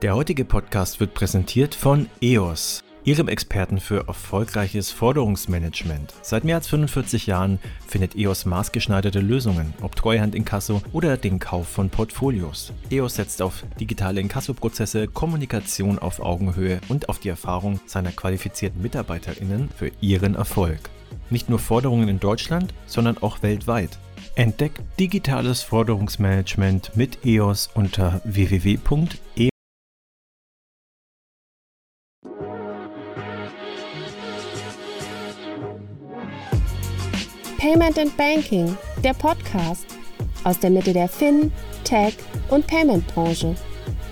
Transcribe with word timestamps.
Der 0.00 0.14
heutige 0.14 0.44
Podcast 0.44 1.00
wird 1.00 1.12
präsentiert 1.12 1.74
von 1.74 2.08
EOS, 2.20 2.84
Ihrem 3.02 3.26
Experten 3.26 3.80
für 3.80 4.06
erfolgreiches 4.06 4.92
Forderungsmanagement. 4.92 6.14
Seit 6.22 6.44
mehr 6.44 6.54
als 6.54 6.68
45 6.68 7.26
Jahren 7.26 7.58
findet 7.84 8.14
EOS 8.14 8.44
maßgeschneiderte 8.46 9.18
Lösungen, 9.18 9.74
ob 9.82 9.96
Treuhand 9.96 10.36
Inkasso 10.36 10.82
oder 10.92 11.16
den 11.16 11.40
Kauf 11.40 11.66
von 11.66 11.90
Portfolios. 11.90 12.72
EOS 12.92 13.16
setzt 13.16 13.42
auf 13.42 13.64
digitale 13.80 14.20
Inkassoprozesse, 14.20 15.08
Kommunikation 15.08 15.98
auf 15.98 16.20
Augenhöhe 16.20 16.80
und 16.88 17.08
auf 17.08 17.18
die 17.18 17.30
Erfahrung 17.30 17.80
seiner 17.86 18.12
qualifizierten 18.12 18.80
MitarbeiterInnen 18.80 19.68
für 19.76 19.90
ihren 20.00 20.36
Erfolg. 20.36 20.78
Nicht 21.28 21.48
nur 21.48 21.58
Forderungen 21.58 22.06
in 22.08 22.20
Deutschland, 22.20 22.72
sondern 22.86 23.18
auch 23.18 23.42
weltweit. 23.42 23.98
Entdeckt 24.36 24.80
digitales 25.00 25.62
Forderungsmanagement 25.62 26.94
mit 26.94 27.26
EOS 27.26 27.70
unter 27.74 28.20
www.eos 28.22 29.57
Payment 37.68 37.98
and 37.98 38.16
Banking, 38.16 38.78
der 39.04 39.12
Podcast 39.12 39.84
aus 40.42 40.58
der 40.58 40.70
Mitte 40.70 40.94
der 40.94 41.06
Fin, 41.06 41.52
Tech 41.84 42.16
und 42.48 42.66
Payment 42.66 43.06
Branche. 43.08 43.54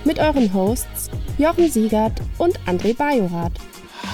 Mit 0.04 0.18
euren 0.18 0.52
Hosts 0.52 1.08
Jochen 1.38 1.70
Siegert 1.70 2.20
und 2.36 2.60
André 2.66 2.94
Bajorath. 2.94 3.54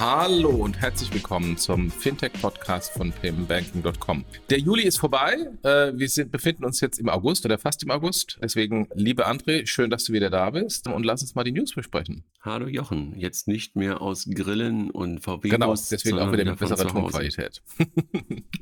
Hallo 0.05 0.51
und 0.51 0.81
herzlich 0.81 1.15
willkommen 1.15 1.57
zum 1.57 1.89
Fintech-Podcast 1.89 2.93
von 2.93 3.13
paymentbanking.com. 3.13 4.25
Der 4.51 4.59
Juli 4.59 4.83
ist 4.83 4.99
vorbei. 4.99 5.49
Äh, 5.63 5.93
wir 5.95 6.09
sind, 6.09 6.33
befinden 6.33 6.65
uns 6.65 6.81
jetzt 6.81 6.99
im 6.99 7.09
August 7.09 7.45
oder 7.45 7.57
fast 7.57 7.85
im 7.85 7.93
August. 7.93 8.37
Deswegen, 8.43 8.89
liebe 8.95 9.29
André, 9.29 9.65
schön, 9.65 9.91
dass 9.91 10.03
du 10.03 10.13
wieder 10.13 10.29
da 10.29 10.51
bist. 10.51 10.89
Und 10.89 11.07
lass 11.07 11.23
uns 11.23 11.37
mal 11.37 11.45
die 11.45 11.53
News 11.53 11.77
besprechen. 11.77 12.25
Hallo 12.41 12.67
Jochen. 12.67 13.17
Jetzt 13.17 13.47
nicht 13.47 13.77
mehr 13.77 14.01
aus 14.01 14.29
Grillen 14.29 14.91
und 14.91 15.21
VW. 15.21 15.49
Genau, 15.49 15.73
deswegen 15.73 16.19
auch 16.19 16.33
wieder 16.33 16.47
mit 16.47 16.59
besserer 16.59 16.89
Tonqualität. 16.89 17.63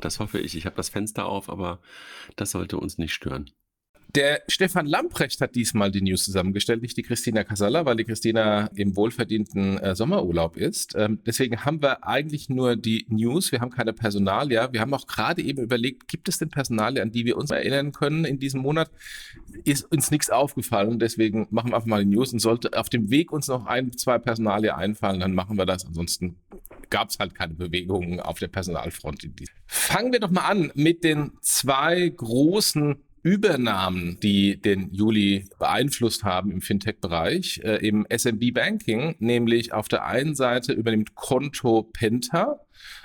das 0.03 0.21
hoffe 0.21 0.41
ich. 0.41 0.55
Ich 0.55 0.67
habe 0.67 0.77
das 0.77 0.91
Fenster 0.91 1.25
auf, 1.25 1.49
aber 1.49 1.81
das 2.37 2.51
sollte 2.51 2.77
uns 2.77 2.99
nicht 2.99 3.15
stören. 3.15 3.51
Der 4.17 4.43
Stefan 4.49 4.87
Lamprecht 4.87 5.41
hat 5.41 5.55
diesmal 5.55 5.93
die 5.93 6.01
News 6.01 6.25
zusammengestellt, 6.25 6.83
nicht 6.83 6.97
die 6.97 7.03
Christina 7.03 7.45
Casalla, 7.45 7.85
weil 7.85 7.97
die 7.97 8.05
Christina 8.05 8.67
im 8.75 8.97
wohlverdienten 8.97 9.79
äh, 9.79 9.95
Sommerurlaub 9.95 10.57
ist. 10.57 10.95
Ähm, 10.97 11.21
deswegen 11.25 11.65
haben 11.65 11.81
wir 11.81 12.05
eigentlich 12.05 12.49
nur 12.49 12.75
die 12.75 13.07
News, 13.09 13.53
wir 13.53 13.61
haben 13.61 13.71
keine 13.71 13.93
Personalia. 13.93 14.73
Wir 14.73 14.81
haben 14.81 14.93
auch 14.95 15.07
gerade 15.07 15.43
eben 15.43 15.63
überlegt, 15.63 16.09
gibt 16.09 16.29
es 16.29 16.39
denn 16.39 16.51
Personalia, 16.51 17.03
an 17.03 17.13
die 17.13 17.25
wir 17.25 17.37
uns 17.37 17.53
erinnern 17.53 17.93
können 17.93 18.25
in 18.25 18.41
diesem 18.41 18.63
Monat? 18.63 18.91
Ist 19.65 19.85
uns 19.93 20.11
nichts 20.11 20.29
aufgefallen, 20.29 20.99
deswegen 20.99 21.47
machen 21.51 21.71
wir 21.71 21.77
einfach 21.77 21.87
mal 21.87 22.05
die 22.05 22.11
News 22.11 22.33
und 22.33 22.41
sollte 22.41 22.77
auf 22.77 22.89
dem 22.89 23.11
Weg 23.11 23.31
uns 23.31 23.47
noch 23.47 23.67
ein, 23.67 23.97
zwei 23.97 24.19
Personalia 24.19 24.77
einfallen, 24.77 25.21
dann 25.21 25.35
machen 25.35 25.57
wir 25.57 25.67
das. 25.67 25.87
Ansonsten 25.87 26.37
gab 26.89 27.11
es 27.11 27.19
halt 27.21 27.37
keine 27.37 27.55
Bewegungen 27.55 28.19
auf 28.19 28.41
der 28.41 28.49
Personalfront. 28.49 29.25
Fangen 29.67 30.13
wir 30.13 30.19
doch 30.19 30.31
mal 30.31 30.47
an 30.47 30.73
mit 30.75 31.05
den 31.05 31.33
zwei 31.43 32.09
großen 32.09 32.97
Übernahmen, 33.23 34.19
die 34.21 34.61
den 34.61 34.93
Juli 34.93 35.49
beeinflusst 35.59 36.25
haben 36.25 36.51
im 36.51 36.63
Fintech-Bereich, 36.63 37.61
äh, 37.65 37.87
im 37.87 38.07
SMB-Banking, 38.09 39.17
nämlich 39.19 39.73
auf 39.73 39.89
der 39.89 40.07
einen 40.07 40.35
Seite 40.35 40.73
übernimmt 40.73 41.15
Konto 41.15 41.83
Penta 41.93 42.61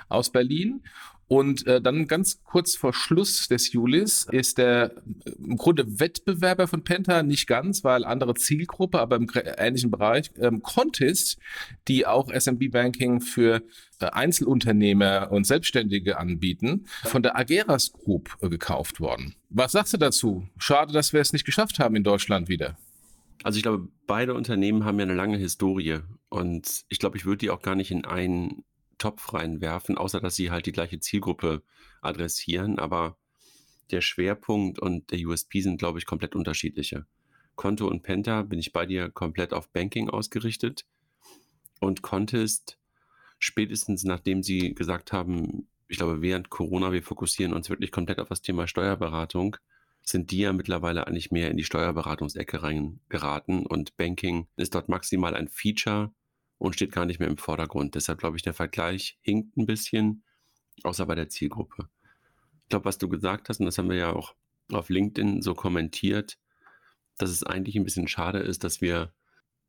aus 0.08 0.30
Berlin 0.30 0.82
und 1.28 1.66
äh, 1.66 1.80
dann 1.80 2.06
ganz 2.06 2.42
kurz 2.44 2.76
vor 2.76 2.92
Schluss 2.92 3.48
des 3.48 3.72
Julis 3.72 4.26
ist 4.30 4.58
der 4.58 4.92
äh, 5.24 5.30
im 5.44 5.56
Grunde 5.56 5.98
Wettbewerber 5.98 6.68
von 6.68 6.84
Penta, 6.84 7.22
nicht 7.24 7.48
ganz, 7.48 7.82
weil 7.82 8.04
andere 8.04 8.34
Zielgruppe, 8.34 9.00
aber 9.00 9.16
im 9.16 9.28
ähnlichen 9.34 9.90
Bereich, 9.90 10.30
ähm, 10.38 10.62
Contest, 10.62 11.38
die 11.88 12.06
auch 12.06 12.30
SMB-Banking 12.30 13.20
für 13.20 13.62
äh, 14.00 14.06
Einzelunternehmer 14.06 15.32
und 15.32 15.46
Selbstständige 15.46 16.18
anbieten, 16.18 16.86
von 17.04 17.24
der 17.24 17.36
Ageras 17.36 17.92
Group 17.92 18.36
äh, 18.40 18.48
gekauft 18.48 19.00
worden. 19.00 19.34
Was 19.50 19.72
sagst 19.72 19.94
du 19.94 19.98
dazu? 19.98 20.48
Schade, 20.58 20.92
dass 20.92 21.12
wir 21.12 21.20
es 21.20 21.32
nicht 21.32 21.44
geschafft 21.44 21.80
haben 21.80 21.96
in 21.96 22.04
Deutschland 22.04 22.48
wieder. 22.48 22.78
Also 23.42 23.56
ich 23.56 23.62
glaube, 23.64 23.88
beide 24.06 24.34
Unternehmen 24.34 24.84
haben 24.84 24.98
ja 24.98 25.04
eine 25.04 25.14
lange 25.14 25.38
Historie 25.38 26.00
und 26.28 26.84
ich 26.88 26.98
glaube, 27.00 27.16
ich 27.16 27.24
würde 27.24 27.38
die 27.38 27.50
auch 27.50 27.62
gar 27.62 27.74
nicht 27.74 27.90
in 27.90 28.04
einen 28.04 28.64
Topf 28.98 29.32
reinwerfen, 29.32 29.98
außer 29.98 30.20
dass 30.20 30.36
sie 30.36 30.50
halt 30.50 30.66
die 30.66 30.72
gleiche 30.72 31.00
Zielgruppe 31.00 31.62
adressieren. 32.00 32.78
Aber 32.78 33.16
der 33.90 34.00
Schwerpunkt 34.00 34.78
und 34.78 35.10
der 35.10 35.20
USP 35.26 35.60
sind, 35.60 35.78
glaube 35.78 35.98
ich, 35.98 36.06
komplett 36.06 36.34
unterschiedliche. 36.34 37.06
Konto 37.54 37.88
und 37.88 38.02
Penta 38.02 38.42
bin 38.42 38.58
ich 38.58 38.72
bei 38.72 38.86
dir 38.86 39.10
komplett 39.10 39.52
auf 39.52 39.70
Banking 39.70 40.10
ausgerichtet. 40.10 40.86
Und 41.80 42.02
Contest, 42.02 42.78
spätestens 43.38 44.04
nachdem 44.04 44.42
sie 44.42 44.74
gesagt 44.74 45.12
haben, 45.12 45.68
ich 45.88 45.98
glaube, 45.98 46.20
während 46.20 46.50
Corona, 46.50 46.92
wir 46.92 47.02
fokussieren 47.02 47.52
uns 47.52 47.70
wirklich 47.70 47.92
komplett 47.92 48.18
auf 48.18 48.28
das 48.28 48.42
Thema 48.42 48.66
Steuerberatung, 48.66 49.56
sind 50.02 50.30
die 50.30 50.38
ja 50.38 50.52
mittlerweile 50.52 51.06
eigentlich 51.06 51.30
mehr 51.30 51.50
in 51.50 51.56
die 51.56 51.64
Steuerberatungsecke 51.64 52.62
reingeraten 52.62 53.66
und 53.66 53.96
Banking 53.96 54.46
ist 54.56 54.74
dort 54.74 54.88
maximal 54.88 55.34
ein 55.34 55.48
Feature 55.48 56.12
und 56.58 56.74
steht 56.74 56.92
gar 56.92 57.06
nicht 57.06 57.20
mehr 57.20 57.28
im 57.28 57.38
Vordergrund. 57.38 57.94
Deshalb 57.94 58.18
glaube 58.18 58.36
ich, 58.36 58.42
der 58.42 58.54
Vergleich 58.54 59.18
hinkt 59.22 59.56
ein 59.56 59.66
bisschen, 59.66 60.22
außer 60.82 61.06
bei 61.06 61.14
der 61.14 61.28
Zielgruppe. 61.28 61.88
Ich 62.62 62.68
glaube, 62.70 62.86
was 62.86 62.98
du 62.98 63.08
gesagt 63.08 63.48
hast, 63.48 63.60
und 63.60 63.66
das 63.66 63.78
haben 63.78 63.90
wir 63.90 63.96
ja 63.96 64.12
auch 64.12 64.34
auf 64.72 64.88
LinkedIn 64.88 65.42
so 65.42 65.54
kommentiert, 65.54 66.38
dass 67.18 67.30
es 67.30 67.42
eigentlich 67.42 67.76
ein 67.76 67.84
bisschen 67.84 68.08
schade 68.08 68.38
ist, 68.38 68.64
dass 68.64 68.80
wir 68.80 69.12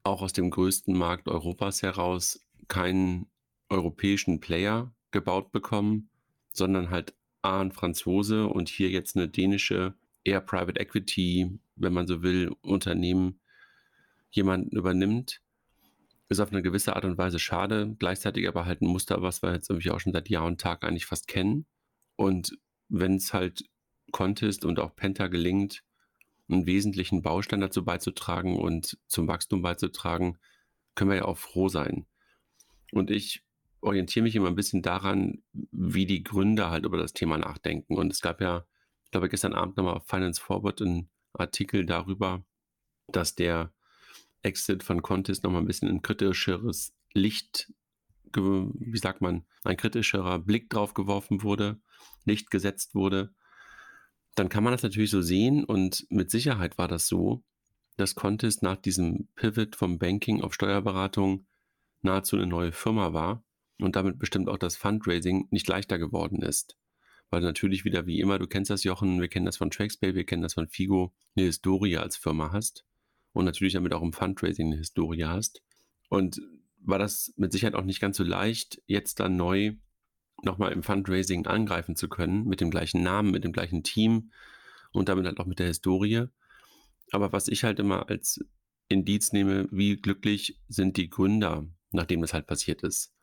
auch 0.03 0.22
aus 0.22 0.34
dem 0.34 0.50
größten 0.50 0.98
Markt 0.98 1.28
Europas 1.28 1.81
heraus 1.81 2.46
keinen 2.68 3.28
europäischen 3.69 4.40
Player 4.40 4.94
gebaut 5.12 5.52
bekommen, 5.52 6.09
sondern 6.54 6.90
halt 6.90 7.14
A, 7.42 7.62
ein 7.62 7.72
Franzose 7.72 8.48
und 8.48 8.69
hier 8.69 8.90
jetzt 8.90 9.16
eine 9.16 9.28
dänische, 9.28 9.94
eher 10.24 10.42
Private 10.42 10.80
Equity, 10.80 11.59
wenn 11.75 11.94
man 11.94 12.08
so 12.08 12.24
will, 12.24 12.52
Unternehmen 12.62 13.40
jemanden 14.31 14.75
übernimmt 14.75 15.42
ist 16.30 16.40
auf 16.40 16.52
eine 16.52 16.62
gewisse 16.62 16.96
Art 16.96 17.06
und 17.06 17.18
Weise 17.18 17.40
schade, 17.40 17.96
gleichzeitig 18.00 18.48
aber 18.48 18.66
halt 18.66 18.82
ein 18.82 18.88
Muster, 18.88 19.22
was 19.22 19.42
wir 19.42 19.54
jetzt 19.54 19.70
irgendwie 19.70 19.92
auch 19.92 20.00
schon 20.00 20.14
seit 20.14 20.30
Jahr 20.30 20.46
und 20.46 20.60
Tag 20.60 20.84
eigentlich 20.84 21.06
fast 21.06 21.28
kennen. 21.28 21.66
Und 22.16 22.58
wenn 22.90 23.16
es 23.16 23.34
halt 23.34 23.64
Contest 24.12 24.66
und 24.66 24.80
auch 24.80 24.96
Penta 24.96 25.28
gelingt, 25.28 25.84
einen 26.50 26.66
wesentlichen 26.66 27.22
Baustein 27.22 27.62
dazu 27.62 27.84
beizutragen 27.84 28.58
und 28.58 28.98
zum 29.08 29.28
Wachstum 29.28 29.62
beizutragen, 29.62 30.38
können 30.96 31.12
wir 31.12 31.18
ja 31.18 31.26
auch 31.26 31.38
froh 31.38 31.70
sein. 31.70 32.08
Und 32.92 33.12
ich 33.12 33.44
orientiere 33.82 34.24
mich 34.24 34.36
immer 34.36 34.48
ein 34.48 34.56
bisschen 34.56 34.82
daran, 34.82 35.44
wie 35.54 36.06
die 36.06 36.24
Gründer 36.24 36.70
halt 36.70 36.86
über 36.86 36.98
das 36.98 37.14
Thema 37.14 37.38
nachdenken. 37.38 37.96
Und 37.96 38.12
es 38.12 38.22
gab 38.22 38.42
ja, 38.42 38.66
ich 39.06 39.12
glaube, 39.12 39.30
gestern 39.30 39.54
Abend 39.54 39.78
nochmal 39.78 39.96
auf 39.96 40.08
Finance 40.08 40.42
Forward 40.42 40.82
einen 40.82 41.10
Artikel 41.34 41.86
darüber, 41.86 42.46
dass 43.08 43.36
der 43.36 43.74
Exit 44.42 44.84
von 44.84 45.02
Contest 45.02 45.44
nochmal 45.44 45.62
ein 45.62 45.68
bisschen 45.68 45.90
ein 45.90 46.02
kritischeres 46.02 46.94
Licht, 47.14 47.72
wie 48.34 48.98
sagt 48.98 49.22
man, 49.22 49.46
ein 49.64 49.78
kritischerer 49.78 50.40
Blick 50.40 50.70
drauf 50.70 50.94
geworfen 50.94 51.44
wurde, 51.44 51.80
Licht 52.25 52.52
gesetzt 52.52 52.94
wurde, 52.94 53.34
dann 54.36 54.50
kann 54.50 54.64
man 54.64 54.72
das 54.74 54.84
natürlich 54.84 55.09
so 55.09 55.22
sehen 55.22 55.64
und 55.64 56.06
mit 56.09 56.30
Sicherheit 56.30 56.78
war 56.78 56.88
das 56.88 57.08
so, 57.08 57.44
dass 57.96 58.16
Contest 58.16 58.62
nach 58.62 58.78
diesem 58.78 59.30
Pivot 59.36 59.75
vom 59.75 59.98
Banking 59.98 60.42
auf 60.42 60.54
Steuerberatung 60.54 61.48
nahezu 62.02 62.36
eine 62.36 62.46
neue 62.46 62.72
Firma 62.72 63.14
war 63.14 63.44
und 63.80 63.96
damit 63.96 64.19
bestimmt 64.19 64.50
auch 64.50 64.58
das 64.58 64.78
Fundraising 64.78 65.48
nicht 65.50 65.68
leichter 65.68 65.98
geworden 65.98 66.44
ist. 66.44 66.78
Weil 67.31 67.42
natürlich 67.42 67.84
wieder 67.84 68.06
wie 68.06 68.19
immer, 68.19 68.38
du 68.38 68.48
kennst 68.48 68.69
das 68.69 68.84
Jochen, 68.84 69.19
wir 69.19 69.28
kennen 69.28 69.48
das 69.48 69.58
von 69.58 69.72
Traxpay, 69.72 70.14
wir 70.14 70.25
kennen 70.25 70.44
das 70.44 70.54
von 70.54 70.68
Figo, 70.68 71.14
eine 71.36 71.48
Historie 71.48 71.98
als 71.98 72.16
Firma 72.16 72.52
hast 72.52 72.86
und 73.38 73.46
natürlich 73.46 73.74
damit 73.74 73.94
auch 73.94 74.02
im 74.02 74.14
Fundraising 74.14 74.68
eine 74.68 74.78
Historie 74.78 75.25
hast. 75.25 75.62
Und 76.10 76.42
war 76.80 76.98
das 76.98 77.34
mit 77.38 77.51
Sicherheit 77.51 77.75
auch 77.75 77.84
nicht 77.84 78.00
ganz 78.00 78.18
so 78.18 78.24
leicht, 78.24 78.81
jetzt 78.88 79.19
dann 79.19 79.36
neu 79.36 79.75
nochmal 80.42 80.72
im 80.72 80.81
Fundraising 80.81 81.45
angreifen 81.45 81.95
zu 81.95 82.10
können, 82.10 82.45
mit 82.45 82.62
dem 82.62 82.72
gleichen 82.72 83.04
Namen, 83.04 83.30
mit 83.30 83.44
dem 83.44 83.51
gleichen 83.51 83.84
Team 83.84 84.31
und 84.92 85.07
damit 85.07 85.25
halt 85.25 85.39
auch 85.39 85.45
mit 85.45 85.60
der 85.60 85.68
Historie. 85.68 86.25
Aber 87.12 87.31
was 87.31 87.48
ich 87.48 87.63
halt 87.63 87.78
immer 87.78 88.10
als 88.10 88.44
Indiz 88.88 89.34
nehme, 89.34 89.68
wie 89.72 89.98
glücklich 89.98 90.60
sind 90.68 90.98
die 90.98 91.10
Gründer, 91.10 91.68
nachdem 91.92 92.22
das 92.22 92.34
halt 92.34 92.48
passiert 92.48 92.81
ist. 92.81 93.13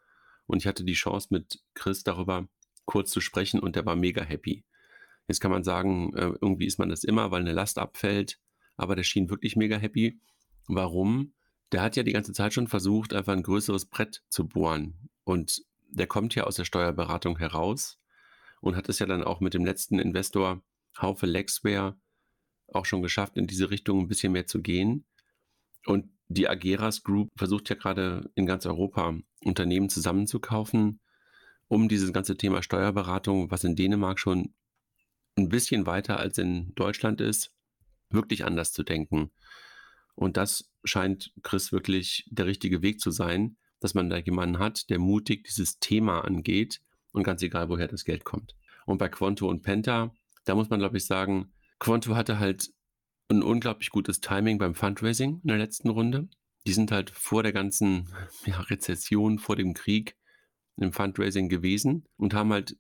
Und 0.46 0.58
ich 0.58 0.69
hatte 0.69 0.84
die 0.84 0.94
Chance 0.94 1.28
mit 1.31 1.61
Chris 1.75 2.05
darüber 2.05 2.49
kurz 2.84 3.11
zu 3.11 3.20
sprechen 3.20 3.58
und 3.58 3.75
der 3.75 3.84
war 3.84 3.96
mega 3.96 4.22
happy. 4.22 4.64
Jetzt 5.26 5.40
kann 5.40 5.50
man 5.50 5.64
sagen, 5.64 6.14
äh, 6.14 6.34
irgendwie 6.40 6.66
ist 6.66 6.78
man 6.78 6.90
das 6.90 7.02
immer, 7.02 7.32
weil 7.32 7.40
eine 7.40 7.52
Last 7.52 7.78
abfällt 7.78 8.38
aber 8.76 8.97
der 8.97 9.03
schien 9.03 9.31
wirklich 9.31 9.56
mega 9.56 9.76
happy. 9.76 10.21
Warum? 10.67 11.35
Der 11.73 11.82
hat 11.82 11.97
ja 11.97 12.03
die 12.03 12.12
ganze 12.12 12.32
Zeit 12.32 12.55
schon 12.55 12.69
versucht, 12.69 13.12
einfach 13.12 13.32
ein 13.32 13.43
größeres 13.43 13.87
Brett 13.87 14.23
zu 14.29 14.47
bohren. 14.47 15.09
Und 15.25 15.62
der 15.91 16.06
kommt 16.06 16.35
ja 16.35 16.44
aus 16.44 16.56
der 16.56 16.65
Steuerberatung 16.65 17.38
heraus 17.38 17.99
und 18.61 18.76
hat 18.76 18.88
es 18.88 18.99
ja 18.99 19.06
dann 19.06 19.25
auch 19.25 19.41
mit 19.41 19.55
dem 19.55 19.65
letzten 19.65 19.99
Investor 19.99 20.62
Haufe 21.00 21.26
Lexware 21.26 21.97
auch 22.73 22.87
schon 22.87 23.03
geschafft, 23.03 23.37
in 23.37 23.47
diese 23.47 23.71
Richtung 23.71 24.00
ein 24.00 24.09
bisschen 24.09 24.32
mehr 24.32 24.47
zu 24.47 24.62
gehen. 24.62 25.06
Und 25.87 26.11
die 26.29 26.49
Ageras 26.49 27.03
Group 27.03 27.29
versucht 27.37 27.69
ja 27.69 27.76
gerade 27.76 28.31
in 28.35 28.47
ganz 28.47 28.67
Europa 28.67 29.17
Unternehmen 29.44 29.88
zusammenzukaufen, 29.88 31.00
um 31.69 31.88
dieses 31.88 32.12
ganze 32.12 32.37
Thema 32.37 32.62
Steuerberatung, 32.62 33.50
was 33.50 33.65
in 33.65 33.76
Dänemark 33.76 34.19
schon 34.19 34.55
ein 35.37 35.49
bisschen 35.49 35.87
weiter 35.87 36.19
als 36.19 36.38
in 36.38 36.75
Deutschland 36.75 37.21
ist, 37.21 37.53
wirklich 38.14 38.44
anders 38.44 38.72
zu 38.72 38.82
denken. 38.82 39.31
Und 40.14 40.37
das 40.37 40.70
scheint 40.84 41.32
Chris 41.43 41.72
wirklich 41.72 42.26
der 42.31 42.46
richtige 42.46 42.82
Weg 42.82 43.00
zu 43.00 43.11
sein, 43.11 43.56
dass 43.81 43.94
man 43.94 44.08
da 44.08 44.16
jemanden 44.16 44.58
hat, 44.58 44.88
der 44.90 44.99
mutig 44.99 45.44
dieses 45.44 45.78
Thema 45.78 46.25
angeht 46.25 46.81
und 47.12 47.25
ganz 47.25 47.43
egal, 47.43 47.69
woher 47.69 47.88
das 47.88 48.05
Geld 48.05 48.25
kommt. 48.25 48.55
Und 48.87 48.99
bei 48.99 49.08
Quanto 49.08 49.49
und 49.49 49.62
Penta, 49.62 50.14
da 50.44 50.55
muss 50.55 50.70
man, 50.70 50.78
glaube 50.78 50.96
ich, 50.96 51.06
sagen, 51.06 51.52
Quanto 51.78 52.14
hatte 52.14 52.38
halt 52.38 52.70
ein 53.28 53.43
unglaublich 53.43 53.90
gutes 53.90 54.20
Timing 54.20 54.58
beim 54.58 54.75
Fundraising 54.75 55.40
in 55.43 55.49
der 55.49 55.58
letzten 55.58 55.88
Runde. 55.88 56.28
Die 56.66 56.72
sind 56.72 56.93
halt 56.93 57.11
vor 57.11 57.43
der 57.43 57.52
ganzen 57.52 58.08
ja, 58.46 58.61
Rezession, 58.61 59.38
vor 59.38 59.56
dem 59.56 59.75
Krieg 59.75 60.16
im 60.76 60.93
Fundraising 60.93 61.49
gewesen 61.49 62.06
und 62.16 62.34
haben 62.34 62.52
halt 62.52 62.76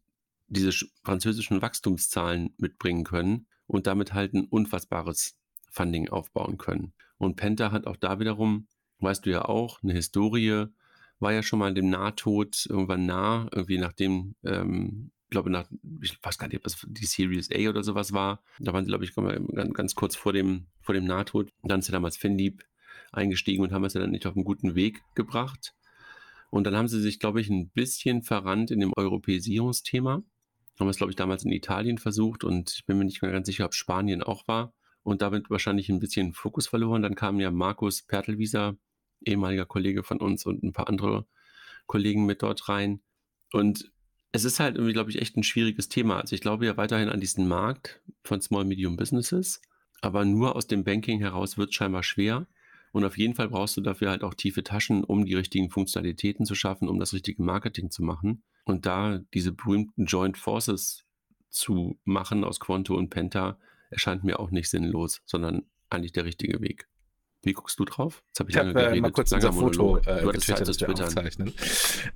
diese 0.46 0.72
französischen 1.04 1.62
Wachstumszahlen 1.62 2.54
mitbringen 2.58 3.04
können 3.04 3.46
und 3.66 3.86
damit 3.86 4.12
halt 4.12 4.34
ein 4.34 4.44
unfassbares 4.44 5.38
Funding 5.70 6.08
aufbauen 6.08 6.58
können. 6.58 6.92
Und 7.18 7.36
Penta 7.36 7.72
hat 7.72 7.86
auch 7.86 7.96
da 7.96 8.20
wiederum, 8.20 8.68
weißt 8.98 9.26
du 9.26 9.30
ja 9.30 9.44
auch, 9.44 9.82
eine 9.82 9.92
Historie, 9.92 10.66
war 11.20 11.32
ja 11.32 11.42
schon 11.42 11.58
mal 11.58 11.72
dem 11.74 11.90
Nahtod 11.90 12.66
irgendwann 12.68 13.06
nah, 13.06 13.48
irgendwie 13.52 13.78
nachdem, 13.78 14.34
ähm, 14.44 15.10
glaube, 15.30 15.50
nach, 15.50 15.68
ich 16.00 16.16
weiß 16.22 16.38
gar 16.38 16.46
nicht, 16.46 16.56
ob 16.56 16.62
das 16.62 16.86
die 16.86 17.06
Series 17.06 17.50
A 17.52 17.68
oder 17.68 17.82
sowas 17.82 18.12
war. 18.12 18.42
Da 18.60 18.72
waren 18.72 18.84
sie, 18.84 18.90
glaube 18.90 19.04
ich, 19.04 19.14
ganz, 19.14 19.74
ganz 19.74 19.94
kurz 19.94 20.16
vor 20.16 20.32
dem, 20.32 20.66
vor 20.80 20.94
dem 20.94 21.04
Nahtod. 21.04 21.50
Dann 21.62 21.80
ist 21.80 21.88
ja 21.88 21.92
damals 21.92 22.16
Finlieb 22.16 22.64
eingestiegen 23.12 23.62
und 23.62 23.72
haben 23.72 23.84
es 23.84 23.94
ja 23.94 24.00
dann 24.00 24.10
nicht 24.10 24.26
auf 24.26 24.36
einen 24.36 24.44
guten 24.44 24.74
Weg 24.74 25.02
gebracht. 25.14 25.74
Und 26.50 26.64
dann 26.64 26.76
haben 26.76 26.88
sie 26.88 27.00
sich, 27.00 27.18
glaube 27.18 27.40
ich, 27.40 27.50
ein 27.50 27.68
bisschen 27.70 28.22
verrannt 28.22 28.70
in 28.70 28.78
dem 28.78 28.92
Europäisierungsthema. 28.96 30.22
Haben 30.78 30.88
es, 30.88 30.96
glaube 30.96 31.12
ich, 31.12 31.16
damals 31.16 31.44
in 31.44 31.52
Italien 31.52 31.98
versucht 31.98 32.44
und 32.44 32.72
ich 32.72 32.86
bin 32.86 32.98
mir 32.98 33.04
nicht 33.04 33.22
mehr 33.22 33.30
ganz 33.30 33.46
sicher, 33.46 33.64
ob 33.64 33.74
Spanien 33.74 34.22
auch 34.22 34.48
war. 34.48 34.74
Und 35.02 35.22
damit 35.22 35.50
wahrscheinlich 35.50 35.90
ein 35.90 36.00
bisschen 36.00 36.32
Fokus 36.32 36.66
verloren. 36.66 37.02
Dann 37.02 37.14
kam 37.14 37.38
ja 37.38 37.50
Markus 37.50 38.02
Pertelwieser, 38.02 38.76
ehemaliger 39.24 39.66
Kollege 39.66 40.02
von 40.02 40.18
uns 40.18 40.46
und 40.46 40.62
ein 40.62 40.72
paar 40.72 40.88
andere 40.88 41.26
Kollegen 41.86 42.24
mit 42.24 42.42
dort 42.42 42.68
rein. 42.68 43.00
Und 43.52 43.92
es 44.32 44.44
ist 44.44 44.58
halt 44.58 44.76
irgendwie, 44.76 44.94
glaube 44.94 45.10
ich, 45.10 45.20
echt 45.20 45.36
ein 45.36 45.44
schwieriges 45.44 45.88
Thema. 45.88 46.20
Also 46.20 46.34
ich 46.34 46.40
glaube 46.40 46.66
ja 46.66 46.76
weiterhin 46.76 47.08
an 47.08 47.20
diesen 47.20 47.46
Markt 47.46 48.02
von 48.24 48.40
Small 48.40 48.64
Medium 48.64 48.96
Businesses, 48.96 49.62
aber 50.00 50.24
nur 50.24 50.56
aus 50.56 50.66
dem 50.66 50.82
Banking 50.82 51.20
heraus 51.20 51.56
wird 51.56 51.70
es 51.70 51.76
scheinbar 51.76 52.02
schwer. 52.02 52.48
Und 52.92 53.04
auf 53.04 53.18
jeden 53.18 53.34
Fall 53.34 53.48
brauchst 53.48 53.76
du 53.76 53.80
dafür 53.80 54.10
halt 54.10 54.22
auch 54.22 54.34
tiefe 54.34 54.64
Taschen, 54.64 55.04
um 55.04 55.24
die 55.24 55.34
richtigen 55.34 55.70
Funktionalitäten 55.70 56.46
zu 56.46 56.54
schaffen, 56.54 56.88
um 56.88 56.98
das 56.98 57.12
richtige 57.12 57.42
Marketing 57.42 57.90
zu 57.90 58.02
machen. 58.02 58.42
Und 58.64 58.86
da 58.86 59.18
diese 59.34 59.52
berühmten 59.52 60.06
Joint 60.06 60.38
Forces 60.38 61.04
zu 61.50 61.98
machen 62.04 62.44
aus 62.44 62.60
Quanto 62.60 62.96
und 62.96 63.10
Penta, 63.10 63.58
erscheint 63.90 64.24
mir 64.24 64.40
auch 64.40 64.50
nicht 64.50 64.70
sinnlos, 64.70 65.22
sondern 65.24 65.66
eigentlich 65.90 66.12
der 66.12 66.24
richtige 66.24 66.60
Weg. 66.60 66.88
Wie 67.44 67.52
guckst 67.52 67.78
du 67.78 67.84
drauf? 67.84 68.22
Jetzt 68.28 68.40
hab 68.40 68.48
ich, 68.48 68.54
ich 68.54 68.60
habe 68.60 68.82
äh, 68.82 69.00
mal 69.00 69.10
kurz 69.10 69.32
unser 69.32 69.52
Foto 69.52 69.98
äh, 69.98 70.22
du 70.22 70.30
getwittert, 70.30 70.68
das 70.68 70.82
aufzeichnen. 70.82 71.52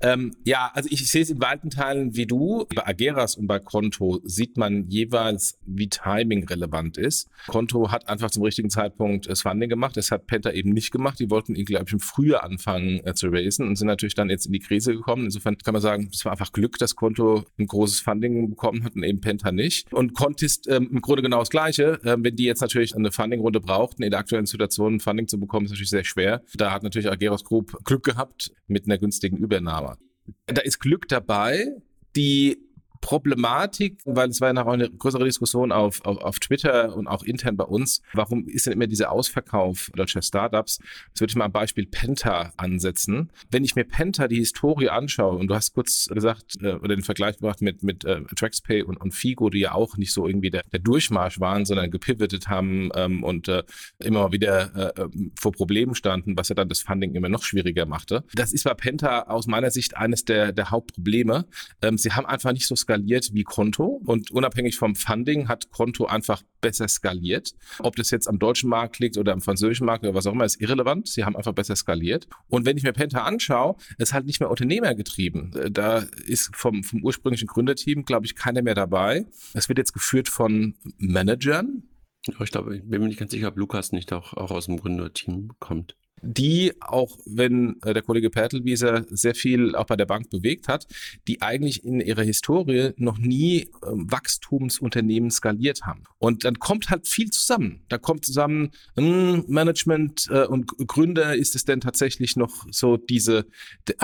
Ähm, 0.00 0.34
ja, 0.44 0.70
also 0.74 0.88
ich 0.90 1.08
sehe 1.10 1.22
es 1.22 1.30
in 1.30 1.40
weiten 1.40 1.70
Teilen 1.70 2.14
wie 2.14 2.26
du. 2.26 2.66
Bei 2.74 2.86
Ageras 2.86 3.36
und 3.36 3.46
bei 3.46 3.58
Konto 3.58 4.20
sieht 4.24 4.56
man 4.56 4.88
jeweils, 4.88 5.58
wie 5.64 5.88
Timing 5.88 6.44
relevant 6.44 6.98
ist. 6.98 7.28
Konto 7.46 7.90
hat 7.90 8.08
einfach 8.08 8.30
zum 8.30 8.42
richtigen 8.42 8.70
Zeitpunkt 8.70 9.28
das 9.28 9.42
Funding 9.42 9.68
gemacht. 9.68 9.96
Das 9.96 10.10
hat 10.10 10.26
Penta 10.26 10.50
eben 10.50 10.70
nicht 10.70 10.90
gemacht. 10.90 11.18
Die 11.18 11.30
wollten 11.30 11.54
ihn, 11.54 11.64
glaube 11.64 11.84
ich, 11.86 11.92
im 11.92 12.00
Frühjahr 12.00 12.44
anfangen 12.44 13.00
äh, 13.04 13.14
zu 13.14 13.28
raisen 13.28 13.66
und 13.66 13.76
sind 13.76 13.86
natürlich 13.86 14.14
dann 14.14 14.30
jetzt 14.30 14.46
in 14.46 14.52
die 14.52 14.60
Krise 14.60 14.94
gekommen. 14.94 15.24
Insofern 15.24 15.58
kann 15.58 15.72
man 15.72 15.82
sagen, 15.82 16.08
es 16.12 16.24
war 16.24 16.32
einfach 16.32 16.52
Glück, 16.52 16.78
dass 16.78 16.96
Konto 16.96 17.44
ein 17.58 17.66
großes 17.66 18.00
Funding 18.00 18.50
bekommen 18.50 18.84
hat 18.84 18.94
und 18.94 19.02
eben 19.02 19.20
Penta 19.20 19.52
nicht. 19.52 19.92
Und 19.92 20.14
Contist 20.14 20.68
ähm, 20.68 20.88
im 20.92 21.00
Grunde 21.00 21.22
genau 21.22 21.40
das 21.40 21.50
Gleiche. 21.50 22.00
Ähm, 22.04 22.24
wenn 22.24 22.36
die 22.36 22.44
jetzt 22.44 22.60
natürlich 22.60 22.94
eine 22.94 23.12
Funding-Runde 23.12 23.60
brauchten, 23.60 24.02
in 24.02 24.10
der 24.10 24.20
aktuellen 24.20 24.46
Situation 24.46 25.00
Funding 25.00 25.17
Funding 25.18 25.28
zu 25.28 25.40
bekommen, 25.40 25.66
ist 25.66 25.72
natürlich 25.72 25.90
sehr 25.90 26.04
schwer. 26.04 26.42
Da 26.54 26.72
hat 26.72 26.82
natürlich 26.82 27.10
Ageros 27.10 27.44
Group 27.44 27.84
Glück 27.84 28.04
gehabt 28.04 28.52
mit 28.66 28.86
einer 28.86 28.98
günstigen 28.98 29.36
Übernahme. 29.36 29.98
Da 30.46 30.60
ist 30.62 30.78
Glück 30.78 31.08
dabei. 31.08 31.66
Die 32.14 32.58
Problematik, 33.00 33.98
weil 34.04 34.28
es 34.28 34.40
war 34.40 34.48
ja 34.48 34.54
noch 34.54 34.66
eine 34.66 34.90
größere 34.90 35.24
Diskussion 35.24 35.72
auf, 35.72 36.04
auf, 36.04 36.18
auf 36.18 36.38
Twitter 36.38 36.94
und 36.96 37.06
auch 37.06 37.22
intern 37.22 37.56
bei 37.56 37.64
uns, 37.64 38.02
warum 38.12 38.46
ist 38.48 38.66
denn 38.66 38.72
immer 38.74 38.86
dieser 38.86 39.12
Ausverkauf 39.12 39.90
deutscher 39.94 40.22
Startups? 40.22 40.78
Jetzt 41.08 41.20
würde 41.20 41.30
ich 41.30 41.36
mal 41.36 41.46
am 41.46 41.52
Beispiel 41.52 41.86
Penta 41.86 42.52
ansetzen. 42.56 43.30
Wenn 43.50 43.64
ich 43.64 43.76
mir 43.76 43.84
Penta 43.84 44.28
die 44.28 44.36
Historie 44.36 44.88
anschaue, 44.88 45.38
und 45.38 45.48
du 45.48 45.54
hast 45.54 45.74
kurz 45.74 46.08
gesagt, 46.08 46.56
äh, 46.62 46.74
oder 46.74 46.94
den 46.94 47.02
Vergleich 47.02 47.38
gemacht 47.38 47.62
mit, 47.62 47.82
mit 47.82 48.04
äh, 48.04 48.22
TraxPay 48.36 48.82
und, 48.82 48.96
und 48.98 49.12
Figo, 49.12 49.50
die 49.50 49.60
ja 49.60 49.72
auch 49.72 49.96
nicht 49.96 50.12
so 50.12 50.26
irgendwie 50.26 50.50
der, 50.50 50.62
der 50.72 50.80
Durchmarsch 50.80 51.40
waren, 51.40 51.64
sondern 51.64 51.90
gepivotet 51.90 52.48
haben 52.48 52.90
ähm, 52.94 53.22
und 53.22 53.48
äh, 53.48 53.62
immer 53.98 54.32
wieder 54.32 54.96
äh, 54.96 55.08
vor 55.38 55.52
Problemen 55.52 55.94
standen, 55.94 56.36
was 56.36 56.48
ja 56.48 56.54
dann 56.54 56.68
das 56.68 56.80
Funding 56.80 57.14
immer 57.14 57.28
noch 57.28 57.42
schwieriger 57.42 57.86
machte. 57.86 58.24
Das 58.34 58.52
ist 58.52 58.64
bei 58.64 58.74
Penta 58.74 59.22
aus 59.22 59.46
meiner 59.46 59.70
Sicht 59.70 59.96
eines 59.96 60.24
der, 60.24 60.52
der 60.52 60.70
Hauptprobleme. 60.70 61.46
Ähm, 61.82 61.98
sie 61.98 62.12
haben 62.12 62.26
einfach 62.26 62.52
nicht 62.52 62.66
so 62.66 62.76
skaliert 62.88 63.34
wie 63.34 63.44
Konto 63.44 64.00
und 64.06 64.30
unabhängig 64.30 64.76
vom 64.76 64.94
Funding 64.94 65.46
hat 65.46 65.70
Konto 65.70 66.06
einfach 66.06 66.42
besser 66.62 66.88
skaliert. 66.88 67.52
Ob 67.80 67.96
das 67.96 68.10
jetzt 68.10 68.26
am 68.26 68.38
deutschen 68.38 68.70
Markt 68.70 68.98
liegt 68.98 69.18
oder 69.18 69.34
am 69.34 69.42
französischen 69.42 69.84
Markt 69.84 70.04
oder 70.04 70.14
was 70.14 70.26
auch 70.26 70.32
immer, 70.32 70.46
ist 70.46 70.60
irrelevant. 70.60 71.06
Sie 71.06 71.24
haben 71.24 71.36
einfach 71.36 71.52
besser 71.52 71.76
skaliert. 71.76 72.28
Und 72.48 72.64
wenn 72.64 72.78
ich 72.78 72.82
mir 72.82 72.94
Penta 72.94 73.24
anschaue, 73.24 73.76
ist 73.98 74.14
halt 74.14 74.24
nicht 74.24 74.40
mehr 74.40 74.50
unternehmergetrieben. 74.50 75.70
Da 75.70 75.98
ist 76.24 76.50
vom, 76.56 76.82
vom 76.82 77.02
ursprünglichen 77.02 77.46
Gründerteam, 77.46 78.04
glaube 78.04 78.24
ich, 78.24 78.34
keiner 78.34 78.62
mehr 78.62 78.74
dabei. 78.74 79.26
Es 79.52 79.68
wird 79.68 79.78
jetzt 79.78 79.92
geführt 79.92 80.28
von 80.28 80.74
Managern. 80.96 81.82
Ich 82.26 82.50
glaube, 82.50 82.76
ich 82.76 82.82
bin 82.88 83.02
mir 83.02 83.08
nicht 83.08 83.18
ganz 83.18 83.32
sicher, 83.32 83.48
ob 83.48 83.58
Lukas 83.58 83.92
nicht 83.92 84.14
auch, 84.14 84.32
auch 84.32 84.50
aus 84.50 84.66
dem 84.66 84.78
Gründerteam 84.78 85.52
kommt 85.58 85.94
die, 86.22 86.72
auch 86.80 87.18
wenn 87.26 87.76
äh, 87.82 87.94
der 87.94 88.02
Kollege 88.02 88.30
Pertelwieser 88.30 89.04
sehr 89.10 89.34
viel 89.34 89.74
auch 89.74 89.86
bei 89.86 89.96
der 89.96 90.06
Bank 90.06 90.30
bewegt 90.30 90.68
hat, 90.68 90.86
die 91.26 91.42
eigentlich 91.42 91.84
in 91.84 92.00
ihrer 92.00 92.22
Historie 92.22 92.90
noch 92.96 93.18
nie 93.18 93.62
äh, 93.62 93.68
Wachstumsunternehmen 93.82 95.30
skaliert 95.30 95.82
haben. 95.82 96.04
Und 96.18 96.44
dann 96.44 96.58
kommt 96.58 96.90
halt 96.90 97.06
viel 97.06 97.30
zusammen. 97.30 97.84
Da 97.88 97.98
kommt 97.98 98.24
zusammen 98.24 98.70
mh, 98.96 99.04
hm, 99.04 99.44
Management 99.48 100.28
äh, 100.30 100.44
und 100.44 100.66
Gründer. 100.86 101.36
Ist 101.36 101.54
es 101.54 101.64
denn 101.64 101.80
tatsächlich 101.80 102.36
noch 102.36 102.66
so 102.70 102.96
diese, 102.96 103.46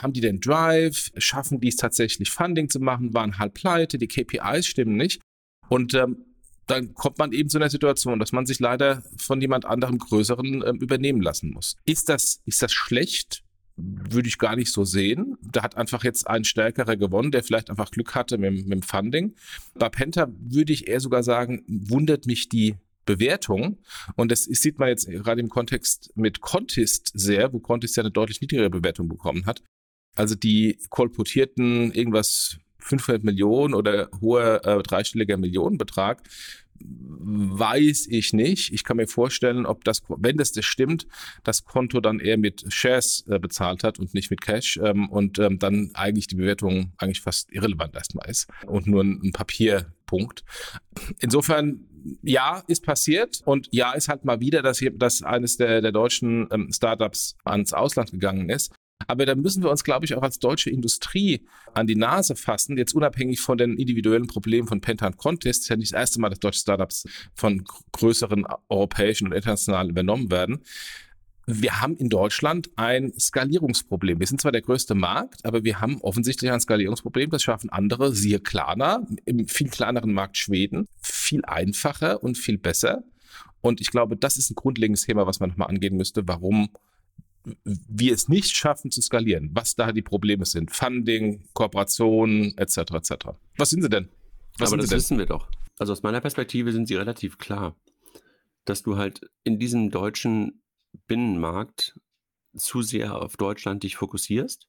haben 0.01 0.13
die 0.13 0.21
den 0.21 0.41
Drive? 0.41 1.11
Schaffen 1.17 1.61
die 1.61 1.69
es 1.69 1.77
tatsächlich 1.77 2.31
Funding 2.31 2.69
zu 2.69 2.81
machen? 2.81 3.15
Waren 3.15 3.39
halb 3.39 3.55
pleite? 3.55 3.99
Die 3.99 4.09
KPIs 4.09 4.67
stimmen 4.67 4.97
nicht. 4.97 5.21
Und 5.69 5.95
ähm, 5.95 6.25
dann 6.67 6.95
kommt 6.95 7.19
man 7.19 7.33
eben 7.33 7.49
zu 7.49 7.59
einer 7.59 7.71
Situation, 7.71 8.19
dass 8.19 8.33
man 8.33 8.47
sich 8.47 8.61
leider 8.61 9.03
von 9.19 9.41
jemand 9.41 9.65
anderem 9.65 9.99
Größeren 9.99 10.63
äh, 10.63 10.71
übernehmen 10.71 11.21
lassen 11.21 11.51
muss. 11.51 11.77
Ist 11.85 12.09
das, 12.09 12.41
ist 12.47 12.63
das 12.63 12.73
schlecht? 12.73 13.43
Würde 13.77 14.29
ich 14.29 14.39
gar 14.39 14.55
nicht 14.55 14.73
so 14.73 14.85
sehen. 14.85 15.37
Da 15.43 15.63
hat 15.63 15.77
einfach 15.77 16.05
jetzt 16.05 16.29
ein 16.29 16.45
Stärkerer 16.45 16.97
gewonnen, 16.97 17.33
der 17.33 17.43
vielleicht 17.43 17.71
einfach 17.71 17.91
Glück 17.91 18.15
hatte 18.15 18.39
mit, 18.39 18.53
mit 18.53 18.73
dem 18.73 18.83
Funding. 18.83 19.35
Bei 19.75 19.89
Penta 19.89 20.29
würde 20.39 20.73
ich 20.73 20.87
eher 20.87 21.01
sogar 21.01 21.25
sagen, 21.25 21.65
wundert 21.67 22.27
mich 22.27 22.49
die 22.49 22.77
Bewertung. 23.05 23.79
Und 24.17 24.31
das 24.31 24.45
sieht 24.45 24.79
man 24.79 24.89
jetzt 24.89 25.09
gerade 25.09 25.41
im 25.41 25.49
Kontext 25.49 26.13
mit 26.15 26.41
Contest 26.41 27.11
sehr, 27.15 27.53
wo 27.53 27.59
Contest 27.59 27.97
ja 27.97 28.03
eine 28.03 28.13
deutlich 28.13 28.41
niedrigere 28.41 28.71
Bewertung 28.71 29.09
bekommen 29.09 29.45
hat. 29.47 29.63
Also 30.15 30.35
die 30.37 30.79
kolportierten 30.91 31.93
irgendwas 31.93 32.59
500 32.85 33.25
Millionen 33.25 33.75
oder 33.75 34.09
hoher 34.21 34.65
äh, 34.65 34.83
dreistelliger 34.83 35.37
Millionenbetrag, 35.37 36.23
weiß 36.81 38.09
ich 38.11 38.33
nicht. 38.33 38.73
Ich 38.73 38.85
kann 38.85 38.97
mir 38.97 39.07
vorstellen, 39.07 39.65
ob 39.65 39.85
das, 39.85 40.03
wenn 40.09 40.37
das, 40.37 40.53
das 40.53 40.65
stimmt, 40.65 41.07
das 41.45 41.65
Konto 41.65 42.01
dann 42.01 42.21
eher 42.21 42.37
mit 42.37 42.65
Shares 42.69 43.25
äh, 43.29 43.39
bezahlt 43.39 43.85
hat 43.85 43.99
und 43.99 44.13
nicht 44.13 44.31
mit 44.31 44.41
Cash 44.41 44.79
ähm, 44.83 45.09
und 45.09 45.39
ähm, 45.39 45.59
dann 45.59 45.91
eigentlich 45.95 46.27
die 46.27 46.35
Bewertung 46.35 46.93
eigentlich 46.99 47.23
fast 47.23 47.51
irrelevant 47.53 47.95
erstmal 47.95 48.29
ist 48.29 48.49
und 48.67 48.87
nur 48.87 49.03
ein, 49.03 49.21
ein 49.23 49.33
Papierpunkt. 49.33 50.45
Insofern 51.21 51.87
ja, 52.23 52.63
ist 52.67 52.85
passiert 52.85 53.41
und 53.47 53.69
ja, 53.71 53.93
ist 53.93 54.09
halt 54.09 54.27
mal 54.27 54.41
wieder, 54.41 54.61
dass, 54.61 54.79
hier, 54.79 54.91
dass 54.91 55.23
eines 55.23 55.57
der, 55.57 55.81
der 55.81 55.93
deutschen 55.93 56.49
ähm, 56.51 56.71
Startups 56.71 57.37
ans 57.45 57.73
Ausland 57.73 58.11
gegangen 58.11 58.51
ist. 58.51 58.75
Aber 59.07 59.27
da 59.27 59.35
müssen 59.35 59.63
wir 59.63 59.71
uns, 59.71 59.85
glaube 59.85 60.05
ich, 60.05 60.15
auch 60.15 60.23
als 60.23 60.39
deutsche 60.39 60.71
Industrie 60.71 61.47
an 61.75 61.87
die 61.87 61.97
Nase 61.97 62.37
fassen, 62.37 62.77
jetzt 62.77 62.95
unabhängig 62.95 63.41
von 63.41 63.59
den 63.59 63.77
individuellen 63.77 64.27
Problemen 64.27 64.69
von 64.69 64.81
Penta 64.81 65.07
und 65.07 65.17
Contest. 65.17 65.63
ist 65.63 65.69
ja 65.69 65.77
nicht 65.77 65.93
das 65.93 66.01
erste 66.01 66.21
Mal, 66.21 66.31
dass 66.31 66.41
deutsche 66.41 66.61
Startups 66.61 67.07
von 67.35 67.65
größeren 67.93 68.47
europäischen 68.69 69.29
und 69.29 69.33
internationalen 69.33 69.91
übernommen 69.91 70.31
werden. 70.31 70.61
Wir 71.47 71.83
haben 71.83 71.97
in 71.97 72.09
Deutschland 72.09 72.71
ein 72.77 73.13
Skalierungsproblem. 73.19 74.19
Wir 74.19 74.27
sind 74.27 74.41
zwar 74.41 74.53
der 74.53 74.63
größte 74.63 74.95
Markt, 74.95 75.45
aber 75.45 75.63
wir 75.63 75.81
haben 75.81 76.01
offensichtlich 76.01 76.51
ein 76.51 76.61
Skalierungsproblem. 76.61 77.29
Das 77.29 77.43
schaffen 77.43 77.69
andere, 77.69 78.15
siehe 78.15 78.41
Klarna, 78.41 79.07
im 79.27 79.47
viel 79.47 79.69
kleineren 79.69 80.15
Markt 80.15 80.39
Schweden, 80.39 80.87
viel 81.01 81.45
einfacher 81.45 82.23
und 82.23 82.39
viel 82.39 82.57
besser. 82.57 83.05
Und 83.61 83.81
ich 83.83 83.91
glaube, 83.91 84.17
das 84.17 84.39
ist 84.39 84.51
ein 84.51 84.55
grundlegendes 84.55 85.05
Thema, 85.05 85.27
was 85.27 85.41
man 85.41 85.51
nochmal 85.51 85.69
angehen 85.69 85.97
müsste, 85.97 86.27
warum 86.27 86.71
wir 87.45 88.15
es 88.15 88.29
nicht 88.29 88.57
schaffen 88.57 88.91
zu 88.91 89.03
skalieren, 89.03 89.51
was 89.53 89.75
da 89.75 89.93
die 89.93 90.03
Probleme 90.03 90.47
sind. 90.47 90.71
Funding, 90.71 91.49
Kooperation, 91.53 92.57
etc. 92.57 92.79
etc. 92.93 93.15
Was 93.57 93.71
sind 93.71 93.83
sie 93.83 93.89
denn? 93.89 94.09
Was 94.59 94.73
Aber 94.73 94.81
das 94.81 94.91
wissen 94.91 95.19
wir 95.19 95.27
doch. 95.27 95.49
Also 95.79 95.93
aus 95.93 96.03
meiner 96.03 96.21
Perspektive 96.21 96.73
sind 96.73 96.87
sie 96.87 96.95
relativ 96.95 97.39
klar, 97.39 97.77
dass 98.65 98.83
du 98.83 98.97
halt 98.97 99.29
in 99.43 99.59
diesem 99.59 99.91
deutschen 99.91 100.63
Binnenmarkt 101.07 101.99
zu 102.57 102.83
sehr 102.83 103.21
auf 103.21 103.37
Deutschland 103.37 103.83
dich 103.83 103.97
fokussierst 103.97 104.69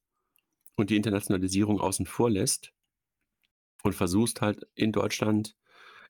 und 0.76 0.90
die 0.90 0.96
Internationalisierung 0.96 1.80
außen 1.80 2.06
vor 2.06 2.30
lässt 2.30 2.74
und 3.84 3.94
versuchst 3.94 4.42
halt 4.42 4.68
in 4.74 4.92
Deutschland 4.92 5.56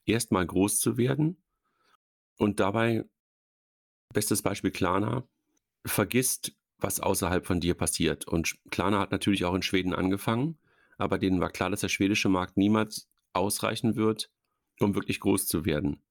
erstmal 0.06 0.46
groß 0.46 0.80
zu 0.80 0.96
werden 0.96 1.42
und 2.38 2.60
dabei, 2.60 3.04
bestes 4.12 4.42
Beispiel 4.42 4.70
Klarna, 4.70 5.28
vergisst, 5.86 6.52
was 6.78 7.00
außerhalb 7.00 7.46
von 7.46 7.60
dir 7.60 7.74
passiert. 7.74 8.26
Und 8.26 8.56
Klarna 8.70 9.00
hat 9.00 9.12
natürlich 9.12 9.44
auch 9.44 9.54
in 9.54 9.62
Schweden 9.62 9.94
angefangen, 9.94 10.58
aber 10.98 11.18
denen 11.18 11.40
war 11.40 11.50
klar, 11.50 11.70
dass 11.70 11.80
der 11.80 11.88
schwedische 11.88 12.28
Markt 12.28 12.56
niemals 12.56 13.08
ausreichen 13.32 13.96
wird, 13.96 14.30
um 14.80 14.94
wirklich 14.94 15.20
groß 15.20 15.46
zu 15.46 15.64
werden. 15.64 16.02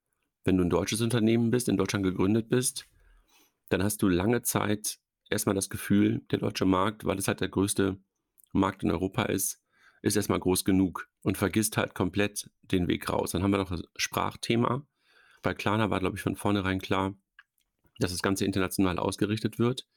Wenn 0.43 0.57
du 0.57 0.63
ein 0.63 0.69
deutsches 0.69 1.01
Unternehmen 1.01 1.51
bist, 1.51 1.69
in 1.69 1.77
Deutschland 1.77 2.03
gegründet 2.05 2.49
bist, 2.49 2.87
dann 3.69 3.83
hast 3.83 4.01
du 4.01 4.07
lange 4.07 4.43
Zeit 4.43 4.99
erstmal 5.29 5.55
das 5.55 5.69
Gefühl, 5.69 6.21
der 6.31 6.39
deutsche 6.39 6.65
Markt, 6.65 7.05
weil 7.05 7.17
es 7.17 7.27
halt 7.27 7.41
der 7.41 7.49
größte 7.49 7.97
Markt 8.51 8.83
in 8.83 8.91
Europa 8.91 9.23
ist, 9.23 9.61
ist 10.01 10.15
erstmal 10.15 10.39
groß 10.39 10.65
genug 10.65 11.09
und 11.23 11.37
vergisst 11.37 11.77
halt 11.77 11.95
komplett 11.95 12.49
den 12.61 12.87
Weg 12.87 13.09
raus. 13.09 13.31
Dann 13.31 13.41
haben 13.41 13.51
wir 13.51 13.57
noch 13.57 13.71
das 13.71 13.83
Sprachthema. 13.95 14.85
Bei 15.41 15.55
Klarna 15.55 15.89
war, 15.89 15.99
glaube 15.99 16.15
ich, 16.15 16.21
von 16.21 16.35
vornherein 16.35 16.79
klar, 16.79 17.15
dass 17.99 18.11
das 18.11 18.21
Ganze 18.21 18.45
international 18.45 18.99
ausgerichtet 18.99 19.59
wird. 19.59 19.87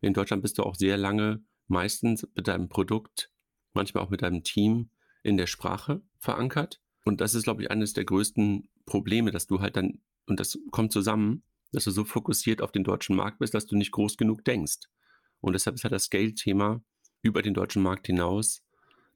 In 0.00 0.14
Deutschland 0.14 0.42
bist 0.42 0.58
du 0.58 0.62
auch 0.62 0.74
sehr 0.74 0.96
lange 0.96 1.42
meistens 1.68 2.26
mit 2.34 2.48
deinem 2.48 2.68
Produkt, 2.68 3.30
manchmal 3.72 4.04
auch 4.04 4.10
mit 4.10 4.22
deinem 4.22 4.42
Team 4.42 4.90
in 5.22 5.36
der 5.36 5.46
Sprache 5.46 6.02
verankert. 6.18 6.80
Und 7.04 7.20
das 7.20 7.34
ist, 7.34 7.44
glaube 7.44 7.62
ich, 7.62 7.70
eines 7.70 7.92
der 7.92 8.04
größten 8.04 8.68
Probleme, 8.86 9.30
dass 9.30 9.46
du 9.46 9.60
halt 9.60 9.76
dann, 9.76 10.00
und 10.26 10.40
das 10.40 10.58
kommt 10.70 10.92
zusammen, 10.92 11.42
dass 11.72 11.84
du 11.84 11.90
so 11.90 12.04
fokussiert 12.04 12.62
auf 12.62 12.72
den 12.72 12.84
deutschen 12.84 13.16
Markt 13.16 13.38
bist, 13.38 13.54
dass 13.54 13.66
du 13.66 13.76
nicht 13.76 13.92
groß 13.92 14.16
genug 14.16 14.44
denkst. 14.44 14.88
Und 15.40 15.54
deshalb 15.54 15.76
ist 15.76 15.84
halt 15.84 15.92
das 15.92 16.04
Scale-Thema 16.04 16.82
über 17.22 17.42
den 17.42 17.54
deutschen 17.54 17.82
Markt 17.82 18.06
hinaus, 18.06 18.62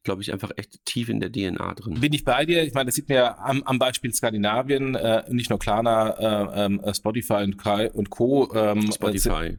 glaube 0.07 0.23
ich, 0.23 0.33
einfach 0.33 0.53
echt 0.57 0.83
tief 0.87 1.11
in 1.11 1.21
der 1.21 1.31
DNA 1.31 1.75
drin. 1.75 2.01
Bin 2.01 2.13
ich 2.13 2.25
bei 2.25 2.47
dir? 2.47 2.63
Ich 2.63 2.73
meine, 2.73 2.87
das 2.87 2.95
sieht 2.95 3.09
man 3.09 3.17
ja 3.17 3.39
am, 3.39 3.63
am 3.65 3.79
Beispiel 3.79 4.15
Skandinavien, 4.15 4.95
äh, 4.95 5.25
nicht 5.29 5.51
nur 5.51 5.59
Klarna, 5.59 6.57
äh, 6.57 6.73
äh, 6.73 6.95
Spotify 6.95 7.43
und, 7.43 7.59
Kai 7.59 7.91
und 7.91 8.09
Co. 8.09 8.51
Ähm, 8.55 8.91
Spotify. 8.93 9.59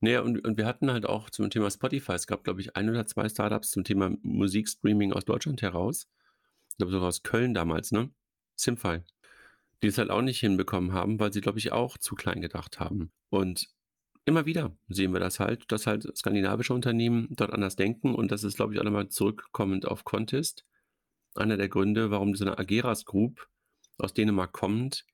Naja, 0.00 0.22
und, 0.22 0.44
und 0.44 0.58
wir 0.58 0.66
hatten 0.66 0.90
halt 0.90 1.06
auch 1.06 1.30
zum 1.30 1.48
Thema 1.50 1.70
Spotify, 1.70 2.12
es 2.12 2.26
gab, 2.26 2.42
glaube 2.42 2.60
ich, 2.60 2.74
ein 2.74 2.90
oder 2.90 3.06
zwei 3.06 3.28
Startups 3.28 3.70
zum 3.70 3.84
Thema 3.84 4.10
Musikstreaming 4.22 5.12
aus 5.12 5.24
Deutschland 5.24 5.62
heraus. 5.62 6.08
Ich 6.70 6.76
glaube 6.78 6.92
sogar 6.92 7.08
aus 7.08 7.22
Köln 7.22 7.54
damals, 7.54 7.92
ne? 7.92 8.10
Simfy. 8.56 9.00
Die 9.82 9.86
es 9.86 9.98
halt 9.98 10.10
auch 10.10 10.22
nicht 10.22 10.40
hinbekommen 10.40 10.92
haben, 10.92 11.20
weil 11.20 11.32
sie, 11.32 11.40
glaube 11.40 11.58
ich, 11.58 11.72
auch 11.72 11.96
zu 11.96 12.14
klein 12.16 12.40
gedacht 12.40 12.80
haben. 12.80 13.12
Und 13.28 13.68
immer 14.30 14.46
wieder 14.46 14.76
sehen 14.88 15.12
wir 15.12 15.20
das 15.20 15.40
halt, 15.40 15.70
dass 15.70 15.86
halt 15.86 16.16
skandinavische 16.16 16.72
Unternehmen 16.72 17.28
dort 17.30 17.52
anders 17.52 17.76
denken 17.76 18.14
und 18.14 18.30
das 18.30 18.44
ist, 18.44 18.56
glaube 18.56 18.72
ich, 18.72 18.80
auch 18.80 18.84
nochmal 18.84 19.08
zurückkommend 19.08 19.86
auf 19.86 20.04
Contest. 20.04 20.64
Einer 21.34 21.56
der 21.56 21.68
Gründe, 21.68 22.10
warum 22.10 22.34
so 22.34 22.44
eine 22.44 22.58
Ageras 22.58 23.04
Group 23.04 23.48
aus 23.98 24.14
Dänemark 24.14 24.52
kommt, 24.52 25.04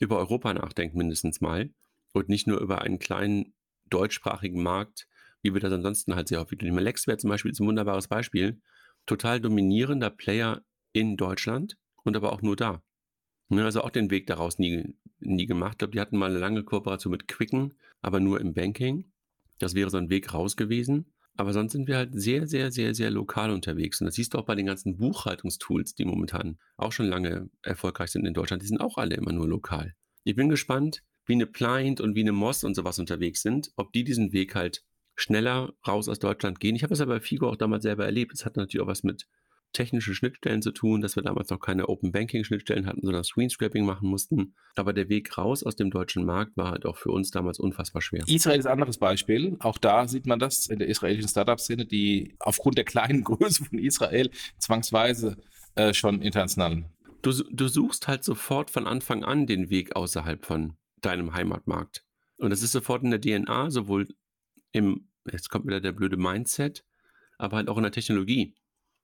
über 0.00 0.18
Europa 0.18 0.52
nachdenkt 0.52 0.94
mindestens 0.94 1.40
mal 1.40 1.70
und 2.12 2.28
nicht 2.28 2.46
nur 2.46 2.60
über 2.60 2.82
einen 2.82 2.98
kleinen 2.98 3.54
deutschsprachigen 3.86 4.62
Markt, 4.62 5.08
wie 5.42 5.54
wir 5.54 5.60
das 5.60 5.72
ansonsten 5.72 6.14
halt 6.14 6.28
sehr 6.28 6.40
häufig 6.40 6.58
tun. 6.58 6.76
Lexware 6.76 7.18
zum 7.18 7.30
Beispiel 7.30 7.52
ist 7.52 7.60
ein 7.60 7.66
wunderbares 7.66 8.08
Beispiel. 8.08 8.60
Total 9.06 9.40
dominierender 9.40 10.10
Player 10.10 10.62
in 10.92 11.16
Deutschland 11.16 11.76
und 12.04 12.16
aber 12.16 12.32
auch 12.32 12.42
nur 12.42 12.56
da. 12.56 12.82
Ne, 13.48 13.64
also 13.64 13.82
auch 13.82 13.90
den 13.90 14.10
Weg 14.10 14.26
daraus 14.26 14.58
nie, 14.58 14.94
nie 15.20 15.46
gemacht. 15.46 15.74
Ich 15.74 15.78
glaube, 15.78 15.92
die 15.92 16.00
hatten 16.00 16.18
mal 16.18 16.30
eine 16.30 16.38
lange 16.38 16.64
Kooperation 16.64 17.10
mit 17.10 17.28
Quicken, 17.28 17.74
aber 18.02 18.20
nur 18.20 18.40
im 18.40 18.52
Banking. 18.52 19.10
Das 19.58 19.74
wäre 19.74 19.90
so 19.90 19.96
ein 19.96 20.10
Weg 20.10 20.34
raus 20.34 20.56
gewesen. 20.56 21.06
Aber 21.34 21.52
sonst 21.52 21.72
sind 21.72 21.86
wir 21.86 21.96
halt 21.96 22.10
sehr, 22.20 22.48
sehr, 22.48 22.72
sehr, 22.72 22.94
sehr 22.94 23.10
lokal 23.10 23.50
unterwegs. 23.50 24.00
Und 24.00 24.06
das 24.06 24.16
siehst 24.16 24.34
du 24.34 24.38
auch 24.38 24.44
bei 24.44 24.56
den 24.56 24.66
ganzen 24.66 24.96
Buchhaltungstools, 24.96 25.94
die 25.94 26.04
momentan 26.04 26.58
auch 26.76 26.90
schon 26.90 27.06
lange 27.06 27.48
erfolgreich 27.62 28.10
sind 28.10 28.26
in 28.26 28.34
Deutschland. 28.34 28.62
Die 28.62 28.66
sind 28.66 28.80
auch 28.80 28.98
alle 28.98 29.14
immer 29.14 29.32
nur 29.32 29.46
lokal. 29.46 29.94
Ich 30.24 30.34
bin 30.34 30.48
gespannt, 30.48 31.04
wie 31.26 31.34
eine 31.34 31.46
Pliant 31.46 32.00
und 32.00 32.16
wie 32.16 32.22
eine 32.22 32.32
Moss 32.32 32.64
und 32.64 32.74
sowas 32.74 32.98
unterwegs 32.98 33.42
sind, 33.42 33.70
ob 33.76 33.92
die 33.92 34.02
diesen 34.02 34.32
Weg 34.32 34.56
halt 34.56 34.82
schneller 35.14 35.72
raus 35.86 36.08
aus 36.08 36.18
Deutschland 36.18 36.58
gehen. 36.58 36.74
Ich 36.74 36.82
habe 36.82 36.94
es 36.94 37.00
aber 37.00 37.14
bei 37.14 37.20
Figo 37.20 37.48
auch 37.48 37.56
damals 37.56 37.84
selber 37.84 38.04
erlebt. 38.04 38.32
Es 38.34 38.44
hat 38.44 38.56
natürlich 38.56 38.82
auch 38.82 38.88
was 38.88 39.04
mit 39.04 39.28
technischen 39.72 40.14
Schnittstellen 40.14 40.62
zu 40.62 40.72
tun, 40.72 41.00
dass 41.00 41.16
wir 41.16 41.22
damals 41.22 41.50
noch 41.50 41.60
keine 41.60 41.88
Open 41.88 42.12
Banking 42.12 42.44
Schnittstellen 42.44 42.86
hatten, 42.86 43.02
sondern 43.02 43.24
Screenscraping 43.24 43.84
machen 43.84 44.08
mussten. 44.08 44.54
Aber 44.76 44.92
der 44.92 45.08
Weg 45.08 45.36
raus 45.36 45.62
aus 45.62 45.76
dem 45.76 45.90
deutschen 45.90 46.24
Markt 46.24 46.56
war 46.56 46.70
halt 46.70 46.86
auch 46.86 46.96
für 46.96 47.10
uns 47.10 47.30
damals 47.30 47.58
unfassbar 47.58 48.02
schwer. 48.02 48.24
Israel 48.26 48.58
ist 48.58 48.66
ein 48.66 48.72
anderes 48.72 48.98
Beispiel. 48.98 49.56
Auch 49.60 49.78
da 49.78 50.08
sieht 50.08 50.26
man 50.26 50.38
das 50.38 50.66
in 50.66 50.78
der 50.78 50.88
israelischen 50.88 51.28
Startup-Szene, 51.28 51.86
die 51.86 52.34
aufgrund 52.38 52.78
der 52.78 52.84
kleinen 52.84 53.24
Größe 53.24 53.64
von 53.64 53.78
Israel 53.78 54.30
zwangsweise 54.58 55.36
äh, 55.74 55.92
schon 55.94 56.22
international. 56.22 56.84
Du, 57.22 57.32
du 57.32 57.68
suchst 57.68 58.08
halt 58.08 58.24
sofort 58.24 58.70
von 58.70 58.86
Anfang 58.86 59.24
an 59.24 59.46
den 59.46 59.70
Weg 59.70 59.96
außerhalb 59.96 60.44
von 60.44 60.76
deinem 61.00 61.34
Heimatmarkt. 61.34 62.04
Und 62.38 62.50
das 62.50 62.62
ist 62.62 62.72
sofort 62.72 63.02
in 63.02 63.10
der 63.10 63.20
DNA, 63.20 63.70
sowohl 63.70 64.08
im, 64.72 65.08
jetzt 65.30 65.50
kommt 65.50 65.66
wieder 65.66 65.80
der 65.80 65.92
blöde 65.92 66.16
Mindset, 66.16 66.84
aber 67.36 67.56
halt 67.56 67.68
auch 67.68 67.76
in 67.76 67.82
der 67.82 67.92
Technologie. 67.92 68.54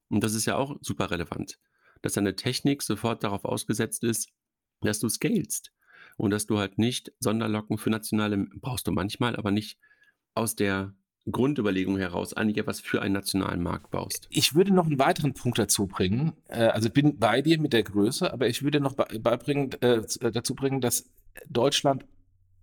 Und 0.08 0.22
das 0.22 0.34
ist 0.34 0.46
ja 0.46 0.56
auch 0.56 0.76
super 0.80 1.10
relevant, 1.10 1.58
dass 2.02 2.14
deine 2.14 2.36
Technik 2.36 2.82
sofort 2.82 3.24
darauf 3.24 3.44
ausgesetzt 3.44 4.04
ist, 4.04 4.28
dass 4.80 5.00
du 5.00 5.08
scalest 5.08 5.72
und 6.16 6.30
dass 6.30 6.46
du 6.46 6.58
halt 6.58 6.78
nicht 6.78 7.12
Sonderlocken 7.20 7.78
für 7.78 7.90
nationale, 7.90 8.46
brauchst 8.60 8.86
du 8.86 8.92
manchmal, 8.92 9.36
aber 9.36 9.50
nicht 9.50 9.78
aus 10.34 10.56
der 10.56 10.94
Grundüberlegung 11.30 11.96
heraus 11.96 12.34
eigentlich 12.34 12.58
etwas 12.58 12.80
für 12.80 13.00
einen 13.00 13.14
nationalen 13.14 13.62
Markt 13.62 13.90
baust. 13.90 14.26
Ich 14.30 14.54
würde 14.54 14.74
noch 14.74 14.86
einen 14.86 14.98
weiteren 14.98 15.32
Punkt 15.32 15.58
dazu 15.58 15.86
bringen. 15.86 16.34
Äh, 16.48 16.66
also 16.66 16.90
bin 16.90 17.18
bei 17.18 17.40
dir 17.40 17.58
mit 17.58 17.72
der 17.72 17.82
Größe, 17.82 18.30
aber 18.32 18.48
ich 18.48 18.62
würde 18.62 18.80
noch 18.80 18.94
beibringen, 18.94 19.72
äh, 19.80 20.02
dazu 20.20 20.54
bringen, 20.54 20.80
dass 20.80 21.10
Deutschland 21.48 22.04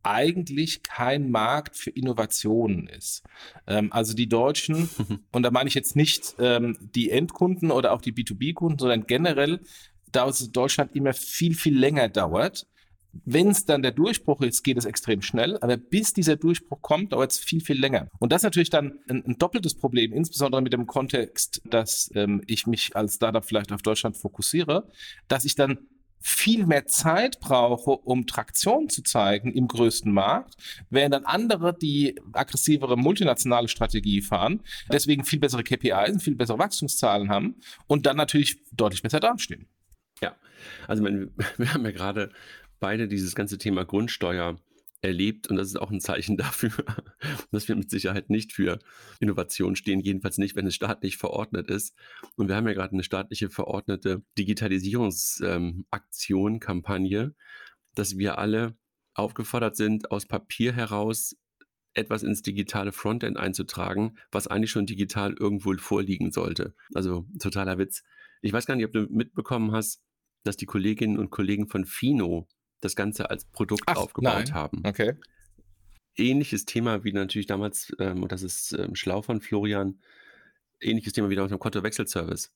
eigentlich 0.03 0.83
kein 0.83 1.31
Markt 1.31 1.75
für 1.75 1.89
Innovationen 1.91 2.87
ist. 2.87 3.23
Ähm, 3.67 3.91
also 3.91 4.13
die 4.13 4.27
Deutschen, 4.27 4.89
und 5.31 5.43
da 5.43 5.51
meine 5.51 5.67
ich 5.67 5.75
jetzt 5.75 5.95
nicht 5.95 6.35
ähm, 6.39 6.77
die 6.95 7.09
Endkunden 7.09 7.71
oder 7.71 7.91
auch 7.91 8.01
die 8.01 8.13
B2B-Kunden, 8.13 8.79
sondern 8.79 9.05
generell, 9.05 9.61
da 10.11 10.27
es 10.27 10.51
Deutschland 10.51 10.95
immer 10.95 11.13
viel, 11.13 11.55
viel 11.55 11.77
länger 11.77 12.09
dauert. 12.09 12.67
Wenn 13.25 13.49
es 13.49 13.65
dann 13.65 13.81
der 13.81 13.91
Durchbruch 13.91 14.41
ist, 14.41 14.63
geht 14.63 14.77
es 14.77 14.85
extrem 14.85 15.21
schnell, 15.21 15.57
aber 15.59 15.75
bis 15.75 16.13
dieser 16.13 16.37
Durchbruch 16.37 16.81
kommt, 16.81 17.11
dauert 17.11 17.31
es 17.31 17.39
viel, 17.39 17.59
viel 17.59 17.77
länger. 17.77 18.07
Und 18.19 18.31
das 18.31 18.39
ist 18.41 18.45
natürlich 18.45 18.69
dann 18.69 18.99
ein, 19.09 19.25
ein 19.25 19.37
doppeltes 19.37 19.75
Problem, 19.75 20.13
insbesondere 20.13 20.61
mit 20.61 20.71
dem 20.71 20.87
Kontext, 20.87 21.61
dass 21.65 22.09
ähm, 22.15 22.41
ich 22.47 22.67
mich 22.67 22.95
als 22.95 23.15
Startup 23.15 23.43
vielleicht 23.43 23.73
auf 23.73 23.81
Deutschland 23.81 24.15
fokussiere, 24.15 24.87
dass 25.27 25.43
ich 25.43 25.55
dann 25.55 25.79
viel 26.21 26.65
mehr 26.65 26.85
Zeit 26.85 27.39
brauche, 27.39 27.91
um 27.91 28.27
Traktion 28.27 28.89
zu 28.89 29.01
zeigen 29.01 29.51
im 29.53 29.67
größten 29.67 30.11
Markt, 30.11 30.55
während 30.89 31.13
dann 31.13 31.25
andere 31.25 31.77
die 31.77 32.19
aggressivere 32.31 32.95
multinationale 32.95 33.67
Strategie 33.67 34.21
fahren, 34.21 34.61
deswegen 34.91 35.25
viel 35.25 35.39
bessere 35.39 35.63
KPIs 35.63 36.13
und 36.13 36.23
viel 36.23 36.35
bessere 36.35 36.59
Wachstumszahlen 36.59 37.29
haben 37.29 37.55
und 37.87 38.05
dann 38.05 38.17
natürlich 38.17 38.59
deutlich 38.71 39.01
besser 39.01 39.19
dastehen. 39.19 39.65
Ja, 40.21 40.35
also 40.87 41.03
wir 41.57 41.73
haben 41.73 41.85
ja 41.85 41.91
gerade 41.91 42.31
beide 42.79 43.07
dieses 43.07 43.35
ganze 43.35 43.57
Thema 43.57 43.83
Grundsteuer 43.83 44.57
erlebt 45.01 45.47
und 45.47 45.55
das 45.55 45.67
ist 45.67 45.77
auch 45.77 45.91
ein 45.91 45.99
Zeichen 45.99 46.37
dafür, 46.37 46.71
dass 47.51 47.67
wir 47.67 47.75
mit 47.75 47.89
Sicherheit 47.89 48.29
nicht 48.29 48.53
für 48.53 48.79
Innovation 49.19 49.75
stehen, 49.75 49.99
jedenfalls 49.99 50.37
nicht, 50.37 50.55
wenn 50.55 50.67
es 50.67 50.75
staatlich 50.75 51.17
verordnet 51.17 51.69
ist. 51.69 51.95
Und 52.35 52.47
wir 52.47 52.55
haben 52.55 52.67
ja 52.67 52.73
gerade 52.73 52.93
eine 52.93 53.03
staatliche 53.03 53.49
verordnete 53.49 54.23
Digitalisierungsaktion, 54.37 56.53
ähm, 56.53 56.59
Kampagne, 56.59 57.33
dass 57.95 58.17
wir 58.17 58.37
alle 58.37 58.77
aufgefordert 59.13 59.75
sind, 59.75 60.11
aus 60.11 60.25
Papier 60.25 60.73
heraus 60.73 61.35
etwas 61.93 62.23
ins 62.23 62.41
digitale 62.41 62.93
Frontend 62.93 63.37
einzutragen, 63.37 64.17
was 64.31 64.47
eigentlich 64.47 64.71
schon 64.71 64.85
digital 64.85 65.35
irgendwo 65.37 65.75
vorliegen 65.77 66.31
sollte. 66.31 66.73
Also 66.93 67.25
totaler 67.39 67.77
Witz. 67.77 68.03
Ich 68.41 68.53
weiß 68.53 68.65
gar 68.65 68.75
nicht, 68.75 68.85
ob 68.85 68.93
du 68.93 69.07
mitbekommen 69.09 69.73
hast, 69.73 70.01
dass 70.43 70.57
die 70.57 70.65
Kolleginnen 70.65 71.19
und 71.19 71.29
Kollegen 71.29 71.67
von 71.67 71.85
Fino 71.85 72.47
das 72.81 72.95
Ganze 72.95 73.29
als 73.29 73.45
Produkt 73.45 73.83
Ach, 73.85 73.97
aufgebaut 73.97 74.45
nein. 74.45 74.53
haben. 74.53 74.81
Okay. 74.85 75.13
Ähnliches 76.15 76.65
Thema 76.65 77.03
wie 77.03 77.13
natürlich 77.13 77.47
damals, 77.47 77.93
ähm, 77.99 78.23
und 78.23 78.31
das 78.31 78.41
ist 78.41 78.73
ähm, 78.73 78.95
schlau 78.95 79.21
von 79.21 79.39
Florian, 79.39 79.99
ähnliches 80.81 81.13
Thema 81.13 81.29
wie 81.29 81.35
damals 81.35 81.51
beim 81.51 81.59
Kontowechselservice. 81.59 82.51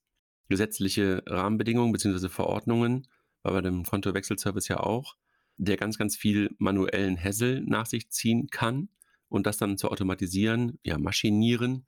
Gesetzliche 0.50 1.24
Rahmenbedingungen 1.26 1.94
bzw. 1.94 2.28
Verordnungen, 2.28 3.08
war 3.44 3.54
bei 3.54 3.62
dem 3.62 3.84
Kontowechselservice 3.84 4.68
ja 4.68 4.80
auch, 4.82 5.16
der 5.58 5.78
ganz, 5.78 5.98
ganz 5.98 6.18
viel 6.18 6.54
manuellen 6.58 7.18
Hassel 7.22 7.62
nach 7.62 7.86
sich 7.86 8.10
ziehen 8.10 8.50
kann 8.50 8.90
und 9.30 9.48
das 9.48 9.58
dann 9.58 9.78
zu 9.78 9.90
automatisieren, 9.90 10.80
ja, 10.84 10.98
maschinieren, 10.98 11.86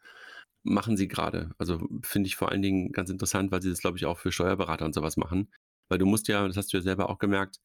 machen 0.63 0.97
sie 0.97 1.07
gerade. 1.07 1.51
Also 1.57 1.79
finde 2.01 2.27
ich 2.27 2.35
vor 2.35 2.51
allen 2.51 2.61
Dingen 2.61 2.91
ganz 2.91 3.09
interessant, 3.09 3.51
weil 3.51 3.61
sie 3.61 3.69
das, 3.69 3.79
glaube 3.79 3.97
ich, 3.97 4.05
auch 4.05 4.17
für 4.17 4.31
Steuerberater 4.31 4.85
und 4.85 4.93
sowas 4.93 5.17
machen. 5.17 5.49
Weil 5.89 5.97
du 5.97 6.05
musst 6.05 6.27
ja, 6.27 6.47
das 6.47 6.57
hast 6.57 6.73
du 6.73 6.77
ja 6.77 6.83
selber 6.83 7.09
auch 7.09 7.19
gemerkt, 7.19 7.59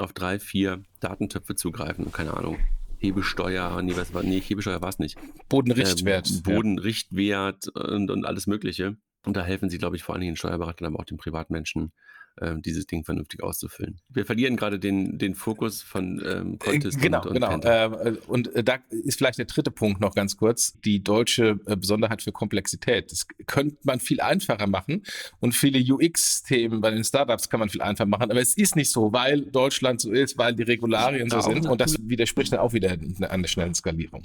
auf 0.00 0.12
drei, 0.12 0.38
vier 0.38 0.82
Datentöpfe 1.00 1.54
zugreifen. 1.54 2.12
Keine 2.12 2.34
Ahnung. 2.34 2.58
Hebesteuer, 2.98 3.80
nee, 3.82 3.96
was 3.96 4.12
war, 4.12 4.22
nee, 4.22 4.40
Hebesteuer 4.40 4.82
war 4.82 4.88
es 4.88 4.98
nicht. 4.98 5.18
Bodenrichtwert. 5.48 6.30
Ähm, 6.30 6.42
Bodenrichtwert 6.42 7.68
und, 7.68 8.10
und 8.10 8.24
alles 8.24 8.46
Mögliche. 8.46 8.96
Und 9.24 9.36
da 9.36 9.44
helfen 9.44 9.70
sie, 9.70 9.78
glaube 9.78 9.96
ich, 9.96 10.02
vor 10.02 10.14
allen 10.14 10.20
Dingen 10.20 10.32
den 10.32 10.36
Steuerberatern, 10.36 10.86
aber 10.86 11.00
auch 11.00 11.04
den 11.04 11.18
Privatmenschen, 11.18 11.92
äh, 12.40 12.54
dieses 12.58 12.86
Ding 12.86 13.04
vernünftig 13.04 13.42
auszufüllen. 13.42 14.00
Wir 14.08 14.26
verlieren 14.26 14.56
gerade 14.56 14.78
den, 14.78 15.18
den 15.18 15.34
Fokus 15.34 15.82
von 15.82 16.22
ähm, 16.24 16.58
Contest 16.58 17.00
genau, 17.00 17.20
und, 17.20 17.28
und 17.28 17.34
genau. 17.34 17.48
Panther. 17.48 18.06
Äh, 18.06 18.16
und 18.26 18.54
äh, 18.54 18.64
da 18.64 18.78
ist 18.90 19.18
vielleicht 19.18 19.38
der 19.38 19.46
dritte 19.46 19.70
Punkt 19.70 20.00
noch 20.00 20.14
ganz 20.14 20.36
kurz, 20.36 20.78
die 20.84 21.02
deutsche 21.02 21.60
äh, 21.66 21.76
Besonderheit 21.76 22.22
für 22.22 22.32
Komplexität. 22.32 23.10
Das 23.12 23.26
könnte 23.46 23.76
man 23.84 24.00
viel 24.00 24.20
einfacher 24.20 24.66
machen 24.66 25.04
und 25.40 25.54
viele 25.54 25.78
UX-Themen 25.80 26.80
bei 26.80 26.90
den 26.90 27.04
Startups 27.04 27.48
kann 27.48 27.60
man 27.60 27.68
viel 27.68 27.82
einfacher 27.82 28.08
machen, 28.08 28.30
aber 28.30 28.40
es 28.40 28.56
ist 28.56 28.76
nicht 28.76 28.90
so, 28.90 29.12
weil 29.12 29.42
Deutschland 29.42 30.00
so 30.00 30.12
ist, 30.12 30.38
weil 30.38 30.54
die 30.54 30.62
Regularien 30.62 31.30
so 31.30 31.40
sind 31.40 31.66
und 31.66 31.80
das 31.80 31.96
widerspricht 32.00 32.52
dann 32.52 32.60
auch 32.60 32.72
wieder 32.72 32.96
an 33.28 33.42
der 33.42 33.48
schnellen 33.48 33.74
Skalierung. 33.74 34.24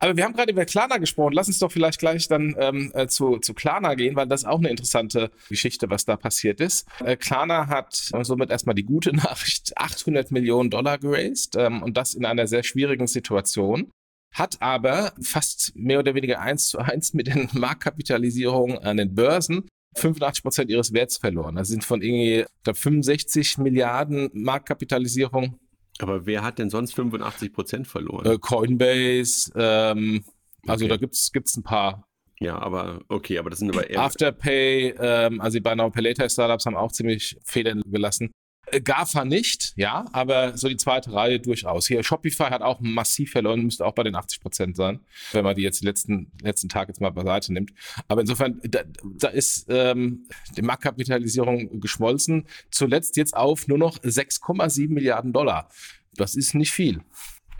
Aber 0.00 0.16
wir 0.16 0.24
haben 0.24 0.34
gerade 0.34 0.52
über 0.52 0.64
Klarna 0.64 0.98
gesprochen. 0.98 1.32
Lass 1.32 1.48
uns 1.48 1.58
doch 1.58 1.72
vielleicht 1.72 1.98
gleich 1.98 2.28
dann 2.28 2.54
ähm, 2.58 2.90
äh, 2.94 3.06
zu, 3.06 3.38
zu 3.38 3.54
Klarna 3.54 3.94
gehen, 3.94 4.16
weil 4.16 4.26
das 4.26 4.42
ist 4.42 4.48
auch 4.48 4.58
eine 4.58 4.68
interessante 4.68 5.30
Geschichte, 5.48 5.88
was 5.88 6.04
da 6.04 6.16
passiert 6.16 6.60
ist. 6.60 6.86
Äh, 7.04 7.16
Klarna 7.16 7.68
hat 7.68 7.94
somit 7.94 8.50
erstmal 8.50 8.74
die 8.74 8.84
gute 8.84 9.14
Nachricht 9.16 9.76
800 9.76 10.30
Millionen 10.30 10.70
Dollar 10.70 10.98
geraced 10.98 11.56
ähm, 11.56 11.82
und 11.82 11.96
das 11.96 12.14
in 12.14 12.24
einer 12.24 12.46
sehr 12.46 12.64
schwierigen 12.64 13.06
Situation 13.06 13.90
hat 14.34 14.60
aber 14.60 15.12
fast 15.22 15.74
mehr 15.76 16.00
oder 16.00 16.14
weniger 16.14 16.40
eins 16.40 16.66
zu 16.66 16.78
eins 16.78 17.14
mit 17.14 17.28
den 17.28 17.48
Marktkapitalisierungen 17.52 18.78
an 18.78 18.96
den 18.96 19.14
Börsen 19.14 19.68
85 19.96 20.42
Prozent 20.42 20.70
ihres 20.70 20.92
Werts 20.92 21.18
verloren. 21.18 21.54
Das 21.54 21.68
sind 21.68 21.84
von 21.84 22.02
irgendwie 22.02 22.44
glaub, 22.64 22.76
65 22.76 23.58
Milliarden 23.58 24.28
Marktkapitalisierung. 24.32 25.58
Aber 25.98 26.26
wer 26.26 26.42
hat 26.42 26.58
denn 26.58 26.70
sonst 26.70 26.94
85 26.94 27.52
Prozent 27.52 27.86
verloren? 27.86 28.26
Äh, 28.26 28.38
Coinbase, 28.38 29.52
ähm, 29.56 30.24
also 30.66 30.84
Okay. 30.84 30.88
da 30.90 30.96
gibt's 30.96 31.30
gibt's 31.32 31.56
ein 31.56 31.62
paar. 31.62 32.08
ja, 32.40 32.58
aber 32.58 33.00
okay, 33.08 33.38
aber 33.38 33.50
das 33.50 33.60
sind 33.60 33.70
aber 33.70 33.88
eher. 33.88 34.00
Afterpay, 34.00 34.94
ähm, 34.98 35.40
also 35.40 35.56
die 35.58 35.60
Buy 35.60 35.76
Now 35.76 35.90
Pay 35.90 36.02
Later 36.02 36.28
Startups 36.28 36.66
haben 36.66 36.76
auch 36.76 36.90
ziemlich 36.92 37.38
Federn 37.44 37.82
gelassen. 37.86 38.32
Äh, 38.74 38.80
GAFA 38.80 39.24
nicht, 39.24 39.72
ja, 39.76 40.06
aber 40.12 40.56
so 40.56 40.68
die 40.68 40.76
zweite 40.76 41.12
Reihe 41.12 41.40
durchaus. 41.40 41.86
Hier 41.86 42.02
Shopify 42.02 42.44
hat 42.44 42.62
auch 42.62 42.80
massiv 42.80 43.32
verloren, 43.32 43.62
müsste 43.62 43.86
auch 43.86 43.94
bei 43.94 44.02
den 44.02 44.14
80 44.14 44.40
Prozent 44.40 44.76
sein, 44.76 45.00
wenn 45.32 45.44
man 45.44 45.54
die 45.54 45.62
jetzt 45.62 45.80
die 45.80 45.86
letzten, 45.86 46.32
letzten 46.42 46.68
Tag 46.68 46.88
jetzt 46.88 47.00
mal 47.00 47.10
beiseite 47.10 47.52
nimmt. 47.52 47.72
Aber 48.08 48.20
insofern, 48.20 48.60
da, 48.64 48.82
da 49.02 49.28
ist 49.28 49.66
ähm, 49.68 50.26
die 50.56 50.62
Marktkapitalisierung 50.62 51.80
geschmolzen. 51.80 52.46
Zuletzt 52.70 53.16
jetzt 53.16 53.36
auf 53.36 53.68
nur 53.68 53.78
noch 53.78 53.98
6,7 53.98 54.88
Milliarden 54.88 55.32
Dollar. 55.32 55.68
Das 56.16 56.34
ist 56.34 56.54
nicht 56.54 56.72
viel. 56.72 57.00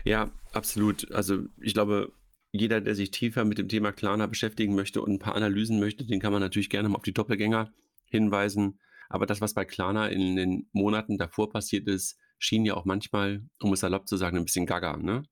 Ja, 0.03 0.29
absolut. 0.53 1.11
Also 1.11 1.43
ich 1.61 1.73
glaube, 1.73 2.11
jeder, 2.51 2.81
der 2.81 2.95
sich 2.95 3.11
tiefer 3.11 3.43
mit 3.45 3.57
dem 3.57 3.67
Thema 3.67 3.91
Klarna 3.91 4.27
beschäftigen 4.27 4.75
möchte 4.75 5.01
und 5.01 5.11
ein 5.11 5.19
paar 5.19 5.35
Analysen 5.35 5.79
möchte, 5.79 6.05
den 6.05 6.19
kann 6.19 6.31
man 6.31 6.41
natürlich 6.41 6.69
gerne 6.69 6.89
mal 6.89 6.97
auf 6.97 7.03
die 7.03 7.13
Doppelgänger 7.13 7.73
hinweisen. 8.05 8.79
Aber 9.09 9.25
das, 9.25 9.41
was 9.41 9.53
bei 9.53 9.65
Klarna 9.65 10.07
in 10.07 10.35
den 10.35 10.69
Monaten 10.71 11.17
davor 11.17 11.49
passiert 11.49 11.87
ist, 11.87 12.17
schien 12.37 12.65
ja 12.65 12.75
auch 12.75 12.85
manchmal, 12.85 13.43
um 13.61 13.73
es 13.73 13.79
salopp 13.81 14.07
zu 14.07 14.17
sagen, 14.17 14.37
ein 14.37 14.45
bisschen 14.45 14.65
gaga. 14.65 14.97
Ne? 14.97 15.23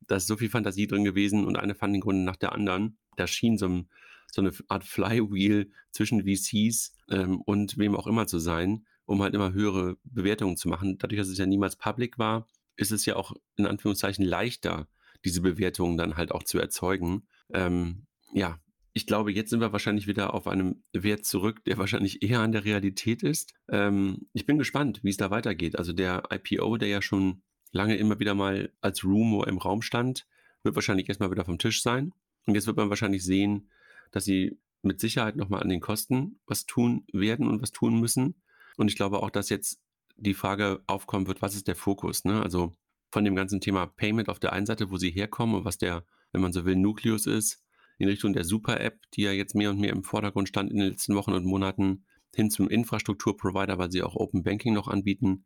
Da 0.00 0.16
ist 0.16 0.26
so 0.26 0.36
viel 0.36 0.50
Fantasie 0.50 0.86
drin 0.86 1.04
gewesen 1.04 1.44
und 1.44 1.56
eine 1.56 1.74
Funding-Runde 1.74 2.24
nach 2.24 2.36
der 2.36 2.52
anderen. 2.52 2.98
Da 3.16 3.26
schien 3.26 3.58
so, 3.58 3.68
ein, 3.68 3.88
so 4.32 4.40
eine 4.42 4.52
Art 4.68 4.84
Flywheel 4.84 5.70
zwischen 5.92 6.22
VCs 6.22 6.96
ähm, 7.10 7.40
und 7.42 7.78
wem 7.78 7.94
auch 7.94 8.06
immer 8.06 8.26
zu 8.26 8.38
sein, 8.38 8.86
um 9.06 9.22
halt 9.22 9.34
immer 9.34 9.52
höhere 9.52 9.96
Bewertungen 10.04 10.56
zu 10.56 10.68
machen. 10.68 10.98
Dadurch, 10.98 11.20
dass 11.20 11.28
es 11.28 11.38
ja 11.38 11.46
niemals 11.46 11.76
public 11.76 12.18
war, 12.18 12.46
ist 12.76 12.92
es 12.92 13.04
ja 13.04 13.16
auch 13.16 13.32
in 13.56 13.66
Anführungszeichen 13.66 14.24
leichter, 14.24 14.88
diese 15.24 15.42
Bewertungen 15.42 15.96
dann 15.98 16.16
halt 16.16 16.32
auch 16.32 16.42
zu 16.42 16.58
erzeugen. 16.58 17.28
Ähm, 17.52 18.06
ja, 18.32 18.58
ich 18.92 19.06
glaube, 19.06 19.32
jetzt 19.32 19.50
sind 19.50 19.60
wir 19.60 19.72
wahrscheinlich 19.72 20.06
wieder 20.06 20.34
auf 20.34 20.46
einem 20.46 20.82
Wert 20.92 21.24
zurück, 21.24 21.64
der 21.64 21.78
wahrscheinlich 21.78 22.22
eher 22.22 22.40
an 22.40 22.52
der 22.52 22.64
Realität 22.64 23.22
ist. 23.22 23.54
Ähm, 23.68 24.26
ich 24.32 24.46
bin 24.46 24.58
gespannt, 24.58 25.00
wie 25.02 25.10
es 25.10 25.16
da 25.16 25.30
weitergeht. 25.30 25.78
Also 25.78 25.92
der 25.92 26.24
IPO, 26.30 26.76
der 26.76 26.88
ja 26.88 27.02
schon 27.02 27.42
lange 27.72 27.96
immer 27.96 28.18
wieder 28.18 28.34
mal 28.34 28.72
als 28.80 29.04
Rumor 29.04 29.46
im 29.46 29.58
Raum 29.58 29.82
stand, 29.82 30.26
wird 30.62 30.74
wahrscheinlich 30.74 31.08
erstmal 31.08 31.30
wieder 31.30 31.44
vom 31.44 31.58
Tisch 31.58 31.82
sein. 31.82 32.12
Und 32.46 32.54
jetzt 32.54 32.66
wird 32.66 32.76
man 32.76 32.90
wahrscheinlich 32.90 33.24
sehen, 33.24 33.70
dass 34.10 34.24
sie 34.24 34.58
mit 34.82 34.98
Sicherheit 34.98 35.36
nochmal 35.36 35.62
an 35.62 35.68
den 35.68 35.80
Kosten 35.80 36.40
was 36.46 36.66
tun 36.66 37.04
werden 37.12 37.46
und 37.46 37.62
was 37.62 37.70
tun 37.70 38.00
müssen. 38.00 38.42
Und 38.76 38.88
ich 38.88 38.96
glaube 38.96 39.22
auch, 39.22 39.30
dass 39.30 39.50
jetzt 39.50 39.80
die 40.16 40.34
Frage 40.34 40.82
aufkommen 40.86 41.26
wird, 41.26 41.42
was 41.42 41.54
ist 41.54 41.68
der 41.68 41.76
Fokus? 41.76 42.24
Ne? 42.24 42.42
Also 42.42 42.74
von 43.12 43.24
dem 43.24 43.36
ganzen 43.36 43.60
Thema 43.60 43.86
Payment 43.86 44.28
auf 44.28 44.38
der 44.38 44.52
einen 44.52 44.66
Seite, 44.66 44.90
wo 44.90 44.96
sie 44.96 45.10
herkommen 45.10 45.54
und 45.54 45.64
was 45.64 45.78
der, 45.78 46.04
wenn 46.32 46.40
man 46.40 46.52
so 46.52 46.64
will, 46.64 46.76
Nukleus 46.76 47.26
ist, 47.26 47.62
in 48.00 48.08
Richtung 48.08 48.32
der 48.32 48.44
Super-App, 48.44 48.98
die 49.14 49.22
ja 49.22 49.32
jetzt 49.32 49.54
mehr 49.54 49.68
und 49.70 49.78
mehr 49.78 49.92
im 49.92 50.02
Vordergrund 50.02 50.48
stand 50.48 50.70
in 50.70 50.78
den 50.78 50.88
letzten 50.88 51.14
Wochen 51.14 51.34
und 51.34 51.44
Monaten, 51.44 52.06
hin 52.34 52.50
zum 52.50 52.68
Infrastrukturprovider, 52.68 53.76
weil 53.76 53.90
sie 53.90 54.02
auch 54.02 54.16
Open 54.16 54.42
Banking 54.42 54.72
noch 54.72 54.88
anbieten. 54.88 55.44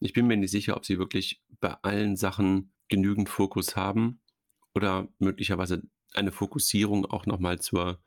Ich 0.00 0.12
bin 0.12 0.26
mir 0.26 0.36
nicht 0.36 0.50
sicher, 0.50 0.76
ob 0.76 0.84
sie 0.84 0.98
wirklich 0.98 1.40
bei 1.60 1.76
allen 1.82 2.16
Sachen 2.16 2.72
genügend 2.88 3.28
Fokus 3.28 3.76
haben 3.76 4.20
oder 4.74 5.08
möglicherweise 5.20 5.82
eine 6.12 6.32
Fokussierung 6.32 7.06
auch 7.06 7.26
nochmal 7.26 7.60
zur 7.60 8.00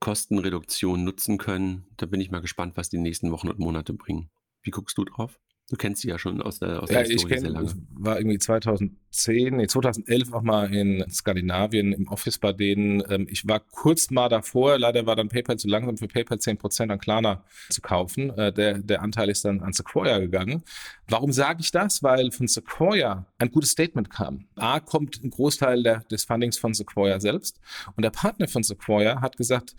Kostenreduktion 0.00 1.04
nutzen 1.04 1.38
können. 1.38 1.86
Da 1.96 2.06
bin 2.06 2.20
ich 2.20 2.32
mal 2.32 2.40
gespannt, 2.40 2.76
was 2.76 2.88
die 2.88 2.98
nächsten 2.98 3.30
Wochen 3.30 3.48
und 3.48 3.60
Monate 3.60 3.92
bringen. 3.92 4.30
Wie 4.62 4.70
guckst 4.70 4.98
du 4.98 5.04
drauf? 5.04 5.38
Du 5.70 5.76
kennst 5.76 6.00
sie 6.00 6.08
ja 6.08 6.18
schon 6.18 6.40
aus 6.40 6.60
der, 6.60 6.82
aus 6.82 6.88
Ja, 6.88 6.96
der 7.00 7.06
ich 7.06 7.12
Historie 7.12 7.38
sehr 7.40 7.50
lange. 7.50 7.66
ich 7.68 7.74
war 7.90 8.18
irgendwie 8.18 8.38
2010, 8.38 9.56
nee, 9.56 9.66
2011 9.66 10.32
auch 10.32 10.40
mal 10.40 10.74
in 10.74 11.04
Skandinavien 11.10 11.92
im 11.92 12.08
Office 12.08 12.38
bei 12.38 12.54
denen. 12.54 13.02
Ähm, 13.10 13.26
Ich 13.30 13.46
war 13.46 13.60
kurz 13.60 14.10
mal 14.10 14.30
davor, 14.30 14.78
leider 14.78 15.04
war 15.04 15.14
dann 15.14 15.28
PayPal 15.28 15.58
zu 15.58 15.68
langsam 15.68 15.98
für 15.98 16.08
PayPal 16.08 16.38
10% 16.38 16.90
an 16.90 16.98
Klarna 16.98 17.44
zu 17.68 17.82
kaufen. 17.82 18.30
Äh, 18.38 18.50
Der, 18.52 18.78
der 18.78 19.02
Anteil 19.02 19.28
ist 19.28 19.44
dann 19.44 19.60
an 19.60 19.74
Sequoia 19.74 20.18
gegangen. 20.20 20.62
Warum 21.06 21.32
sage 21.32 21.60
ich 21.60 21.70
das? 21.70 22.02
Weil 22.02 22.32
von 22.32 22.48
Sequoia 22.48 23.26
ein 23.36 23.50
gutes 23.50 23.70
Statement 23.72 24.08
kam. 24.08 24.46
A, 24.56 24.80
kommt 24.80 25.22
ein 25.22 25.28
Großteil 25.28 25.82
der, 25.82 26.00
des 26.04 26.24
Fundings 26.24 26.56
von 26.56 26.72
Sequoia 26.72 27.20
selbst 27.20 27.60
und 27.94 28.02
der 28.04 28.10
Partner 28.10 28.48
von 28.48 28.62
Sequoia 28.62 29.20
hat 29.20 29.36
gesagt, 29.36 29.74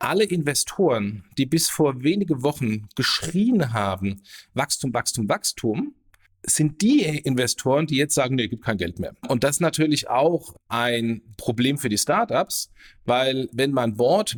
alle 0.00 0.24
Investoren, 0.24 1.24
die 1.38 1.46
bis 1.46 1.68
vor 1.68 2.02
wenige 2.02 2.42
Wochen 2.42 2.88
geschrien 2.96 3.72
haben, 3.72 4.22
Wachstum, 4.54 4.92
Wachstum, 4.92 5.28
Wachstum, 5.28 5.94
sind 6.42 6.80
die 6.80 7.02
Investoren, 7.02 7.86
die 7.86 7.96
jetzt 7.96 8.14
sagen, 8.14 8.34
nee, 8.34 8.48
gibt 8.48 8.64
kein 8.64 8.78
Geld 8.78 8.98
mehr. 8.98 9.14
Und 9.28 9.44
das 9.44 9.56
ist 9.56 9.60
natürlich 9.60 10.08
auch 10.08 10.56
ein 10.68 11.20
Problem 11.36 11.76
für 11.76 11.90
die 11.90 11.98
Startups, 11.98 12.70
weil 13.04 13.48
wenn 13.52 13.72
mein 13.72 13.96
Board 13.96 14.36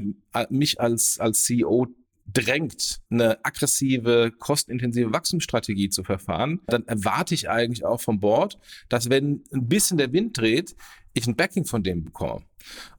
mich 0.50 0.80
als, 0.80 1.20
als 1.20 1.44
CEO 1.44 1.86
drängt, 2.26 3.00
eine 3.10 3.44
aggressive, 3.44 4.32
kostenintensive 4.38 5.12
Wachstumsstrategie 5.12 5.90
zu 5.90 6.02
verfahren, 6.02 6.60
dann 6.66 6.86
erwarte 6.86 7.34
ich 7.34 7.48
eigentlich 7.48 7.84
auch 7.84 8.00
vom 8.00 8.20
Board, 8.20 8.58
dass 8.88 9.10
wenn 9.10 9.44
ein 9.52 9.68
bisschen 9.68 9.98
der 9.98 10.12
Wind 10.12 10.38
dreht, 10.38 10.74
ich 11.14 11.26
ein 11.26 11.36
Backing 11.36 11.66
von 11.66 11.82
dem 11.82 12.04
bekomme. 12.04 12.42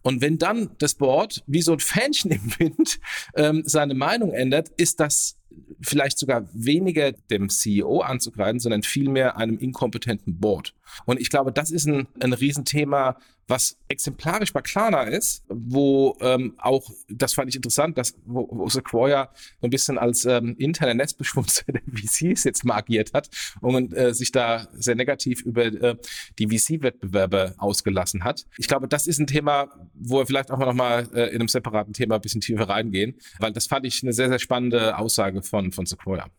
Und 0.02 0.22
wenn 0.22 0.38
dann 0.38 0.72
das 0.80 0.96
Board 0.96 1.44
wie 1.48 1.62
so 1.62 1.74
ein 1.74 1.80
Fähnchen 1.80 2.32
im 2.32 2.60
Wind 2.60 3.00
ähm, 3.36 3.64
seine 3.66 3.94
Meinung 3.94 4.34
ändert, 4.34 4.70
ist 4.78 5.00
das 5.00 5.38
vielleicht 5.82 6.18
sogar 6.18 6.48
weniger 6.54 7.12
dem 7.12 7.50
CEO 7.50 8.02
anzugreifen, 8.02 8.60
sondern 8.60 8.84
vielmehr 8.84 9.38
einem 9.38 9.58
inkompetenten 9.58 10.40
Board. 10.40 10.74
Und 11.06 11.20
ich 11.20 11.30
glaube, 11.30 11.52
das 11.52 11.72
ist 11.72 11.88
ein, 11.88 12.08
ein 12.20 12.34
Riesenthema, 12.34 13.18
was 13.48 13.78
exemplarisch 13.88 14.54
bei 14.54 14.62
Klarna 14.62 15.04
ist, 15.04 15.44
wo 15.50 16.18
ähm, 16.22 16.56
auch, 16.58 16.90
das 17.10 17.34
fand 17.34 17.50
ich 17.50 17.56
interessant, 17.56 17.98
dass 17.98 18.16
wo, 18.26 18.48
wo 18.50 18.70
Sequoia 18.70 19.30
ein 19.62 19.70
bisschen 19.70 19.98
als 19.98 20.26
ähm, 20.26 20.56
interner 20.58 20.94
Netzbeschmutzer 20.94 21.66
der 21.68 21.82
VCs 21.82 22.46
jetzt 22.46 22.64
mal 22.64 22.78
agiert 22.78 23.14
hat 23.14 23.30
und 23.62 23.94
äh, 23.94 24.14
sich 24.14 24.32
da 24.32 24.68
sehr 24.74 24.96
negativ 24.96 25.42
über 25.42 25.66
äh, 25.66 25.98
die 26.40 26.48
VC-Wettbewerbe 26.48 27.56
ausgelassen 27.58 28.24
hat. 28.24 28.46
Ich 28.58 28.68
glaube, 28.68 28.88
das 28.88 29.08
ist 29.08 29.20
ein 29.20 29.28
Thema, 29.28 29.68
wo 29.94 30.20
wir 30.20 30.26
vielleicht 30.26 30.52
auch 30.52 30.60
noch 30.60 30.74
mal 30.74 31.10
äh, 31.14 31.28
in 31.30 31.36
einem 31.36 31.48
separaten 31.48 31.94
Thema 31.94 32.16
ein 32.16 32.22
bisschen 32.22 32.42
tiefer 32.42 32.70
reingehen, 32.70 33.16
weil 33.40 33.52
das 33.52 33.68
fand 33.68 33.86
ich 33.86 34.02
eine 34.04 34.14
sehr, 34.14 34.30
sehr 34.30 34.40
spannende 34.40 34.98
Aussage 34.98 35.43
von, 35.44 35.72
von 35.72 35.86
Sequoia. 35.86 36.30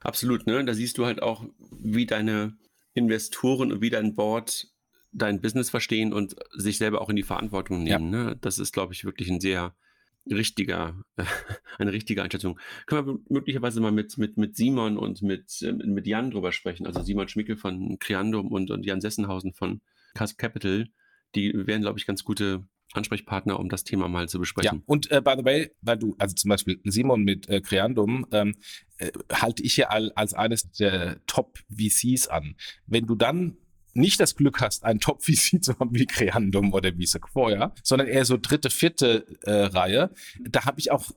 Absolut, 0.00 0.46
ne? 0.46 0.64
Da 0.64 0.74
siehst 0.74 0.98
du 0.98 1.06
halt 1.06 1.22
auch, 1.22 1.44
wie 1.70 2.06
deine 2.06 2.56
Investoren 2.94 3.72
und 3.72 3.80
wie 3.80 3.90
dein 3.90 4.14
Board 4.14 4.68
dein 5.12 5.40
Business 5.40 5.70
verstehen 5.70 6.12
und 6.12 6.36
sich 6.52 6.78
selber 6.78 7.00
auch 7.00 7.08
in 7.08 7.16
die 7.16 7.22
Verantwortung 7.22 7.82
nehmen. 7.82 8.10
Ne? 8.10 8.38
Das 8.40 8.58
ist, 8.58 8.72
glaube 8.72 8.92
ich, 8.92 9.04
wirklich 9.04 9.28
ein 9.28 9.40
sehr 9.40 9.74
richtiger, 10.30 11.02
eine 11.78 11.92
richtige 11.92 12.22
Einschätzung. 12.22 12.58
Können 12.86 13.06
wir 13.06 13.18
möglicherweise 13.28 13.80
mal 13.80 13.92
mit, 13.92 14.18
mit, 14.18 14.36
mit 14.36 14.56
Simon 14.56 14.96
und 14.96 15.22
mit, 15.22 15.62
äh, 15.62 15.72
mit 15.72 16.06
Jan 16.06 16.30
drüber 16.30 16.52
sprechen. 16.52 16.86
Also 16.86 17.02
Simon 17.02 17.28
Schmickel 17.28 17.56
von 17.56 17.98
Creandum 17.98 18.52
und, 18.52 18.70
und 18.70 18.84
Jan 18.86 19.00
Sessenhausen 19.00 19.52
von 19.52 19.80
Casp 20.14 20.38
Capital, 20.38 20.88
die 21.34 21.52
wären, 21.66 21.82
glaube 21.82 21.98
ich, 21.98 22.06
ganz 22.06 22.24
gute 22.24 22.64
Ansprechpartner, 22.92 23.58
um 23.58 23.68
das 23.68 23.84
Thema 23.84 24.08
mal 24.08 24.28
zu 24.28 24.38
besprechen. 24.38 24.78
Ja, 24.78 24.82
und 24.86 25.10
äh, 25.10 25.20
by 25.20 25.34
the 25.38 25.44
way, 25.44 25.70
weil 25.80 25.96
du, 25.96 26.16
also 26.18 26.34
zum 26.34 26.48
Beispiel 26.48 26.80
Simon 26.84 27.22
mit 27.22 27.48
äh, 27.48 27.60
Creandum, 27.60 28.26
ähm, 28.32 28.56
äh, 28.98 29.10
halte 29.32 29.62
ich 29.62 29.76
ja 29.76 29.88
als, 29.88 30.16
als 30.16 30.34
eines 30.34 30.70
der 30.72 31.24
Top-VCs 31.26 32.28
an. 32.28 32.56
Wenn 32.86 33.06
du 33.06 33.14
dann 33.14 33.56
nicht 33.92 34.20
das 34.20 34.36
Glück 34.36 34.60
hast, 34.60 34.84
einen 34.84 35.00
Top-VC 35.00 35.62
zu 35.62 35.78
haben 35.78 35.94
wie 35.94 36.06
Creandum 36.06 36.72
oder 36.72 36.96
wie 36.96 37.06
Sequoia, 37.06 37.74
sondern 37.82 38.08
eher 38.08 38.24
so 38.24 38.36
dritte, 38.40 38.70
vierte 38.70 39.26
äh, 39.42 39.52
Reihe, 39.52 40.10
da 40.40 40.64
habe 40.64 40.80
ich 40.80 40.90
auch 40.90 41.10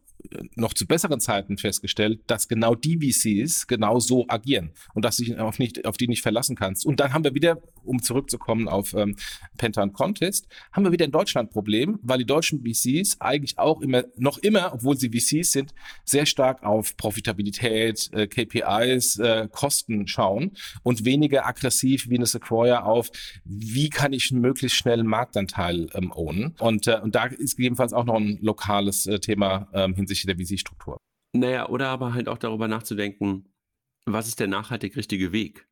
noch 0.55 0.73
zu 0.73 0.87
besseren 0.87 1.19
Zeiten 1.19 1.57
festgestellt, 1.57 2.21
dass 2.27 2.47
genau 2.47 2.75
die 2.75 2.97
VCs 2.97 3.67
genau 3.67 3.99
so 3.99 4.25
agieren 4.27 4.71
und 4.93 5.05
dass 5.05 5.17
du 5.17 5.23
dich 5.23 5.37
auf, 5.37 5.59
nicht, 5.59 5.85
auf 5.85 5.97
die 5.97 6.07
nicht 6.07 6.21
verlassen 6.21 6.55
kannst. 6.55 6.85
Und 6.85 6.99
dann 6.99 7.13
haben 7.13 7.23
wir 7.23 7.33
wieder, 7.33 7.61
um 7.83 8.01
zurückzukommen 8.01 8.67
auf 8.67 8.93
ähm, 8.93 9.15
Penta 9.57 9.83
und 9.83 9.93
Contest, 9.93 10.47
haben 10.71 10.83
wir 10.85 10.91
wieder 10.91 11.05
ein 11.05 11.11
Deutschland-Problem, 11.11 11.99
weil 12.01 12.19
die 12.19 12.25
deutschen 12.25 12.63
VCs 12.63 13.19
eigentlich 13.19 13.57
auch 13.57 13.81
immer, 13.81 14.03
noch 14.17 14.37
immer, 14.39 14.73
obwohl 14.73 14.97
sie 14.97 15.09
VCs 15.09 15.51
sind, 15.51 15.73
sehr 16.05 16.25
stark 16.25 16.63
auf 16.63 16.95
Profitabilität, 16.97 18.09
äh, 18.13 18.27
KPIs, 18.27 19.19
äh, 19.19 19.47
Kosten 19.51 20.07
schauen 20.07 20.51
und 20.83 21.05
weniger 21.05 21.45
aggressiv 21.45 22.09
wie 22.09 22.15
eine 22.15 22.25
Sequoia 22.25 22.83
auf, 22.83 23.09
wie 23.45 23.89
kann 23.89 24.13
ich 24.13 24.31
möglichst 24.31 24.77
schnell 24.77 24.99
einen 24.99 25.09
Marktanteil 25.09 25.89
ähm, 25.93 26.11
ownen. 26.11 26.55
Und, 26.59 26.87
äh, 26.87 26.99
und 27.01 27.15
da 27.15 27.25
ist 27.25 27.57
gegebenenfalls 27.57 27.93
auch 27.93 28.05
noch 28.05 28.15
ein 28.15 28.39
lokales 28.41 29.05
äh, 29.05 29.19
Thema 29.19 29.67
ähm, 29.73 29.95
hinsichtlich 29.95 30.12
hinsichtlich 30.13 30.35
der 30.35 30.57
VC-Struktur. 30.57 30.97
Naja, 31.35 31.67
oder 31.69 31.89
aber 31.89 32.13
halt 32.13 32.27
auch 32.29 32.37
darüber 32.37 32.67
nachzudenken, 32.67 33.53
was 34.05 34.27
ist 34.27 34.39
der 34.39 34.47
nachhaltig 34.47 34.95
richtige 34.95 35.31
Weg? 35.31 35.67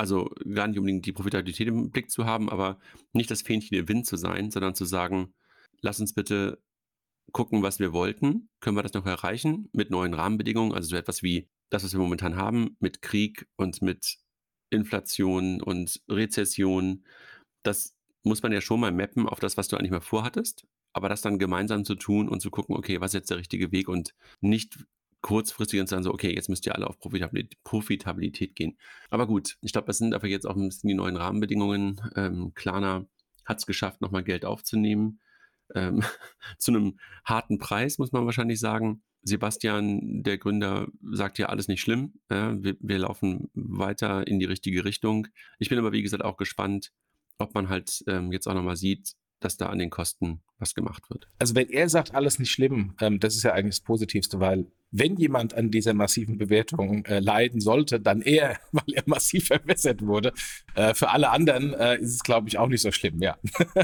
Also 0.00 0.30
gar 0.52 0.68
nicht 0.68 0.78
unbedingt 0.78 1.06
die 1.06 1.12
Profitabilität 1.12 1.68
im 1.68 1.90
Blick 1.90 2.10
zu 2.10 2.24
haben, 2.24 2.48
aber 2.48 2.78
nicht 3.12 3.30
das 3.30 3.42
Fähnchen 3.42 3.76
im 3.76 3.88
Wind 3.88 4.06
zu 4.06 4.16
sein, 4.16 4.50
sondern 4.50 4.74
zu 4.74 4.84
sagen, 4.84 5.34
lass 5.80 6.00
uns 6.00 6.14
bitte 6.14 6.62
gucken, 7.32 7.62
was 7.62 7.78
wir 7.78 7.92
wollten. 7.92 8.48
Können 8.60 8.76
wir 8.76 8.82
das 8.82 8.94
noch 8.94 9.06
erreichen 9.06 9.68
mit 9.72 9.90
neuen 9.90 10.14
Rahmenbedingungen? 10.14 10.72
Also 10.72 10.90
so 10.90 10.96
etwas 10.96 11.22
wie 11.22 11.48
das, 11.70 11.84
was 11.84 11.92
wir 11.92 12.00
momentan 12.00 12.36
haben, 12.36 12.76
mit 12.80 13.02
Krieg 13.02 13.46
und 13.56 13.82
mit 13.82 14.18
Inflation 14.70 15.60
und 15.60 16.00
Rezession. 16.08 17.04
Das 17.64 17.94
muss 18.24 18.42
man 18.42 18.52
ja 18.52 18.60
schon 18.60 18.80
mal 18.80 18.92
mappen 18.92 19.28
auf 19.28 19.40
das, 19.40 19.56
was 19.56 19.68
du 19.68 19.76
eigentlich 19.76 19.90
mal 19.90 20.00
vorhattest 20.00 20.66
aber 20.92 21.08
das 21.08 21.22
dann 21.22 21.38
gemeinsam 21.38 21.84
zu 21.84 21.94
tun 21.94 22.28
und 22.28 22.40
zu 22.40 22.50
gucken, 22.50 22.76
okay, 22.76 23.00
was 23.00 23.10
ist 23.10 23.20
jetzt 23.20 23.30
der 23.30 23.38
richtige 23.38 23.72
Weg 23.72 23.88
und 23.88 24.14
nicht 24.40 24.78
kurzfristig 25.20 25.80
und 25.80 25.88
sagen 25.88 26.02
so, 26.02 26.12
okay, 26.12 26.32
jetzt 26.34 26.48
müsst 26.48 26.66
ihr 26.66 26.74
alle 26.74 26.86
auf 26.86 26.98
Profitabilität, 26.98 27.62
Profitabilität 27.64 28.54
gehen. 28.54 28.78
Aber 29.10 29.26
gut, 29.26 29.56
ich 29.62 29.72
glaube, 29.72 29.86
das 29.86 29.98
sind 29.98 30.14
einfach 30.14 30.28
jetzt 30.28 30.46
auch 30.46 30.56
ein 30.56 30.68
bisschen 30.68 30.88
die 30.88 30.94
neuen 30.94 31.16
Rahmenbedingungen. 31.16 32.00
Ähm, 32.14 32.52
Klarna 32.54 33.06
hat 33.44 33.58
es 33.58 33.66
geschafft, 33.66 34.00
nochmal 34.00 34.22
Geld 34.22 34.44
aufzunehmen. 34.44 35.20
Ähm, 35.74 36.02
zu 36.58 36.70
einem 36.70 36.98
harten 37.24 37.58
Preis, 37.58 37.98
muss 37.98 38.12
man 38.12 38.26
wahrscheinlich 38.26 38.60
sagen. 38.60 39.02
Sebastian, 39.22 40.22
der 40.22 40.38
Gründer, 40.38 40.86
sagt 41.10 41.38
ja 41.38 41.46
alles 41.46 41.66
nicht 41.66 41.80
schlimm. 41.80 42.14
Ja, 42.30 42.62
wir, 42.62 42.76
wir 42.80 42.98
laufen 42.98 43.50
weiter 43.54 44.26
in 44.26 44.38
die 44.38 44.46
richtige 44.46 44.84
Richtung. 44.84 45.26
Ich 45.58 45.68
bin 45.68 45.78
aber, 45.78 45.92
wie 45.92 46.02
gesagt, 46.02 46.24
auch 46.24 46.36
gespannt, 46.36 46.92
ob 47.38 47.54
man 47.54 47.68
halt 47.68 48.04
ähm, 48.06 48.32
jetzt 48.32 48.46
auch 48.46 48.54
nochmal 48.54 48.76
sieht, 48.76 49.14
dass 49.40 49.56
da 49.56 49.66
an 49.66 49.78
den 49.78 49.90
Kosten 49.90 50.40
was 50.58 50.74
gemacht 50.74 51.10
wird. 51.10 51.28
Also 51.38 51.54
wenn 51.54 51.68
er 51.68 51.88
sagt, 51.88 52.14
alles 52.14 52.38
nicht 52.38 52.50
schlimm, 52.50 52.94
ähm, 53.00 53.20
das 53.20 53.36
ist 53.36 53.44
ja 53.44 53.52
eigentlich 53.52 53.76
das 53.76 53.84
Positivste, 53.84 54.40
weil 54.40 54.66
wenn 54.90 55.16
jemand 55.16 55.54
an 55.54 55.70
dieser 55.70 55.94
massiven 55.94 56.38
Bewertung 56.38 57.04
äh, 57.04 57.20
leiden 57.20 57.60
sollte, 57.60 58.00
dann 58.00 58.22
er, 58.22 58.58
weil 58.72 58.94
er 58.94 59.02
massiv 59.06 59.46
verbessert 59.46 60.02
wurde. 60.02 60.32
Äh, 60.74 60.94
für 60.94 61.10
alle 61.10 61.30
anderen 61.30 61.74
äh, 61.74 61.98
ist 61.98 62.14
es, 62.14 62.22
glaube 62.22 62.48
ich, 62.48 62.58
auch 62.58 62.68
nicht 62.68 62.82
so 62.82 62.90
schlimm, 62.92 63.20
ja. 63.22 63.38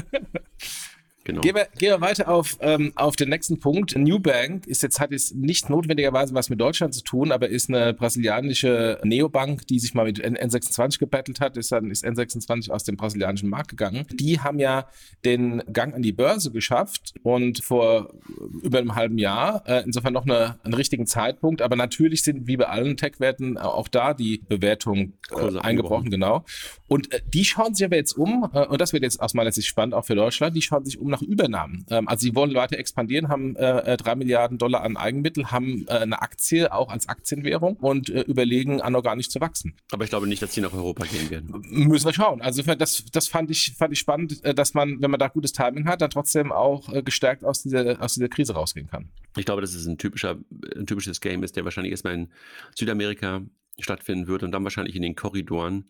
Genau. 1.25 1.41
Gehen 1.41 1.55
wir, 1.55 1.67
gehen 1.75 1.89
wir 1.89 2.01
weiter 2.01 2.29
auf, 2.29 2.55
ähm, 2.61 2.93
auf 2.95 3.15
den 3.15 3.29
nächsten 3.29 3.59
Punkt. 3.59 3.97
Newbank 3.97 4.67
ist 4.67 4.83
jetzt, 4.83 4.99
hat 4.99 5.09
jetzt 5.09 5.35
nicht 5.35 5.71
notwendigerweise 5.71 6.35
was 6.35 6.51
mit 6.51 6.61
Deutschland 6.61 6.93
zu 6.93 7.03
tun, 7.03 7.31
aber 7.31 7.49
ist 7.49 7.67
eine 7.67 7.95
brasilianische 7.95 8.99
Neobank, 9.03 9.65
die 9.65 9.79
sich 9.79 9.95
mal 9.95 10.05
mit 10.05 10.19
N 10.19 10.37
N26 10.37 10.99
gebettelt 10.99 11.41
hat, 11.41 11.57
ist 11.57 11.71
dann 11.71 11.89
ist 11.89 12.05
N26 12.05 12.69
aus 12.69 12.83
dem 12.83 12.95
brasilianischen 12.95 13.49
Markt 13.49 13.69
gegangen. 13.69 14.05
Die 14.11 14.39
haben 14.39 14.59
ja 14.59 14.87
den 15.25 15.63
Gang 15.73 15.95
an 15.95 16.03
die 16.03 16.11
Börse 16.11 16.51
geschafft 16.51 17.15
und 17.23 17.63
vor 17.63 18.13
über 18.61 18.77
einem 18.77 18.93
halben 18.93 19.17
Jahr, 19.17 19.63
äh, 19.65 19.81
insofern 19.83 20.13
noch 20.13 20.25
eine, 20.25 20.59
einen 20.63 20.75
richtigen 20.75 21.07
Zeitpunkt, 21.07 21.63
aber 21.63 21.75
natürlich 21.75 22.21
sind 22.21 22.45
wie 22.45 22.57
bei 22.57 22.67
allen 22.67 22.97
Tech-Werten 22.97 23.57
auch 23.57 23.87
da 23.87 24.13
die 24.13 24.43
Bewertung 24.47 25.13
äh, 25.31 25.57
eingebrochen, 25.57 26.11
genau. 26.11 26.45
Und 26.87 27.11
äh, 27.11 27.21
die 27.33 27.45
schauen 27.45 27.73
sich 27.73 27.83
aber 27.83 27.95
jetzt 27.95 28.13
um, 28.13 28.47
äh, 28.53 28.67
und 28.67 28.79
das 28.79 28.93
wird 28.93 29.01
jetzt 29.01 29.19
aus 29.19 29.33
meiner 29.33 29.51
Sicht 29.51 29.67
spannend, 29.67 29.95
auch 29.95 30.05
für 30.05 30.13
Deutschland, 30.13 30.55
die 30.55 30.61
schauen 30.61 30.85
sich 30.85 30.99
um 30.99 31.14
nach 31.15 31.21
Übernahmen. 31.21 31.85
Ähm, 31.89 32.07
also 32.07 32.23
sie 32.23 32.35
wollen 32.35 32.53
weiter 32.53 32.77
expandieren, 32.77 33.29
haben 33.29 33.55
äh, 33.55 33.93
äh, 33.93 33.97
drei 33.97 34.15
Milliarden 34.15 34.57
Dollar 34.57 34.83
an 34.83 34.97
Eigenmittel, 34.97 35.51
haben 35.51 35.85
äh, 35.87 35.93
eine 35.93 36.21
Aktie 36.21 36.71
auch 36.73 36.89
als 36.89 37.07
Aktienwährung 37.07 37.77
und 37.77 38.09
äh, 38.09 38.21
überlegen, 38.21 38.81
anorganisch 38.81 39.29
zu 39.29 39.39
wachsen. 39.39 39.75
Aber 39.91 40.03
ich 40.03 40.09
glaube 40.09 40.27
nicht, 40.27 40.41
dass 40.41 40.53
sie 40.53 40.61
nach 40.61 40.73
Europa 40.73 41.05
gehen 41.05 41.29
werden. 41.29 41.63
Müssen 41.69 42.05
wir 42.05 42.13
schauen. 42.13 42.41
Also 42.41 42.61
das, 42.63 43.05
das 43.11 43.27
fand 43.27 43.49
ich, 43.49 43.75
fand 43.77 43.93
ich 43.93 43.99
spannend, 43.99 44.43
äh, 44.43 44.53
dass 44.53 44.73
man, 44.73 45.01
wenn 45.01 45.11
man 45.11 45.19
da 45.19 45.27
gutes 45.27 45.53
Timing 45.53 45.87
hat, 45.87 46.01
dann 46.01 46.09
trotzdem 46.09 46.51
auch 46.51 46.91
äh, 46.91 47.01
gestärkt 47.01 47.43
aus 47.43 47.61
dieser, 47.63 48.01
aus 48.01 48.13
dieser 48.13 48.29
Krise 48.29 48.53
rausgehen 48.53 48.87
kann. 48.87 49.09
Ich 49.37 49.45
glaube, 49.45 49.61
dass 49.61 49.73
es 49.73 49.85
ein 49.85 49.97
typischer, 49.97 50.37
ein 50.75 50.85
typisches 50.85 51.21
Game 51.21 51.43
ist, 51.43 51.55
der 51.55 51.63
wahrscheinlich 51.63 51.91
erstmal 51.91 52.13
in 52.13 52.29
Südamerika 52.73 53.41
stattfinden 53.79 54.27
wird 54.27 54.43
und 54.43 54.51
dann 54.51 54.63
wahrscheinlich 54.63 54.95
in 54.95 55.01
den 55.01 55.15
Korridoren 55.15 55.85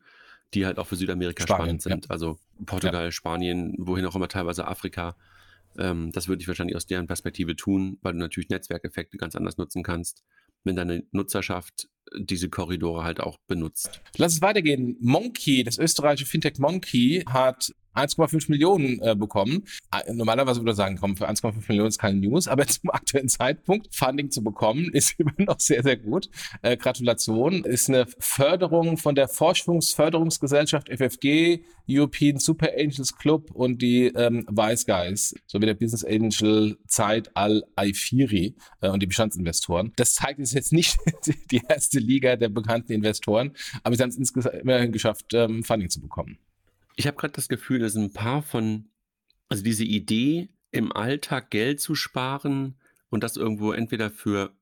die 0.54 0.66
halt 0.66 0.78
auch 0.78 0.88
für 0.88 0.96
Südamerika 0.96 1.44
Spanien, 1.44 1.80
spannend 1.80 1.82
sind. 1.82 2.06
Ja. 2.06 2.12
Also 2.12 2.38
Portugal, 2.66 3.06
ja. 3.06 3.12
Spanien, 3.12 3.76
wohin 3.78 4.06
auch 4.06 4.16
immer, 4.16 4.28
teilweise 4.28 4.68
Afrika. 4.68 5.16
Ähm, 5.78 6.12
das 6.12 6.28
würde 6.28 6.42
ich 6.42 6.48
wahrscheinlich 6.48 6.76
aus 6.76 6.86
deren 6.86 7.08
Perspektive 7.08 7.56
tun, 7.56 7.98
weil 8.02 8.14
du 8.14 8.20
natürlich 8.20 8.50
Netzwerkeffekte 8.50 9.18
ganz 9.18 9.36
anders 9.36 9.58
nutzen 9.58 9.84
kannst, 9.84 10.24
wenn 10.64 10.76
deine 10.76 11.04
Nutzerschaft 11.12 11.90
diese 12.18 12.50
Korridore 12.50 13.04
halt 13.04 13.20
auch 13.20 13.38
benutzt. 13.48 14.02
Lass 14.18 14.34
es 14.34 14.42
weitergehen. 14.42 14.98
Monkey, 15.00 15.64
das 15.64 15.78
österreichische 15.78 16.30
Fintech 16.30 16.60
Monkey, 16.60 17.24
hat 17.28 17.72
1,5 17.96 18.52
Millionen 18.52 19.00
äh, 19.02 19.16
bekommen. 19.16 19.64
Äh, 19.92 20.14
normalerweise 20.14 20.62
würde 20.62 20.72
ich 20.72 20.78
sagen, 20.78 20.98
komm, 21.00 21.16
für 21.16 21.30
1,5 21.30 21.54
Millionen 21.68 21.88
ist 21.88 21.98
keine 21.98 22.20
News, 22.20 22.48
aber 22.48 22.68
zum 22.68 22.90
aktuellen 22.92 23.30
Zeitpunkt 23.30 23.94
Funding 23.96 24.30
zu 24.32 24.44
bekommen, 24.44 24.90
ist 24.94 25.16
immer 25.18 25.34
noch 25.38 25.60
sehr, 25.60 25.82
sehr 25.84 25.98
gut. 25.98 26.30
Äh, 26.62 26.78
Gratulation. 26.78 27.64
Ist 27.64 27.90
eine 27.90 28.06
Förderung 28.20 28.98
von 28.98 29.16
der 29.16 29.28
Forschungsförderungsgesellschaft 29.28 30.90
FFG, 30.90 31.64
European 31.90 32.38
Super 32.38 32.70
Angels 32.78 33.16
Club 33.18 33.52
und 33.52 33.82
die 33.82 34.08
ähm, 34.08 34.46
Wise 34.50 34.86
Guys 34.86 35.36
sowie 35.46 35.68
der 35.68 35.76
Business 35.76 36.04
Angel 36.04 36.78
Zeit 36.88 37.32
Al-Aifiri 37.36 38.56
äh, 38.82 38.90
und 38.90 39.02
die 39.02 39.08
Bestandsinvestoren. 39.08 39.94
Das 39.96 40.16
zeigt 40.16 40.40
es 40.40 40.54
jetzt 40.54 40.74
nicht 40.74 40.98
die 41.52 41.62
erste 41.68 41.95
Liga 42.00 42.36
der 42.36 42.50
bekannten 42.50 42.92
Investoren, 42.92 43.54
aber 43.84 43.96
sie 43.96 44.04
haben 44.04 44.10
es 44.10 44.18
insgesamt 44.18 44.56
immerhin 44.56 44.92
geschafft, 44.92 45.34
ähm, 45.34 45.64
Funding 45.64 45.90
zu 45.90 46.02
bekommen. 46.02 46.38
Ich 46.96 47.08
habe 47.08 47.18
gerade 47.18 47.34
das 47.34 47.50
Gefühl, 47.50 47.80
dass 47.80 47.96
ein 47.96 48.14
paar 48.14 48.42
von, 48.42 48.90
also 49.50 49.64
diese 49.64 49.84
Idee, 49.84 50.50
im 50.72 50.92
Alltag 50.92 51.52
Geld 51.52 51.80
zu 51.80 51.96
sparen 51.96 52.76
und 53.10 53.24
das 53.24 53.38
irgendwo 53.38 53.72
entweder 53.72 54.12
für 54.12 54.54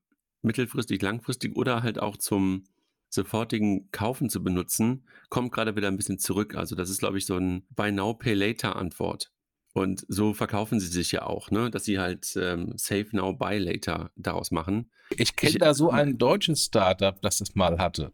mittelfristig, 0.42 1.02
langfristig 1.02 1.56
oder 1.56 1.82
halt 1.82 1.98
auch 1.98 2.16
zum 2.16 2.64
sofortigen 3.08 3.90
Kaufen 3.90 4.28
zu 4.28 4.42
benutzen, 4.42 5.06
kommt 5.28 5.52
gerade 5.52 5.76
wieder 5.76 5.88
ein 5.88 5.96
bisschen 5.96 6.18
zurück. 6.18 6.54
Also 6.54 6.74
das 6.76 6.90
ist, 6.90 6.98
glaube 6.98 7.18
ich, 7.18 7.26
so 7.26 7.36
ein 7.36 7.64
Buy 7.70 7.92
Now, 7.92 8.14
Pay 8.14 8.34
Later 8.34 8.76
Antwort. 8.76 9.32
Und 9.74 10.06
so 10.08 10.34
verkaufen 10.34 10.78
sie 10.78 10.86
sich 10.86 11.10
ja 11.10 11.26
auch, 11.26 11.50
ne? 11.50 11.68
dass 11.68 11.84
sie 11.84 11.98
halt 11.98 12.32
ähm, 12.36 12.74
Save 12.76 13.08
Now, 13.10 13.32
Buy 13.32 13.58
Later 13.58 14.12
daraus 14.14 14.52
machen. 14.52 14.88
Ich 15.16 15.34
kenne 15.34 15.58
da 15.58 15.74
so 15.74 15.90
ein 15.90 16.16
deutsches 16.16 16.66
Startup, 16.66 17.20
das 17.20 17.38
das 17.38 17.56
mal 17.56 17.76
hatte. 17.78 18.12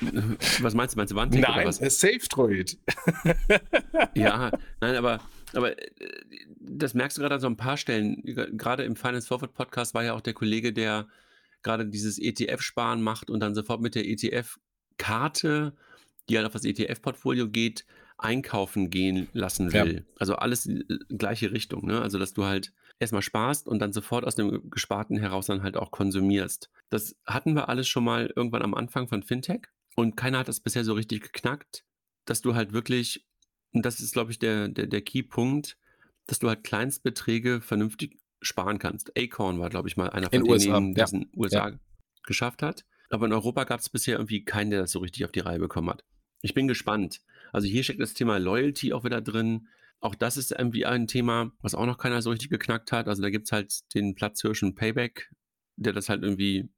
Was 0.60 0.72
meinst 0.72 0.94
du? 0.94 0.98
Meinst 0.98 1.12
du 1.12 1.16
Wantik 1.16 1.42
Nein, 1.42 1.54
oder 1.54 1.66
was? 1.66 2.00
Safe 2.00 2.26
Droid. 2.30 2.78
ja, 4.14 4.50
nein, 4.80 4.96
aber, 4.96 5.20
aber 5.52 5.78
äh, 5.78 5.90
das 6.60 6.94
merkst 6.94 7.18
du 7.18 7.20
gerade 7.20 7.34
an 7.34 7.40
so 7.42 7.46
ein 7.46 7.58
paar 7.58 7.76
Stellen. 7.76 8.22
Gerade 8.56 8.84
im 8.84 8.96
Finance 8.96 9.28
Forward 9.28 9.52
Podcast 9.52 9.92
war 9.92 10.02
ja 10.02 10.14
auch 10.14 10.22
der 10.22 10.32
Kollege, 10.32 10.72
der 10.72 11.06
gerade 11.62 11.86
dieses 11.86 12.18
ETF-Sparen 12.18 13.02
macht 13.02 13.28
und 13.28 13.40
dann 13.40 13.54
sofort 13.54 13.82
mit 13.82 13.94
der 13.94 14.06
ETF-Karte, 14.08 15.74
die 16.28 16.36
halt 16.38 16.46
auf 16.46 16.54
das 16.54 16.64
ETF-Portfolio 16.64 17.48
geht, 17.48 17.84
einkaufen 18.18 18.90
gehen 18.90 19.28
lassen 19.32 19.72
will. 19.72 19.94
Ja. 19.96 20.02
Also 20.18 20.36
alles 20.36 20.66
äh, 20.66 20.84
gleiche 21.08 21.52
Richtung, 21.52 21.86
ne? 21.86 22.00
Also 22.00 22.18
dass 22.18 22.34
du 22.34 22.44
halt 22.44 22.72
erstmal 22.98 23.22
sparst 23.22 23.66
und 23.66 23.78
dann 23.78 23.92
sofort 23.92 24.24
aus 24.24 24.36
dem 24.36 24.70
Gesparten 24.70 25.18
heraus 25.18 25.46
dann 25.46 25.62
halt 25.62 25.76
auch 25.76 25.90
konsumierst. 25.90 26.70
Das 26.88 27.14
hatten 27.26 27.54
wir 27.54 27.68
alles 27.68 27.88
schon 27.88 28.04
mal 28.04 28.32
irgendwann 28.34 28.62
am 28.62 28.74
Anfang 28.74 29.08
von 29.08 29.22
Fintech 29.22 29.68
und 29.96 30.16
keiner 30.16 30.38
hat 30.38 30.48
das 30.48 30.60
bisher 30.60 30.84
so 30.84 30.94
richtig 30.94 31.22
geknackt, 31.22 31.84
dass 32.24 32.40
du 32.40 32.54
halt 32.54 32.72
wirklich, 32.72 33.26
und 33.72 33.84
das 33.84 34.00
ist, 34.00 34.12
glaube 34.12 34.30
ich, 34.30 34.38
der, 34.38 34.68
der, 34.68 34.86
der 34.86 35.02
Key-Punkt, 35.02 35.76
dass 36.26 36.38
du 36.38 36.48
halt 36.48 36.64
Kleinstbeträge 36.64 37.60
vernünftig 37.60 38.18
sparen 38.40 38.78
kannst. 38.78 39.16
Acorn 39.16 39.58
war, 39.58 39.70
glaube 39.70 39.88
ich, 39.88 39.96
mal 39.96 40.10
einer 40.10 40.30
von 40.30 40.44
in 40.44 40.58
denen, 40.58 40.94
der 40.94 41.04
es 41.04 41.12
in 41.12 41.20
den 41.22 41.30
USA 41.36 41.68
ja. 41.68 41.78
geschafft 42.24 42.62
hat. 42.62 42.84
Aber 43.10 43.26
in 43.26 43.32
Europa 43.32 43.64
gab 43.64 43.80
es 43.80 43.88
bisher 43.88 44.16
irgendwie 44.16 44.44
keinen, 44.44 44.70
der 44.70 44.80
das 44.80 44.90
so 44.90 44.98
richtig 44.98 45.24
auf 45.24 45.32
die 45.32 45.40
Reihe 45.40 45.58
bekommen 45.58 45.90
hat. 45.90 46.04
Ich 46.42 46.54
bin 46.54 46.68
gespannt. 46.68 47.20
Also 47.56 47.68
hier 47.68 47.82
steckt 47.84 48.02
das 48.02 48.12
Thema 48.12 48.36
Loyalty 48.36 48.92
auch 48.92 49.02
wieder 49.04 49.22
drin. 49.22 49.68
Auch 50.00 50.14
das 50.14 50.36
ist 50.36 50.52
irgendwie 50.52 50.84
ein 50.84 51.06
Thema, 51.06 51.52
was 51.62 51.74
auch 51.74 51.86
noch 51.86 51.96
keiner 51.96 52.20
so 52.20 52.28
richtig 52.28 52.50
geknackt 52.50 52.92
hat. 52.92 53.08
Also 53.08 53.22
da 53.22 53.30
gibt 53.30 53.46
es 53.46 53.52
halt 53.52 53.94
den 53.94 54.14
Platzhirschen 54.14 54.74
Payback, 54.74 55.32
der 55.76 55.94
das 55.94 56.10
halt 56.10 56.22
irgendwie 56.22 56.68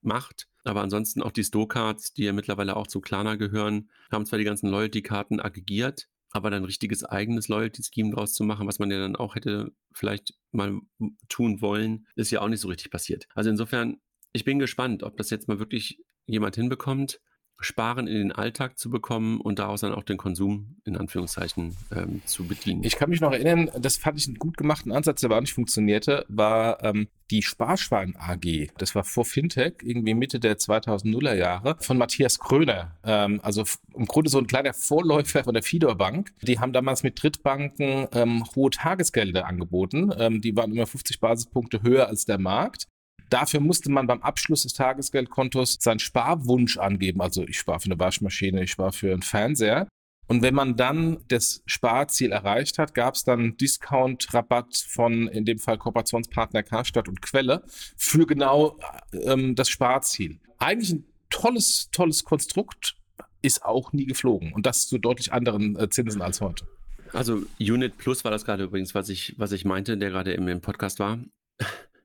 macht. 0.00 0.48
Aber 0.64 0.80
ansonsten 0.80 1.20
auch 1.20 1.32
die 1.32 1.44
Store-Cards, 1.44 2.14
die 2.14 2.24
ja 2.24 2.32
mittlerweile 2.32 2.76
auch 2.76 2.86
zu 2.86 3.02
Klarna 3.02 3.34
gehören, 3.34 3.90
haben 4.10 4.24
zwar 4.24 4.38
die 4.38 4.46
ganzen 4.46 4.70
Loyalty-Karten 4.70 5.38
aggregiert, 5.38 6.08
aber 6.30 6.48
dann 6.48 6.62
ein 6.62 6.66
richtiges 6.66 7.04
eigenes 7.04 7.48
Loyalty-Scheme 7.48 8.14
draus 8.14 8.32
zu 8.32 8.42
machen, 8.42 8.66
was 8.66 8.78
man 8.78 8.90
ja 8.90 9.00
dann 9.00 9.16
auch 9.16 9.34
hätte 9.34 9.72
vielleicht 9.92 10.32
mal 10.50 10.80
tun 11.28 11.60
wollen, 11.60 12.06
ist 12.16 12.30
ja 12.30 12.40
auch 12.40 12.48
nicht 12.48 12.60
so 12.60 12.68
richtig 12.68 12.90
passiert. 12.90 13.28
Also 13.34 13.50
insofern, 13.50 14.00
ich 14.32 14.46
bin 14.46 14.58
gespannt, 14.58 15.02
ob 15.02 15.18
das 15.18 15.28
jetzt 15.28 15.46
mal 15.46 15.58
wirklich 15.58 16.02
jemand 16.24 16.56
hinbekommt. 16.56 17.20
Sparen 17.60 18.06
in 18.06 18.16
den 18.16 18.32
Alltag 18.32 18.78
zu 18.78 18.90
bekommen 18.90 19.40
und 19.40 19.58
daraus 19.58 19.82
dann 19.82 19.94
auch 19.94 20.02
den 20.02 20.16
Konsum 20.16 20.76
in 20.84 20.96
Anführungszeichen 20.96 21.76
ähm, 21.94 22.22
zu 22.24 22.44
bedienen. 22.44 22.82
Ich 22.84 22.96
kann 22.96 23.10
mich 23.10 23.20
noch 23.20 23.32
erinnern, 23.32 23.70
das 23.78 23.96
fand 23.96 24.18
ich 24.18 24.26
einen 24.26 24.36
gut 24.36 24.56
gemachten 24.56 24.92
Ansatz, 24.92 25.20
der 25.20 25.30
aber 25.30 25.40
nicht 25.40 25.52
funktionierte, 25.52 26.24
war 26.28 26.82
ähm, 26.82 27.08
die 27.30 27.42
Sparschwein 27.42 28.14
AG. 28.16 28.70
Das 28.78 28.94
war 28.94 29.04
vor 29.04 29.24
Fintech, 29.24 29.74
irgendwie 29.82 30.14
Mitte 30.14 30.38
der 30.38 30.58
2000er 30.58 31.34
Jahre, 31.34 31.76
von 31.80 31.96
Matthias 31.96 32.38
Kröner. 32.38 32.98
Ähm, 33.04 33.40
also 33.42 33.64
im 33.94 34.06
Grunde 34.06 34.28
so 34.28 34.38
ein 34.38 34.46
kleiner 34.46 34.74
Vorläufer 34.74 35.44
von 35.44 35.54
der 35.54 35.62
Fidor 35.62 35.96
Bank. 35.96 36.32
Die 36.42 36.60
haben 36.60 36.72
damals 36.72 37.02
mit 37.02 37.22
Drittbanken 37.22 38.08
ähm, 38.12 38.44
hohe 38.54 38.70
Tagesgelder 38.70 39.46
angeboten. 39.46 40.12
Ähm, 40.18 40.40
die 40.40 40.54
waren 40.56 40.72
immer 40.72 40.86
50 40.86 41.20
Basispunkte 41.20 41.82
höher 41.82 42.08
als 42.08 42.26
der 42.26 42.38
Markt. 42.38 42.86
Dafür 43.32 43.60
musste 43.60 43.90
man 43.90 44.06
beim 44.06 44.20
Abschluss 44.20 44.64
des 44.64 44.74
Tagesgeldkontos 44.74 45.78
seinen 45.80 46.00
Sparwunsch 46.00 46.76
angeben. 46.76 47.22
Also 47.22 47.44
ich 47.44 47.58
spare 47.58 47.80
für 47.80 47.86
eine 47.86 47.98
Waschmaschine, 47.98 48.62
ich 48.62 48.72
spare 48.72 48.92
für 48.92 49.10
einen 49.10 49.22
Fernseher. 49.22 49.88
Und 50.28 50.42
wenn 50.42 50.54
man 50.54 50.76
dann 50.76 51.18
das 51.28 51.62
Sparziel 51.64 52.30
erreicht 52.30 52.76
hat, 52.78 52.92
gab 52.92 53.14
es 53.14 53.24
dann 53.24 53.56
Discount-Rabatt 53.56 54.76
von 54.76 55.28
in 55.28 55.46
dem 55.46 55.58
Fall 55.58 55.78
Kooperationspartner 55.78 56.62
Karstadt 56.62 57.08
und 57.08 57.22
Quelle 57.22 57.64
für 57.96 58.26
genau 58.26 58.78
ähm, 59.12 59.54
das 59.54 59.70
Sparziel. 59.70 60.38
Eigentlich 60.58 60.92
ein 60.92 61.04
tolles, 61.30 61.88
tolles 61.90 62.24
Konstrukt, 62.24 62.96
ist 63.40 63.64
auch 63.64 63.94
nie 63.94 64.04
geflogen. 64.04 64.52
Und 64.52 64.66
das 64.66 64.86
zu 64.86 64.98
deutlich 64.98 65.32
anderen 65.32 65.76
äh, 65.76 65.88
Zinsen 65.88 66.20
als 66.20 66.42
heute. 66.42 66.66
Also 67.14 67.42
Unit 67.58 67.96
Plus 67.96 68.24
war 68.24 68.30
das 68.30 68.44
gerade 68.44 68.64
übrigens, 68.64 68.94
was 68.94 69.08
ich, 69.08 69.34
was 69.38 69.52
ich 69.52 69.64
meinte, 69.64 69.96
der 69.96 70.10
gerade 70.10 70.34
im, 70.34 70.46
im 70.48 70.60
Podcast 70.60 70.98
war. 70.98 71.18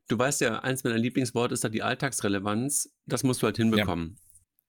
Du 0.07 0.17
weißt 0.17 0.41
ja, 0.41 0.59
eins 0.59 0.83
meiner 0.83 0.97
Lieblingsworte 0.97 1.53
ist 1.53 1.63
da 1.63 1.69
die 1.69 1.83
Alltagsrelevanz. 1.83 2.93
Das 3.05 3.23
musst 3.23 3.41
du 3.41 3.45
halt 3.45 3.57
hinbekommen. 3.57 4.15
Ja. 4.15 4.21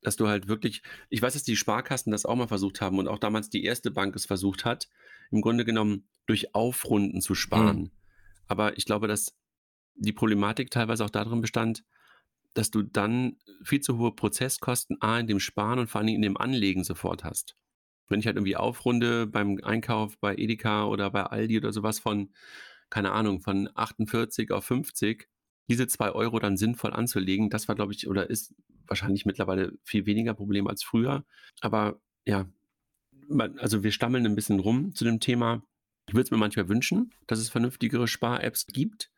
Dass 0.02 0.16
du 0.16 0.28
halt 0.28 0.48
wirklich, 0.48 0.82
ich 1.08 1.22
weiß, 1.22 1.34
dass 1.34 1.42
die 1.42 1.56
Sparkassen 1.56 2.10
das 2.12 2.24
auch 2.24 2.36
mal 2.36 2.48
versucht 2.48 2.80
haben 2.80 2.98
und 2.98 3.08
auch 3.08 3.18
damals 3.18 3.50
die 3.50 3.64
erste 3.64 3.90
Bank 3.90 4.14
es 4.16 4.26
versucht 4.26 4.64
hat, 4.64 4.88
im 5.30 5.40
Grunde 5.40 5.64
genommen 5.64 6.08
durch 6.26 6.54
Aufrunden 6.54 7.20
zu 7.20 7.34
sparen. 7.34 7.78
Mhm. 7.78 7.90
Aber 8.46 8.76
ich 8.78 8.84
glaube, 8.84 9.08
dass 9.08 9.36
die 9.94 10.12
Problematik 10.12 10.70
teilweise 10.70 11.04
auch 11.04 11.10
darin 11.10 11.40
bestand, 11.40 11.84
dass 12.54 12.70
du 12.70 12.82
dann 12.82 13.36
viel 13.62 13.80
zu 13.80 13.98
hohe 13.98 14.12
Prozesskosten 14.12 14.96
A 15.00 15.18
in 15.18 15.26
dem 15.26 15.40
Sparen 15.40 15.78
und 15.78 15.88
vor 15.88 16.00
allem 16.00 16.08
in 16.08 16.22
dem 16.22 16.36
Anlegen 16.36 16.84
sofort 16.84 17.24
hast. 17.24 17.56
Wenn 18.08 18.20
ich 18.20 18.26
halt 18.26 18.36
irgendwie 18.36 18.56
aufrunde 18.56 19.26
beim 19.26 19.58
Einkauf 19.62 20.18
bei 20.18 20.34
Edeka 20.34 20.86
oder 20.86 21.10
bei 21.10 21.24
Aldi 21.24 21.58
oder 21.58 21.72
sowas 21.72 21.98
von 21.98 22.32
keine 22.90 23.12
Ahnung, 23.12 23.40
von 23.40 23.68
48 23.74 24.50
auf 24.50 24.64
50, 24.64 25.28
diese 25.68 25.86
zwei 25.86 26.10
Euro 26.12 26.38
dann 26.38 26.56
sinnvoll 26.56 26.92
anzulegen, 26.92 27.50
das 27.50 27.68
war, 27.68 27.74
glaube 27.74 27.92
ich, 27.92 28.08
oder 28.08 28.30
ist 28.30 28.54
wahrscheinlich 28.86 29.26
mittlerweile 29.26 29.72
viel 29.84 30.06
weniger 30.06 30.34
Problem 30.34 30.66
als 30.66 30.82
früher. 30.82 31.24
Aber 31.60 32.00
ja, 32.24 32.48
also 33.58 33.82
wir 33.82 33.92
stammeln 33.92 34.26
ein 34.26 34.34
bisschen 34.34 34.60
rum 34.60 34.94
zu 34.94 35.04
dem 35.04 35.20
Thema. 35.20 35.62
Ich 36.06 36.14
würde 36.14 36.24
es 36.24 36.30
mir 36.30 36.38
manchmal 36.38 36.68
wünschen, 36.68 37.12
dass 37.26 37.38
es 37.38 37.50
vernünftigere 37.50 38.08
Spar-Apps 38.08 38.66
gibt, 38.66 39.10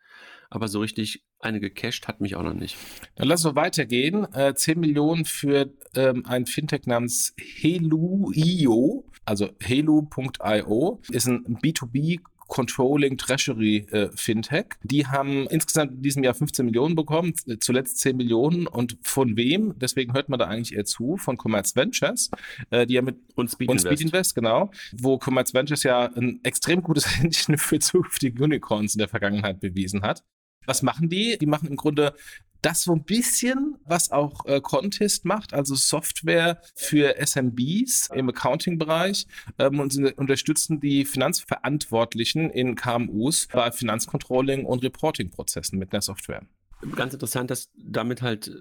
aber 0.51 0.67
so 0.67 0.81
richtig 0.81 1.25
eine 1.39 1.61
gecached 1.61 2.09
hat 2.09 2.21
mich 2.21 2.35
auch 2.35 2.43
noch 2.43 2.55
nicht. 2.55 2.77
Dann 3.15 3.29
lass 3.29 3.45
uns 3.45 3.55
weitergehen. 3.55 4.27
Äh, 4.35 4.55
10 4.55 4.81
Millionen 4.81 5.25
für 5.25 5.73
ähm, 5.95 6.27
ein 6.27 6.47
Fintech 6.47 6.87
namens 6.87 7.35
Helu.io, 7.39 9.05
also 9.25 9.51
helu.io, 9.61 11.01
ist 11.11 11.27
ein 11.27 11.59
B2B 11.59 12.21
Controlling 12.51 13.17
Treasury 13.17 13.87
äh, 13.93 14.11
Fintech. 14.15 14.67
Die 14.83 15.07
haben 15.07 15.47
insgesamt 15.47 15.93
in 15.93 16.03
diesem 16.03 16.25
Jahr 16.25 16.35
15 16.35 16.67
Millionen 16.67 16.97
bekommen, 16.97 17.33
zuletzt 17.61 17.99
10 17.99 18.17
Millionen. 18.17 18.67
Und 18.67 18.99
von 19.03 19.37
wem? 19.37 19.75
Deswegen 19.79 20.13
hört 20.13 20.29
man 20.29 20.39
da 20.39 20.47
eigentlich 20.47 20.77
eher 20.77 20.85
zu, 20.85 21.17
von 21.17 21.39
Commerce 21.39 21.77
Ventures, 21.77 22.31
äh, 22.71 22.87
die 22.87 22.95
ja 22.95 23.03
mit 23.03 23.17
und 23.37 23.51
Speed, 23.51 23.71
und 23.71 23.81
Speed 23.81 24.01
Invest. 24.01 24.35
genau, 24.35 24.71
wo 24.99 25.19
Commerce 25.19 25.55
Ventures 25.55 25.85
ja 25.85 26.07
ein 26.15 26.41
extrem 26.43 26.83
gutes 26.83 27.07
Händchen 27.19 27.57
für 27.57 27.79
zukünftige 27.79 28.43
Unicorns 28.43 28.95
in 28.95 28.99
der 28.99 29.09
Vergangenheit 29.09 29.61
bewiesen 29.61 30.03
hat. 30.03 30.25
Was 30.67 30.83
machen 30.83 31.09
die? 31.09 31.39
Die 31.39 31.47
machen 31.47 31.69
im 31.69 31.77
Grunde 31.77 32.15
das 32.63 32.83
so 32.83 32.93
ein 32.93 33.05
bisschen, 33.05 33.77
was 33.85 34.11
auch 34.11 34.45
äh, 34.47 34.61
Contest 34.61 35.25
macht, 35.25 35.55
also 35.55 35.75
Software 35.75 36.61
für 36.75 37.17
SMBs 37.19 38.11
im 38.15 38.29
Accounting-Bereich 38.29 39.27
ähm, 39.59 39.81
und 39.81 39.97
unterstützen 40.17 40.81
die 40.81 41.05
Finanzverantwortlichen 41.05 42.51
in 42.51 42.75
KMUs 42.75 43.49
bei 43.53 43.71
Finanzcontrolling 43.71 44.65
und 44.65 44.83
Reporting-Prozessen 44.83 45.79
mit 45.79 45.93
der 45.93 46.03
Software. 46.03 46.47
Ganz 46.95 47.13
interessant, 47.13 47.51
dass 47.51 47.71
damit 47.77 48.23
halt 48.23 48.49
äh, 48.49 48.53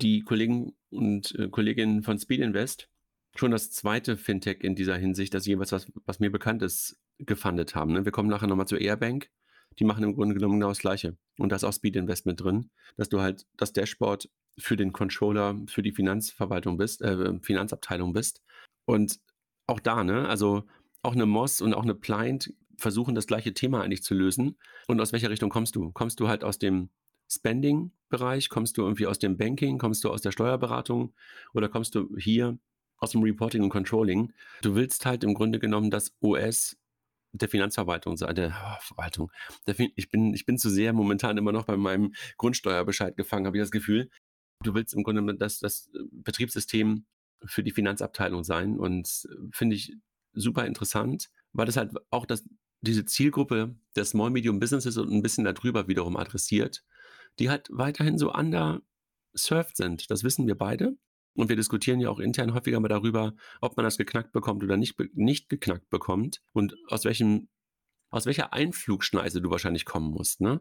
die 0.00 0.22
Kollegen 0.22 0.74
und 0.90 1.34
äh, 1.38 1.48
Kolleginnen 1.48 2.02
von 2.02 2.18
Speed 2.18 2.40
Invest 2.40 2.88
schon 3.36 3.50
das 3.50 3.70
zweite 3.70 4.16
Fintech 4.16 4.62
in 4.62 4.76
dieser 4.76 4.96
Hinsicht, 4.96 5.34
das 5.34 5.46
jeweils 5.46 5.72
was, 5.72 5.90
was 6.06 6.20
mir 6.20 6.30
bekannt 6.30 6.62
ist, 6.62 6.96
gefundet 7.18 7.74
haben. 7.74 7.92
Ne? 7.92 8.04
Wir 8.04 8.12
kommen 8.12 8.28
nachher 8.28 8.46
nochmal 8.46 8.68
zu 8.68 8.76
Airbank 8.76 9.30
die 9.78 9.84
machen 9.84 10.04
im 10.04 10.14
Grunde 10.14 10.34
genommen 10.34 10.54
genau 10.54 10.68
das 10.68 10.78
Gleiche. 10.78 11.16
Und 11.38 11.50
da 11.50 11.56
ist 11.56 11.64
auch 11.64 11.72
Speed 11.72 11.96
Investment 11.96 12.42
drin, 12.42 12.70
dass 12.96 13.08
du 13.08 13.20
halt 13.20 13.46
das 13.56 13.72
Dashboard 13.72 14.28
für 14.58 14.76
den 14.76 14.92
Controller, 14.92 15.56
für 15.66 15.82
die 15.82 15.92
Finanzverwaltung 15.92 16.76
bist, 16.76 17.02
äh, 17.02 17.38
Finanzabteilung 17.40 18.12
bist. 18.12 18.42
Und 18.84 19.20
auch 19.66 19.80
da, 19.80 20.04
ne, 20.04 20.28
also 20.28 20.64
auch 21.02 21.14
eine 21.14 21.26
Moss 21.26 21.60
und 21.60 21.74
auch 21.74 21.82
eine 21.82 21.94
Pliant 21.94 22.52
versuchen 22.78 23.14
das 23.14 23.26
gleiche 23.26 23.54
Thema 23.54 23.82
eigentlich 23.82 24.02
zu 24.02 24.14
lösen. 24.14 24.56
Und 24.86 25.00
aus 25.00 25.12
welcher 25.12 25.30
Richtung 25.30 25.50
kommst 25.50 25.76
du? 25.76 25.92
Kommst 25.92 26.20
du 26.20 26.28
halt 26.28 26.44
aus 26.44 26.58
dem 26.58 26.88
Spending-Bereich? 27.28 28.48
Kommst 28.48 28.76
du 28.76 28.82
irgendwie 28.82 29.06
aus 29.06 29.18
dem 29.18 29.36
Banking? 29.36 29.78
Kommst 29.78 30.04
du 30.04 30.10
aus 30.10 30.22
der 30.22 30.32
Steuerberatung? 30.32 31.12
Oder 31.52 31.68
kommst 31.68 31.94
du 31.94 32.16
hier 32.16 32.58
aus 32.98 33.10
dem 33.10 33.22
Reporting 33.22 33.62
und 33.62 33.70
Controlling? 33.70 34.32
Du 34.62 34.74
willst 34.74 35.06
halt 35.06 35.24
im 35.24 35.34
Grunde 35.34 35.58
genommen 35.58 35.90
das 35.90 36.14
OS 36.20 36.76
der 37.34 37.48
Finanzverwaltung, 37.48 38.16
der 38.16 38.48
oh, 38.48 38.80
Verwaltung. 38.80 39.30
Der, 39.66 39.74
ich, 39.96 40.10
bin, 40.10 40.32
ich 40.34 40.46
bin 40.46 40.56
zu 40.56 40.70
sehr 40.70 40.92
momentan 40.92 41.36
immer 41.36 41.52
noch 41.52 41.64
bei 41.64 41.76
meinem 41.76 42.14
Grundsteuerbescheid 42.36 43.16
gefangen, 43.16 43.46
habe 43.46 43.56
ich 43.56 43.62
das 43.62 43.70
Gefühl. 43.70 44.08
Du 44.62 44.74
willst 44.74 44.94
im 44.94 45.02
Grunde 45.02 45.34
das, 45.34 45.58
das 45.58 45.90
Betriebssystem 46.12 47.04
für 47.44 47.62
die 47.62 47.72
Finanzabteilung 47.72 48.44
sein 48.44 48.78
und 48.78 49.26
äh, 49.28 49.34
finde 49.52 49.76
ich 49.76 49.96
super 50.32 50.66
interessant, 50.66 51.30
weil 51.52 51.66
das 51.66 51.76
halt 51.76 51.92
auch 52.10 52.24
das, 52.24 52.44
diese 52.80 53.04
Zielgruppe 53.04 53.76
der 53.96 54.04
Small 54.04 54.30
Medium 54.30 54.60
Businesses 54.60 54.96
und 54.96 55.12
ein 55.12 55.22
bisschen 55.22 55.44
darüber 55.44 55.88
wiederum 55.88 56.16
adressiert, 56.16 56.84
die 57.38 57.50
halt 57.50 57.68
weiterhin 57.70 58.18
so 58.18 58.32
underserved 58.32 59.76
sind. 59.76 60.10
Das 60.10 60.24
wissen 60.24 60.46
wir 60.46 60.56
beide. 60.56 60.96
Und 61.34 61.48
wir 61.48 61.56
diskutieren 61.56 62.00
ja 62.00 62.10
auch 62.10 62.20
intern 62.20 62.54
häufiger 62.54 62.80
mal 62.80 62.88
darüber, 62.88 63.34
ob 63.60 63.76
man 63.76 63.84
das 63.84 63.98
geknackt 63.98 64.32
bekommt 64.32 64.62
oder 64.62 64.76
nicht, 64.76 64.96
nicht 65.14 65.48
geknackt 65.48 65.90
bekommt 65.90 66.42
und 66.52 66.76
aus 66.88 67.04
welchem, 67.04 67.48
aus 68.10 68.26
welcher 68.26 68.52
Einflugschneise 68.52 69.40
du 69.40 69.50
wahrscheinlich 69.50 69.84
kommen 69.84 70.10
musst, 70.10 70.40
ne? 70.40 70.60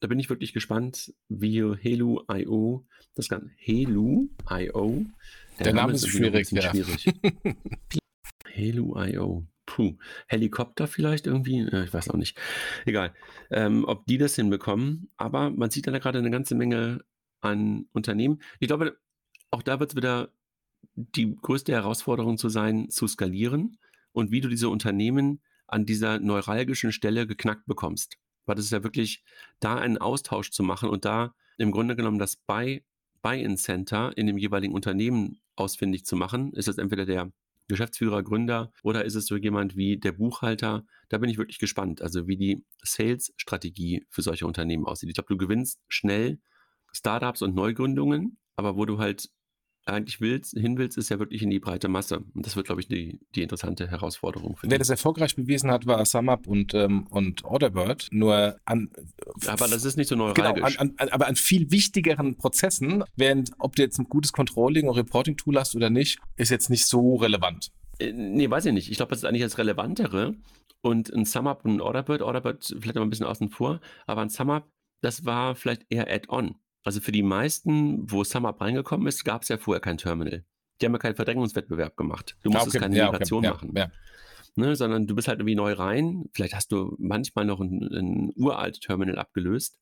Da 0.00 0.08
bin 0.08 0.18
ich 0.18 0.30
wirklich 0.30 0.54
gespannt, 0.54 1.12
wie 1.28 1.62
Helu.io, 1.76 2.86
das 3.14 3.28
Ganze, 3.28 3.50
Helu.io, 3.58 5.04
der, 5.58 5.64
der, 5.64 5.74
Name, 5.74 5.88
Name 5.88 5.92
ist 5.92 6.08
schwierig, 6.08 6.50
ja. 6.52 6.62
schwierig. 6.62 7.06
Helu.io. 8.46 9.46
Puh, 9.66 9.96
Helikopter 10.26 10.88
vielleicht 10.88 11.26
irgendwie? 11.26 11.60
Ich 11.60 11.92
weiß 11.92 12.08
auch 12.10 12.16
nicht. 12.16 12.36
Egal. 12.86 13.14
Ähm, 13.50 13.84
ob 13.84 14.06
die 14.06 14.18
das 14.18 14.34
hinbekommen, 14.34 15.10
aber 15.16 15.50
man 15.50 15.70
sieht 15.70 15.86
da 15.86 15.96
gerade 15.98 16.18
eine 16.18 16.30
ganze 16.30 16.54
Menge 16.54 17.04
an 17.40 17.86
Unternehmen. 17.92 18.42
Ich 18.58 18.68
glaube, 18.68 18.98
auch 19.50 19.62
da 19.62 19.80
wird 19.80 19.90
es 19.90 19.96
wieder 19.96 20.32
die 20.94 21.36
größte 21.36 21.72
Herausforderung 21.72 22.38
zu 22.38 22.48
sein, 22.48 22.88
zu 22.90 23.06
skalieren 23.06 23.78
und 24.12 24.30
wie 24.30 24.40
du 24.40 24.48
diese 24.48 24.68
Unternehmen 24.68 25.40
an 25.66 25.86
dieser 25.86 26.18
neuralgischen 26.18 26.92
Stelle 26.92 27.26
geknackt 27.26 27.66
bekommst. 27.66 28.16
Weil 28.46 28.56
das 28.56 28.64
ist 28.64 28.72
ja 28.72 28.82
wirklich, 28.82 29.22
da 29.60 29.76
einen 29.76 29.98
Austausch 29.98 30.50
zu 30.50 30.62
machen 30.62 30.88
und 30.88 31.04
da 31.04 31.34
im 31.58 31.70
Grunde 31.70 31.94
genommen 31.94 32.18
das 32.18 32.36
Buy, 32.36 32.84
Buy-in-Center 33.22 34.16
in 34.16 34.26
dem 34.26 34.38
jeweiligen 34.38 34.74
Unternehmen 34.74 35.40
ausfindig 35.56 36.06
zu 36.06 36.16
machen. 36.16 36.52
Ist 36.54 36.68
das 36.68 36.78
entweder 36.78 37.04
der 37.04 37.30
Geschäftsführer, 37.68 38.22
Gründer 38.22 38.72
oder 38.82 39.04
ist 39.04 39.14
es 39.14 39.26
so 39.26 39.36
jemand 39.36 39.76
wie 39.76 39.96
der 39.96 40.12
Buchhalter? 40.12 40.84
Da 41.08 41.18
bin 41.18 41.30
ich 41.30 41.38
wirklich 41.38 41.58
gespannt, 41.58 42.02
also 42.02 42.26
wie 42.26 42.36
die 42.36 42.64
Sales-Strategie 42.82 44.06
für 44.08 44.22
solche 44.22 44.46
Unternehmen 44.46 44.86
aussieht. 44.86 45.08
Ich 45.08 45.14
glaube, 45.14 45.28
du 45.28 45.36
gewinnst 45.36 45.80
schnell 45.86 46.40
Startups 46.92 47.42
und 47.42 47.54
Neugründungen, 47.54 48.38
aber 48.56 48.76
wo 48.76 48.86
du 48.86 48.98
halt 48.98 49.30
eigentlich 49.86 50.20
willst, 50.20 50.56
hin 50.56 50.78
willst, 50.78 50.98
ist 50.98 51.08
ja 51.08 51.18
wirklich 51.18 51.42
in 51.42 51.50
die 51.50 51.58
breite 51.58 51.88
Masse. 51.88 52.18
Und 52.34 52.46
das 52.46 52.56
wird, 52.56 52.66
glaube 52.66 52.80
ich, 52.80 52.88
die, 52.88 53.20
die 53.34 53.42
interessante 53.42 53.90
Herausforderung. 53.90 54.56
Wer 54.62 54.78
das 54.78 54.90
erfolgreich 54.90 55.36
bewiesen 55.36 55.70
hat, 55.70 55.86
war 55.86 56.04
SumUp 56.04 56.46
und, 56.46 56.74
ähm, 56.74 57.06
und 57.08 57.44
Orderbird. 57.44 58.08
Nur 58.10 58.56
an. 58.64 58.90
Aber 59.46 59.68
das 59.68 59.84
ist 59.84 59.96
nicht 59.96 60.08
so 60.08 60.16
neuralgisch. 60.16 60.76
Genau, 60.76 60.80
an, 60.80 60.94
an, 60.98 61.08
aber 61.08 61.26
an 61.26 61.36
viel 61.36 61.70
wichtigeren 61.70 62.36
Prozessen, 62.36 63.04
während 63.16 63.52
ob 63.58 63.76
du 63.76 63.82
jetzt 63.82 63.98
ein 63.98 64.08
gutes 64.08 64.32
Controlling 64.32 64.88
und 64.88 64.96
Reporting-Tool 64.96 65.58
hast 65.58 65.74
oder 65.74 65.90
nicht, 65.90 66.18
ist 66.36 66.50
jetzt 66.50 66.70
nicht 66.70 66.86
so 66.86 67.16
relevant. 67.16 67.70
Äh, 67.98 68.12
nee, 68.12 68.48
weiß 68.48 68.66
ich 68.66 68.72
nicht. 68.72 68.90
Ich 68.90 68.96
glaube, 68.96 69.10
das 69.10 69.20
ist 69.20 69.24
eigentlich 69.24 69.42
das 69.42 69.58
Relevantere. 69.58 70.34
Und 70.82 71.12
ein 71.12 71.26
SumUp 71.26 71.64
und 71.64 71.76
ein 71.76 71.80
Orderbird, 71.80 72.22
Orderbird 72.22 72.64
vielleicht 72.80 72.94
noch 72.94 73.02
ein 73.02 73.10
bisschen 73.10 73.26
außen 73.26 73.50
vor, 73.50 73.80
aber 74.06 74.22
ein 74.22 74.30
SumUp, 74.30 74.64
das 75.02 75.26
war 75.26 75.54
vielleicht 75.54 75.84
eher 75.90 76.10
Add-on. 76.10 76.54
Also 76.82 77.00
für 77.00 77.12
die 77.12 77.22
meisten, 77.22 78.10
wo 78.10 78.24
SumUp 78.24 78.60
reingekommen 78.60 79.06
ist, 79.06 79.24
gab 79.24 79.42
es 79.42 79.48
ja 79.48 79.58
vorher 79.58 79.80
kein 79.80 79.98
Terminal. 79.98 80.44
Die 80.80 80.86
haben 80.86 80.92
ja 80.92 80.98
keinen 80.98 81.14
Verdrängungswettbewerb 81.14 81.96
gemacht. 81.96 82.36
Du 82.42 82.50
musstest 82.50 82.76
okay, 82.76 82.84
keine 82.84 82.96
ja, 82.96 83.06
Migration 83.06 83.44
okay, 83.44 83.54
machen. 83.54 83.72
Ja, 83.76 83.90
ne, 84.56 84.76
sondern 84.76 85.06
du 85.06 85.14
bist 85.14 85.28
halt 85.28 85.40
irgendwie 85.40 85.54
neu 85.54 85.72
rein. 85.72 86.24
Vielleicht 86.32 86.54
hast 86.54 86.72
du 86.72 86.96
manchmal 86.98 87.44
noch 87.44 87.60
ein, 87.60 87.82
ein 87.92 88.32
uralt 88.36 88.80
Terminal 88.80 89.18
abgelöst. 89.18 89.78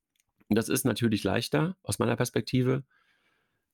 Und 0.48 0.56
das 0.56 0.68
ist 0.68 0.84
natürlich 0.84 1.24
leichter 1.24 1.76
aus 1.82 1.98
meiner 1.98 2.16
Perspektive, 2.16 2.84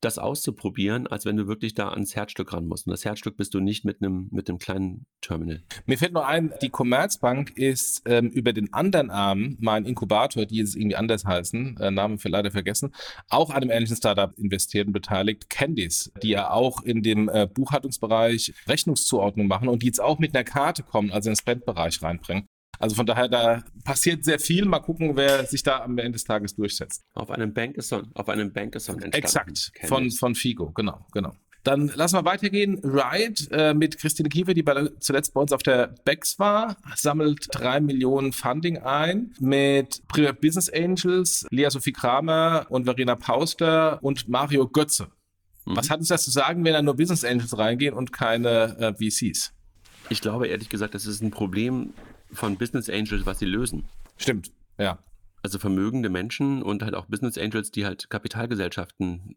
das 0.04 0.18
auszuprobieren, 0.18 1.06
als 1.06 1.24
wenn 1.24 1.36
du 1.36 1.46
wirklich 1.46 1.74
da 1.74 1.88
ans 1.88 2.14
Herzstück 2.14 2.52
ran 2.52 2.66
musst. 2.66 2.86
Und 2.86 2.92
das 2.92 3.04
Herzstück 3.04 3.36
bist 3.36 3.54
du 3.54 3.60
nicht 3.60 3.84
mit 3.84 4.02
einem 4.02 4.28
mit 4.30 4.48
einem 4.48 4.58
kleinen 4.58 5.06
Terminal. 5.20 5.62
Mir 5.86 5.98
fällt 5.98 6.12
nur 6.12 6.26
ein, 6.26 6.52
die 6.62 6.68
Commerzbank 6.68 7.56
ist 7.56 8.02
ähm, 8.06 8.28
über 8.28 8.52
den 8.52 8.72
anderen 8.72 9.10
Arm, 9.10 9.56
mein 9.60 9.84
Inkubator, 9.84 10.46
die 10.46 10.56
jetzt 10.56 10.76
irgendwie 10.76 10.96
anders 10.96 11.24
heißen, 11.24 11.78
äh, 11.78 11.90
Namen 11.90 12.18
für 12.18 12.28
leider 12.28 12.50
vergessen, 12.50 12.94
auch 13.28 13.50
an 13.50 13.56
einem 13.56 13.70
ähnlichen 13.70 13.96
Startup 13.96 14.32
investiert 14.38 14.86
und 14.86 14.92
beteiligt, 14.92 15.48
Candice, 15.48 16.12
die 16.22 16.30
ja 16.30 16.50
auch 16.50 16.82
in 16.82 17.02
dem 17.02 17.28
äh, 17.28 17.46
Buchhaltungsbereich 17.46 18.54
Rechnungszuordnung 18.66 19.46
machen 19.46 19.68
und 19.68 19.82
die 19.82 19.86
jetzt 19.86 20.00
auch 20.00 20.18
mit 20.18 20.34
einer 20.34 20.44
Karte 20.44 20.82
kommen, 20.82 21.10
also 21.10 21.28
in 21.28 21.34
den 21.34 21.40
Spendbereich 21.40 22.02
reinbringen. 22.02 22.48
Also 22.78 22.96
von 22.96 23.06
daher, 23.06 23.28
da 23.28 23.64
passiert 23.84 24.24
sehr 24.24 24.38
viel. 24.38 24.64
Mal 24.64 24.80
gucken, 24.80 25.16
wer 25.16 25.46
sich 25.46 25.62
da 25.62 25.82
am 25.82 25.96
Ende 25.98 26.12
des 26.12 26.24
Tages 26.24 26.54
durchsetzt. 26.54 27.02
Auf 27.14 27.30
einem 27.30 27.52
Bankathon, 27.52 28.10
auf 28.14 28.28
einem 28.28 28.52
Bankathon 28.52 29.02
entstanden. 29.02 29.52
Exakt, 29.52 29.72
von, 29.86 30.10
von 30.10 30.34
Figo, 30.34 30.70
genau, 30.72 31.06
genau. 31.12 31.32
Dann 31.64 31.88
lassen 31.94 32.16
wir 32.16 32.26
weitergehen. 32.26 32.78
Ride 32.84 33.50
äh, 33.50 33.74
mit 33.74 33.98
Christine 33.98 34.28
Kiefer, 34.28 34.52
die 34.52 34.62
bei, 34.62 34.90
zuletzt 35.00 35.32
bei 35.32 35.40
uns 35.40 35.50
auf 35.50 35.62
der 35.62 35.94
BEX 36.04 36.38
war, 36.38 36.76
sammelt 36.94 37.48
drei 37.50 37.80
Millionen 37.80 38.32
Funding 38.32 38.78
ein 38.78 39.34
mit 39.40 40.06
Private 40.06 40.34
Business 40.34 40.70
Angels, 40.70 41.46
Lea 41.50 41.70
Sophie 41.70 41.92
Kramer 41.92 42.66
und 42.68 42.84
Verena 42.84 43.16
Pauster 43.16 43.98
und 44.02 44.28
Mario 44.28 44.68
Götze. 44.68 45.08
Mhm. 45.64 45.76
Was 45.76 45.88
hat 45.88 46.00
uns 46.00 46.08
das 46.08 46.24
zu 46.24 46.30
sagen, 46.30 46.64
wenn 46.66 46.74
da 46.74 46.82
nur 46.82 46.96
Business 46.96 47.24
Angels 47.24 47.56
reingehen 47.56 47.94
und 47.94 48.12
keine 48.12 48.76
äh, 48.78 49.10
VCs? 49.10 49.54
Ich 50.10 50.20
glaube 50.20 50.48
ehrlich 50.48 50.68
gesagt, 50.68 50.94
das 50.94 51.06
ist 51.06 51.22
ein 51.22 51.30
Problem 51.30 51.94
von 52.32 52.56
Business 52.56 52.88
Angels, 52.88 53.26
was 53.26 53.38
sie 53.38 53.46
lösen. 53.46 53.84
Stimmt, 54.16 54.52
ja. 54.78 54.98
Also 55.42 55.58
vermögende 55.58 56.08
Menschen 56.08 56.62
und 56.62 56.82
halt 56.82 56.94
auch 56.94 57.06
Business 57.06 57.36
Angels, 57.36 57.70
die 57.70 57.84
halt 57.84 58.08
Kapitalgesellschaften 58.08 59.36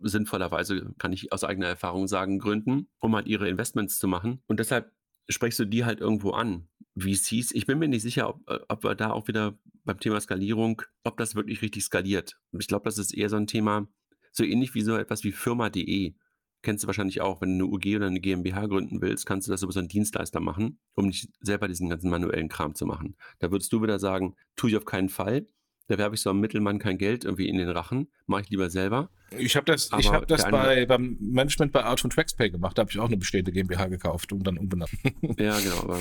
sinnvollerweise, 0.00 0.94
kann 0.98 1.12
ich 1.12 1.32
aus 1.32 1.44
eigener 1.44 1.66
Erfahrung 1.66 2.06
sagen, 2.06 2.38
gründen, 2.38 2.88
um 3.00 3.16
halt 3.16 3.26
ihre 3.26 3.48
Investments 3.48 3.98
zu 3.98 4.06
machen. 4.06 4.40
Und 4.46 4.60
deshalb 4.60 4.92
sprichst 5.28 5.58
du 5.58 5.64
die 5.64 5.84
halt 5.84 6.00
irgendwo 6.00 6.30
an. 6.30 6.68
VCs, 6.96 7.52
ich 7.52 7.66
bin 7.66 7.78
mir 7.78 7.88
nicht 7.88 8.02
sicher, 8.02 8.28
ob, 8.28 8.48
äh, 8.48 8.58
ob 8.68 8.84
wir 8.84 8.94
da 8.94 9.10
auch 9.10 9.28
wieder 9.28 9.58
beim 9.84 10.00
Thema 10.00 10.20
Skalierung, 10.20 10.82
ob 11.04 11.16
das 11.16 11.34
wirklich 11.34 11.62
richtig 11.62 11.84
skaliert. 11.84 12.38
Ich 12.58 12.66
glaube, 12.66 12.84
das 12.84 12.98
ist 12.98 13.12
eher 13.14 13.28
so 13.28 13.36
ein 13.36 13.46
Thema, 13.46 13.88
so 14.32 14.44
ähnlich 14.44 14.74
wie 14.74 14.82
so 14.82 14.96
etwas 14.96 15.24
wie 15.24 15.32
Firma.de 15.32 16.14
kennst 16.62 16.82
du 16.82 16.86
wahrscheinlich 16.86 17.20
auch, 17.20 17.40
wenn 17.40 17.58
du 17.58 17.66
eine 17.66 17.74
UG 17.74 17.96
oder 17.96 18.06
eine 18.06 18.20
GmbH 18.20 18.66
gründen 18.66 19.00
willst, 19.00 19.26
kannst 19.26 19.46
du 19.46 19.52
das 19.52 19.62
über 19.62 19.72
so 19.72 19.78
einen 19.78 19.88
Dienstleister 19.88 20.40
machen, 20.40 20.78
um 20.94 21.06
nicht 21.06 21.30
selber 21.40 21.68
diesen 21.68 21.88
ganzen 21.88 22.10
manuellen 22.10 22.48
Kram 22.48 22.74
zu 22.74 22.86
machen. 22.86 23.16
Da 23.38 23.50
würdest 23.50 23.72
du 23.72 23.82
wieder 23.82 23.98
sagen, 23.98 24.34
tue 24.56 24.70
ich 24.70 24.76
auf 24.76 24.84
keinen 24.84 25.08
Fall. 25.08 25.46
Da 25.86 25.96
werbe 25.96 26.14
ich 26.14 26.20
so 26.20 26.30
am 26.30 26.40
Mittelmann 26.40 26.78
kein 26.78 26.98
Geld 26.98 27.24
irgendwie 27.24 27.48
in 27.48 27.56
den 27.56 27.70
Rachen, 27.70 28.08
mache 28.26 28.42
ich 28.42 28.50
lieber 28.50 28.68
selber. 28.68 29.08
Ich 29.38 29.56
habe 29.56 29.64
das, 29.64 29.90
ich 29.98 30.10
hab 30.10 30.28
das 30.28 30.42
bei, 30.50 30.84
beim 30.84 31.16
Management 31.18 31.72
bei 31.72 31.82
Art 31.82 32.00
von 32.00 32.10
TraxPay 32.10 32.50
gemacht. 32.50 32.76
Da 32.76 32.82
habe 32.82 32.90
ich 32.90 32.98
auch 32.98 33.06
eine 33.06 33.16
bestehende 33.16 33.52
GmbH 33.52 33.86
gekauft 33.86 34.32
und 34.32 34.46
dann 34.46 34.58
umbenannt. 34.58 34.90
ja, 35.38 35.58
genau. 35.58 35.96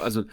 Also 0.00 0.24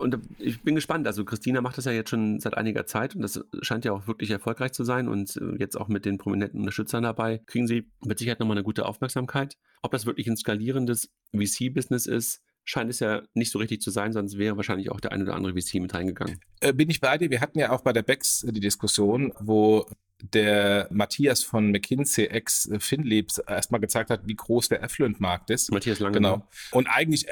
und 0.00 0.18
ich 0.38 0.62
bin 0.62 0.74
gespannt. 0.74 1.06
Also 1.06 1.24
Christina 1.24 1.60
macht 1.60 1.78
das 1.78 1.84
ja 1.84 1.92
jetzt 1.92 2.10
schon 2.10 2.40
seit 2.40 2.56
einiger 2.56 2.86
Zeit 2.86 3.14
und 3.14 3.22
das 3.22 3.44
scheint 3.62 3.84
ja 3.84 3.92
auch 3.92 4.06
wirklich 4.06 4.30
erfolgreich 4.30 4.72
zu 4.72 4.84
sein. 4.84 5.08
Und 5.08 5.36
äh, 5.36 5.56
jetzt 5.58 5.76
auch 5.76 5.88
mit 5.88 6.04
den 6.04 6.18
prominenten 6.18 6.60
Unterstützern 6.60 7.02
dabei, 7.02 7.38
kriegen 7.46 7.66
sie 7.66 7.88
mit 8.04 8.18
Sicherheit 8.18 8.40
nochmal 8.40 8.56
eine 8.56 8.64
gute 8.64 8.86
Aufmerksamkeit. 8.86 9.56
Ob 9.82 9.92
das 9.92 10.06
wirklich 10.06 10.26
ein 10.26 10.36
skalierendes 10.36 11.10
VC-Business 11.32 12.06
ist, 12.06 12.42
scheint 12.64 12.90
es 12.90 13.00
ja 13.00 13.22
nicht 13.34 13.50
so 13.50 13.58
richtig 13.58 13.80
zu 13.80 13.90
sein, 13.90 14.12
sonst 14.12 14.38
wäre 14.38 14.56
wahrscheinlich 14.56 14.90
auch 14.90 15.00
der 15.00 15.12
ein 15.12 15.22
oder 15.22 15.34
andere 15.34 15.54
VC 15.54 15.74
mit 15.74 15.94
reingegangen. 15.94 16.40
Äh, 16.60 16.72
bin 16.72 16.90
ich 16.90 17.00
bei 17.00 17.18
dir. 17.18 17.30
Wir 17.30 17.40
hatten 17.40 17.58
ja 17.58 17.70
auch 17.70 17.82
bei 17.82 17.92
der 17.92 18.02
BEX 18.02 18.46
die 18.48 18.60
Diskussion, 18.60 19.32
wo 19.40 19.86
der 20.22 20.88
Matthias 20.90 21.42
von 21.42 21.70
McKinsey 21.70 22.26
ex 22.26 22.70
Finliebs 22.78 23.38
erstmal 23.38 23.80
gezeigt 23.80 24.10
hat, 24.10 24.26
wie 24.26 24.34
groß 24.34 24.68
der 24.68 24.82
Affluent-Markt 24.82 25.50
ist. 25.50 25.72
Matthias 25.72 25.98
Lange. 25.98 26.14
Genau. 26.14 26.46
Und 26.70 26.86
eigentlich 26.88 27.26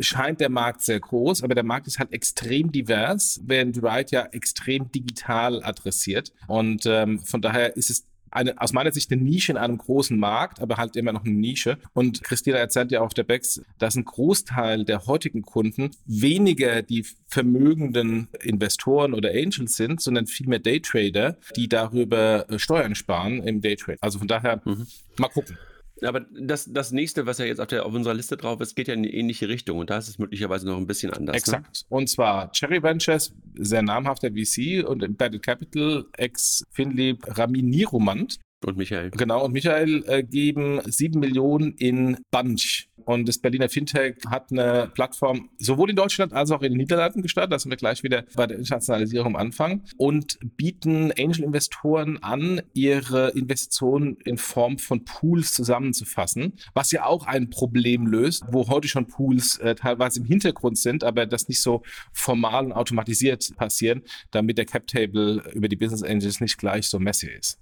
scheint 0.00 0.40
der 0.40 0.50
Markt 0.50 0.82
sehr 0.82 1.00
groß, 1.00 1.42
aber 1.42 1.54
der 1.54 1.64
Markt 1.64 1.86
ist 1.86 1.98
halt 1.98 2.12
extrem 2.12 2.72
divers, 2.72 3.40
während 3.44 3.82
Ride 3.82 4.06
ja 4.10 4.26
extrem 4.32 4.90
digital 4.92 5.62
adressiert. 5.64 6.32
Und 6.46 6.86
ähm, 6.86 7.20
von 7.20 7.42
daher 7.42 7.76
ist 7.76 7.90
es 7.90 8.06
eine, 8.30 8.60
aus 8.60 8.72
meiner 8.72 8.92
Sicht 8.92 9.10
eine 9.12 9.22
Nische 9.22 9.52
in 9.52 9.58
einem 9.58 9.78
großen 9.78 10.18
Markt, 10.18 10.60
aber 10.60 10.76
halt 10.76 10.96
immer 10.96 11.12
noch 11.12 11.24
eine 11.24 11.34
Nische. 11.34 11.78
Und 11.92 12.22
Christina 12.22 12.58
erzählt 12.58 12.92
ja 12.92 13.00
auf 13.00 13.14
der 13.14 13.24
Bex, 13.24 13.62
dass 13.78 13.96
ein 13.96 14.04
Großteil 14.04 14.84
der 14.84 15.06
heutigen 15.06 15.42
Kunden 15.42 15.90
weniger 16.06 16.82
die 16.82 17.04
vermögenden 17.26 18.28
Investoren 18.42 19.14
oder 19.14 19.30
Angels 19.30 19.76
sind, 19.76 20.00
sondern 20.00 20.26
vielmehr 20.26 20.58
Daytrader, 20.58 21.36
die 21.56 21.68
darüber 21.68 22.48
äh, 22.50 22.58
Steuern 22.58 22.94
sparen 22.94 23.42
im 23.42 23.60
Daytrade. 23.60 23.98
Also 24.00 24.18
von 24.18 24.28
daher 24.28 24.62
mhm. 24.64 24.86
mal 25.18 25.28
gucken. 25.28 25.56
Aber 26.02 26.20
das, 26.20 26.72
das 26.72 26.92
nächste, 26.92 27.26
was 27.26 27.38
ja 27.38 27.44
jetzt 27.44 27.60
auf, 27.60 27.66
der, 27.68 27.86
auf 27.86 27.92
unserer 27.92 28.14
Liste 28.14 28.36
drauf 28.36 28.60
ist, 28.60 28.74
geht 28.74 28.88
ja 28.88 28.94
in 28.94 29.00
eine 29.00 29.12
ähnliche 29.12 29.48
Richtung 29.48 29.78
und 29.78 29.90
da 29.90 29.98
ist 29.98 30.08
es 30.08 30.18
möglicherweise 30.18 30.66
noch 30.66 30.76
ein 30.76 30.86
bisschen 30.86 31.12
anders. 31.12 31.34
Ne? 31.34 31.38
Exakt. 31.38 31.66
Ne? 31.82 31.96
Und 31.96 32.08
zwar 32.08 32.52
Cherry 32.52 32.82
Ventures, 32.82 33.34
sehr 33.54 33.82
namhafter 33.82 34.30
VC 34.30 34.84
und 34.86 35.02
Embedded 35.02 35.42
Capital, 35.42 36.06
ex-Finley 36.16 37.18
Ramin 37.26 37.68
Niromand. 37.68 38.38
Und 38.64 38.76
Michael. 38.76 39.10
Genau, 39.12 39.44
und 39.46 39.52
Michael 39.52 40.04
äh, 40.06 40.22
geben 40.22 40.82
sieben 40.84 41.20
Millionen 41.20 41.72
in 41.78 42.18
Bunch 42.30 42.89
und 43.10 43.28
das 43.28 43.38
Berliner 43.38 43.68
Fintech 43.68 44.16
hat 44.28 44.52
eine 44.52 44.90
Plattform 44.94 45.50
sowohl 45.58 45.90
in 45.90 45.96
Deutschland 45.96 46.32
als 46.32 46.50
auch 46.50 46.62
in 46.62 46.72
den 46.72 46.78
Niederlanden 46.78 47.22
gestartet. 47.22 47.52
Da 47.52 47.58
sind 47.58 47.70
wir 47.70 47.76
gleich 47.76 48.02
wieder 48.02 48.24
bei 48.36 48.46
der 48.46 48.58
Internationalisierung 48.58 49.34
am 49.34 49.36
Anfang 49.36 49.82
und 49.96 50.38
bieten 50.56 51.12
Angel-Investoren 51.18 52.22
an, 52.22 52.62
ihre 52.72 53.30
Investitionen 53.30 54.16
in 54.24 54.38
Form 54.38 54.78
von 54.78 55.04
Pools 55.04 55.52
zusammenzufassen, 55.54 56.54
was 56.74 56.92
ja 56.92 57.04
auch 57.04 57.26
ein 57.26 57.50
Problem 57.50 58.06
löst, 58.06 58.44
wo 58.52 58.68
heute 58.68 58.86
schon 58.86 59.08
Pools 59.08 59.58
äh, 59.58 59.74
teilweise 59.74 60.20
im 60.20 60.26
Hintergrund 60.26 60.78
sind, 60.78 61.02
aber 61.02 61.26
das 61.26 61.48
nicht 61.48 61.62
so 61.62 61.82
formal 62.12 62.66
und 62.66 62.72
automatisiert 62.72 63.50
passieren, 63.56 64.02
damit 64.30 64.56
der 64.56 64.66
Cap-Table 64.66 65.50
über 65.52 65.68
die 65.68 65.76
Business 65.76 66.02
Angels 66.02 66.40
nicht 66.40 66.58
gleich 66.58 66.88
so 66.88 66.98
messy 66.98 67.28
ist. 67.28 67.58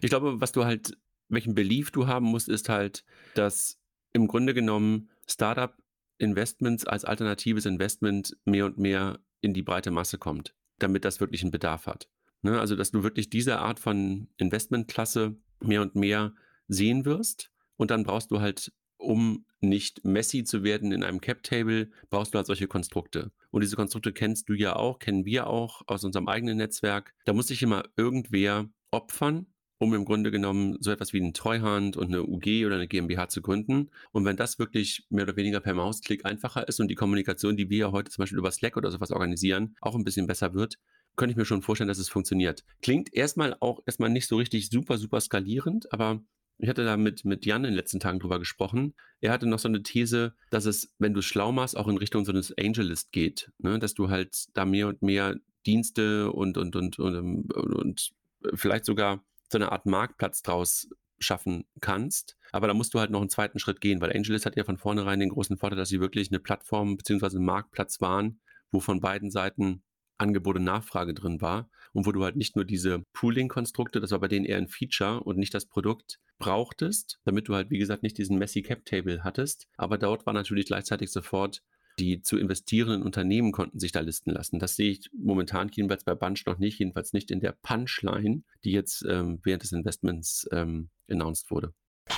Ich 0.00 0.10
glaube, 0.10 0.40
was 0.40 0.52
du 0.52 0.64
halt, 0.64 0.96
welchen 1.28 1.54
Belief 1.54 1.90
du 1.90 2.06
haben 2.06 2.26
musst, 2.26 2.48
ist 2.48 2.68
halt, 2.68 3.04
dass 3.34 3.78
im 4.14 4.28
Grunde 4.28 4.54
genommen 4.54 5.10
Startup-Investments 5.28 6.86
als 6.86 7.04
alternatives 7.04 7.66
Investment 7.66 8.34
mehr 8.46 8.64
und 8.64 8.78
mehr 8.78 9.18
in 9.42 9.52
die 9.52 9.62
breite 9.62 9.90
Masse 9.90 10.16
kommt, 10.16 10.54
damit 10.78 11.04
das 11.04 11.20
wirklich 11.20 11.42
einen 11.42 11.50
Bedarf 11.50 11.86
hat. 11.86 12.08
Ne? 12.40 12.58
Also, 12.58 12.76
dass 12.76 12.92
du 12.92 13.02
wirklich 13.02 13.28
diese 13.28 13.58
Art 13.58 13.78
von 13.78 14.28
Investmentklasse 14.38 15.36
mehr 15.60 15.82
und 15.82 15.94
mehr 15.94 16.34
sehen 16.68 17.04
wirst. 17.04 17.50
Und 17.76 17.90
dann 17.90 18.04
brauchst 18.04 18.30
du 18.30 18.40
halt, 18.40 18.72
um 18.96 19.44
nicht 19.60 20.04
messy 20.04 20.44
zu 20.44 20.62
werden 20.62 20.92
in 20.92 21.02
einem 21.02 21.20
Cap-Table, 21.20 21.90
brauchst 22.08 22.32
du 22.32 22.36
halt 22.36 22.46
solche 22.46 22.68
Konstrukte. 22.68 23.32
Und 23.50 23.62
diese 23.62 23.76
Konstrukte 23.76 24.12
kennst 24.12 24.48
du 24.48 24.54
ja 24.54 24.76
auch, 24.76 24.98
kennen 24.98 25.24
wir 25.24 25.48
auch 25.48 25.82
aus 25.86 26.04
unserem 26.04 26.28
eigenen 26.28 26.56
Netzwerk. 26.56 27.14
Da 27.24 27.32
muss 27.32 27.48
sich 27.48 27.62
immer 27.62 27.84
irgendwer 27.96 28.68
opfern, 28.90 29.46
um 29.84 29.92
im 29.92 30.06
Grunde 30.06 30.30
genommen 30.30 30.78
so 30.80 30.90
etwas 30.90 31.12
wie 31.12 31.20
eine 31.20 31.34
Treuhand 31.34 31.98
und 31.98 32.06
eine 32.06 32.24
UG 32.24 32.64
oder 32.64 32.76
eine 32.76 32.88
GmbH 32.88 33.28
zu 33.28 33.42
gründen. 33.42 33.90
Und 34.12 34.24
wenn 34.24 34.36
das 34.36 34.58
wirklich 34.58 35.06
mehr 35.10 35.24
oder 35.24 35.36
weniger 35.36 35.60
per 35.60 35.74
Mausklick 35.74 36.24
einfacher 36.24 36.66
ist 36.66 36.80
und 36.80 36.88
die 36.88 36.94
Kommunikation, 36.94 37.56
die 37.56 37.68
wir 37.68 37.92
heute 37.92 38.10
zum 38.10 38.22
Beispiel 38.22 38.38
über 38.38 38.50
Slack 38.50 38.78
oder 38.78 38.90
sowas 38.90 39.10
organisieren, 39.10 39.76
auch 39.82 39.94
ein 39.94 40.04
bisschen 40.04 40.26
besser 40.26 40.54
wird, 40.54 40.78
könnte 41.16 41.32
ich 41.32 41.36
mir 41.36 41.44
schon 41.44 41.60
vorstellen, 41.60 41.88
dass 41.88 41.98
es 41.98 42.08
funktioniert. 42.08 42.64
Klingt 42.80 43.12
erstmal 43.12 43.56
auch 43.60 43.82
erstmal 43.84 44.08
nicht 44.08 44.26
so 44.26 44.36
richtig 44.36 44.70
super, 44.70 44.96
super 44.96 45.20
skalierend, 45.20 45.92
aber 45.92 46.22
ich 46.56 46.68
hatte 46.68 46.84
da 46.84 46.96
mit, 46.96 47.26
mit 47.26 47.44
Jan 47.44 47.64
in 47.64 47.72
den 47.72 47.76
letzten 47.76 48.00
Tagen 48.00 48.20
drüber 48.20 48.38
gesprochen. 48.38 48.94
Er 49.20 49.32
hatte 49.32 49.46
noch 49.46 49.58
so 49.58 49.68
eine 49.68 49.82
These, 49.82 50.34
dass 50.48 50.64
es, 50.64 50.94
wenn 50.98 51.12
du 51.12 51.20
es 51.20 51.26
schlau 51.26 51.52
machst, 51.52 51.76
auch 51.76 51.88
in 51.88 51.98
Richtung 51.98 52.24
so 52.24 52.32
eines 52.32 52.56
Angelist 52.56 53.12
geht. 53.12 53.50
Ne? 53.58 53.78
Dass 53.78 53.92
du 53.92 54.08
halt 54.08 54.46
da 54.54 54.64
mehr 54.64 54.88
und 54.88 55.02
mehr 55.02 55.36
Dienste 55.66 56.32
und, 56.32 56.56
und, 56.56 56.74
und, 56.74 56.98
und, 56.98 57.52
und 57.52 58.12
vielleicht 58.54 58.86
sogar 58.86 59.22
so 59.54 59.58
eine 59.58 59.72
Art 59.72 59.86
Marktplatz 59.86 60.42
draus 60.42 60.88
schaffen 61.20 61.64
kannst. 61.80 62.36
Aber 62.52 62.66
da 62.66 62.74
musst 62.74 62.92
du 62.92 63.00
halt 63.00 63.10
noch 63.10 63.20
einen 63.20 63.30
zweiten 63.30 63.58
Schritt 63.58 63.80
gehen, 63.80 64.00
weil 64.00 64.12
AngelList 64.12 64.46
hat 64.46 64.56
ja 64.56 64.64
von 64.64 64.78
vornherein 64.78 65.20
den 65.20 65.30
großen 65.30 65.56
Vorteil, 65.56 65.78
dass 65.78 65.88
sie 65.88 66.00
wirklich 66.00 66.30
eine 66.30 66.40
Plattform 66.40 66.96
bzw. 66.96 67.38
ein 67.38 67.44
Marktplatz 67.44 68.00
waren, 68.00 68.40
wo 68.70 68.80
von 68.80 69.00
beiden 69.00 69.30
Seiten 69.30 69.82
Angebot 70.18 70.56
und 70.56 70.64
Nachfrage 70.64 71.14
drin 71.14 71.40
war 71.40 71.70
und 71.92 72.06
wo 72.06 72.12
du 72.12 72.22
halt 72.24 72.36
nicht 72.36 72.56
nur 72.56 72.64
diese 72.64 73.04
Pooling-Konstrukte, 73.14 74.00
das 74.00 74.10
war 74.12 74.20
bei 74.20 74.28
denen 74.28 74.44
eher 74.44 74.58
ein 74.58 74.68
Feature 74.68 75.20
und 75.20 75.38
nicht 75.38 75.54
das 75.54 75.66
Produkt, 75.66 76.20
brauchtest, 76.38 77.20
damit 77.24 77.48
du 77.48 77.54
halt, 77.54 77.70
wie 77.70 77.78
gesagt, 77.78 78.02
nicht 78.02 78.18
diesen 78.18 78.38
Messy 78.38 78.62
Cap 78.62 78.84
Table 78.84 79.24
hattest. 79.24 79.66
Aber 79.76 79.98
dort 79.98 80.26
war 80.26 80.32
natürlich 80.32 80.66
gleichzeitig 80.66 81.10
sofort 81.10 81.62
die 81.98 82.22
zu 82.22 82.38
investierenden 82.38 83.02
Unternehmen 83.02 83.52
konnten 83.52 83.78
sich 83.78 83.92
da 83.92 84.00
listen 84.00 84.30
lassen. 84.30 84.58
Das 84.58 84.76
sehe 84.76 84.90
ich 84.90 85.10
momentan 85.16 85.70
jedenfalls 85.72 86.04
bei 86.04 86.14
Bunch 86.14 86.44
noch 86.46 86.58
nicht, 86.58 86.78
jedenfalls 86.78 87.12
nicht 87.12 87.30
in 87.30 87.40
der 87.40 87.52
Punchline, 87.52 88.42
die 88.64 88.72
jetzt 88.72 89.04
ähm, 89.08 89.40
während 89.42 89.62
des 89.62 89.72
Investments 89.72 90.48
ähm, 90.52 90.90
announced 91.08 91.50
wurde. 91.50 91.72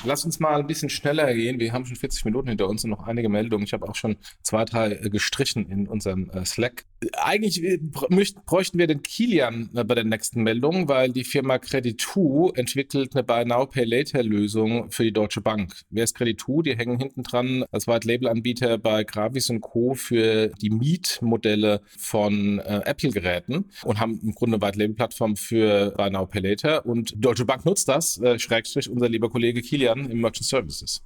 Lass 0.04 0.24
uns 0.24 0.40
mal 0.40 0.58
ein 0.58 0.66
bisschen 0.66 0.90
schneller 0.90 1.32
gehen. 1.32 1.60
Wir 1.60 1.72
haben 1.72 1.86
schon 1.86 1.96
40 1.96 2.24
Minuten 2.24 2.48
hinter 2.48 2.68
uns 2.68 2.82
und 2.84 2.90
noch 2.90 3.06
einige 3.06 3.28
Meldungen. 3.28 3.64
Ich 3.64 3.72
habe 3.72 3.88
auch 3.88 3.94
schon 3.94 4.16
zwei, 4.42 4.64
drei 4.64 4.92
äh, 4.92 5.10
gestrichen 5.10 5.68
in 5.70 5.86
unserem 5.86 6.28
äh, 6.30 6.44
Slack. 6.44 6.84
Eigentlich 7.12 7.62
äh, 7.62 7.78
bräuchten 7.78 8.78
wir 8.78 8.86
den 8.86 9.02
Kilian 9.02 9.68
bei 9.72 9.94
der 9.94 10.04
nächsten 10.04 10.42
Meldung, 10.42 10.88
weil 10.88 11.12
die 11.12 11.24
Firma 11.24 11.56
Credit2 11.56 12.56
entwickelt 12.56 13.14
eine 13.14 13.22
Buy 13.22 13.44
Now 13.44 13.66
Pay 13.66 13.84
Later 13.84 14.22
Lösung 14.22 14.90
für 14.90 15.04
die 15.04 15.12
Deutsche 15.12 15.42
Bank. 15.42 15.74
Wer 15.90 16.04
ist 16.04 16.16
Credit2? 16.16 16.62
Die 16.62 16.76
hängen 16.76 16.98
hinten 16.98 17.22
dran 17.22 17.64
als 17.70 17.86
White 17.86 18.08
Label 18.08 18.28
Anbieter 18.28 18.78
bei 18.78 19.04
Gravis 19.04 19.50
und 19.50 19.60
Co. 19.60 19.94
für 19.94 20.48
die 20.60 20.70
Mietmodelle 20.70 21.82
von 21.98 22.60
äh, 22.60 22.80
Apple 22.86 23.10
Geräten 23.10 23.66
und 23.84 24.00
haben 24.00 24.18
im 24.22 24.32
Grunde 24.32 24.56
eine 24.56 24.66
White 24.66 24.78
Label 24.78 24.94
Plattform 24.94 25.36
für 25.36 25.90
Buy 25.90 26.10
Now 26.10 26.26
Pay 26.26 26.40
Later 26.40 26.86
und 26.86 27.12
Deutsche 27.16 27.44
Bank 27.44 27.66
nutzt 27.66 27.88
das, 27.88 28.18
äh, 28.20 28.38
Schrägstrich 28.38 28.88
unser 28.88 29.08
lieber 29.08 29.28
Kollege 29.28 29.60
Kilian 29.60 30.10
im 30.10 30.20
Merchant 30.20 30.46
Services. 30.46 31.02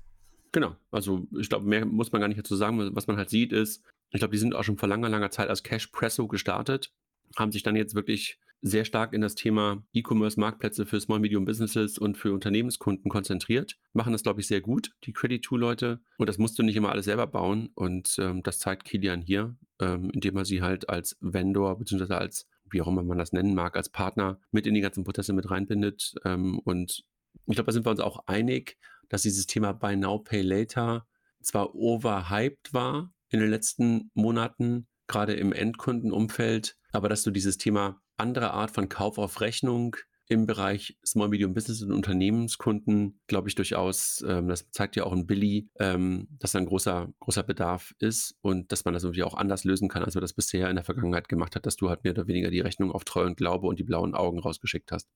Genau, 0.52 0.74
also 0.90 1.26
ich 1.38 1.48
glaube, 1.48 1.66
mehr 1.66 1.84
muss 1.84 2.10
man 2.12 2.20
gar 2.20 2.28
nicht 2.28 2.38
dazu 2.38 2.56
sagen. 2.56 2.90
Was 2.94 3.06
man 3.06 3.16
halt 3.16 3.30
sieht, 3.30 3.52
ist, 3.52 3.82
ich 4.10 4.18
glaube, 4.18 4.32
die 4.32 4.38
sind 4.38 4.54
auch 4.54 4.64
schon 4.64 4.78
vor 4.78 4.88
langer, 4.88 5.08
langer 5.08 5.30
Zeit 5.30 5.48
als 5.48 5.62
Cash 5.62 5.88
Presso 5.88 6.26
gestartet, 6.28 6.92
haben 7.36 7.52
sich 7.52 7.62
dann 7.62 7.76
jetzt 7.76 7.94
wirklich 7.94 8.38
sehr 8.62 8.84
stark 8.84 9.14
in 9.14 9.22
das 9.22 9.34
Thema 9.34 9.82
E-Commerce-Marktplätze 9.94 10.84
für 10.84 11.00
Small 11.00 11.20
Medium 11.20 11.46
Businesses 11.46 11.96
und 11.96 12.18
für 12.18 12.32
Unternehmenskunden 12.32 13.10
konzentriert. 13.10 13.78
Machen 13.94 14.12
das, 14.12 14.22
glaube 14.22 14.40
ich, 14.40 14.46
sehr 14.46 14.60
gut, 14.60 14.90
die 15.04 15.14
Credit2-Leute. 15.14 16.00
Und 16.18 16.28
das 16.28 16.36
musst 16.36 16.58
du 16.58 16.62
nicht 16.62 16.76
immer 16.76 16.90
alles 16.90 17.06
selber 17.06 17.26
bauen. 17.26 17.70
Und 17.74 18.16
ähm, 18.18 18.42
das 18.42 18.58
zeigt 18.58 18.84
Kilian 18.84 19.22
hier, 19.22 19.56
ähm, 19.80 20.10
indem 20.12 20.36
er 20.36 20.44
sie 20.44 20.60
halt 20.60 20.90
als 20.90 21.16
Vendor 21.20 21.78
beziehungsweise 21.78 22.18
als 22.18 22.46
wie 22.70 22.82
auch 22.82 22.88
immer 22.88 23.02
man 23.02 23.18
das 23.18 23.32
nennen 23.32 23.54
mag, 23.54 23.76
als 23.76 23.88
Partner 23.88 24.38
mit 24.50 24.66
in 24.66 24.74
die 24.74 24.80
ganzen 24.80 25.04
Prozesse 25.04 25.32
mit 25.32 25.50
reinbindet 25.50 26.14
ähm, 26.24 26.60
und 26.60 27.02
ich 27.46 27.54
glaube, 27.54 27.66
da 27.66 27.72
sind 27.72 27.86
wir 27.86 27.90
uns 27.90 28.00
auch 28.00 28.26
einig, 28.26 28.76
dass 29.08 29.22
dieses 29.22 29.46
Thema 29.46 29.72
Buy 29.72 29.96
Now, 29.96 30.18
Pay 30.18 30.42
Later 30.42 31.06
zwar 31.42 31.74
overhyped 31.74 32.72
war 32.72 33.12
in 33.30 33.40
den 33.40 33.50
letzten 33.50 34.10
Monaten, 34.14 34.86
gerade 35.06 35.34
im 35.34 35.52
Endkundenumfeld, 35.52 36.76
aber 36.92 37.08
dass 37.08 37.22
du 37.22 37.30
dieses 37.30 37.58
Thema 37.58 38.00
andere 38.16 38.52
Art 38.52 38.70
von 38.70 38.88
Kauf 38.88 39.18
auf 39.18 39.40
Rechnung 39.40 39.96
im 40.30 40.46
Bereich 40.46 40.96
Small 41.04 41.28
Medium 41.28 41.54
Business 41.54 41.82
und 41.82 41.90
Unternehmenskunden, 41.90 43.20
glaube 43.26 43.48
ich, 43.48 43.56
durchaus, 43.56 44.24
ähm, 44.26 44.46
das 44.46 44.70
zeigt 44.70 44.94
ja 44.94 45.02
auch 45.02 45.12
ein 45.12 45.26
Billy, 45.26 45.68
ähm, 45.80 46.28
dass 46.38 46.52
da 46.52 46.60
ein 46.60 46.66
großer, 46.66 47.12
großer 47.18 47.42
Bedarf 47.42 47.92
ist 47.98 48.36
und 48.40 48.70
dass 48.70 48.84
man 48.84 48.94
das 48.94 49.02
irgendwie 49.02 49.24
auch 49.24 49.34
anders 49.34 49.64
lösen 49.64 49.88
kann, 49.88 50.04
als 50.04 50.14
man 50.14 50.22
das 50.22 50.32
bisher 50.32 50.70
in 50.70 50.76
der 50.76 50.84
Vergangenheit 50.84 51.28
gemacht 51.28 51.56
hat, 51.56 51.66
dass 51.66 51.74
du 51.74 51.88
halt 51.88 52.04
mehr 52.04 52.12
oder 52.12 52.28
weniger 52.28 52.50
die 52.50 52.60
Rechnung 52.60 52.92
auf 52.92 53.02
Treu 53.02 53.26
und 53.26 53.36
Glaube 53.36 53.66
und 53.66 53.80
die 53.80 53.84
blauen 53.84 54.14
Augen 54.14 54.38
rausgeschickt 54.38 54.92
hast. 54.92 55.08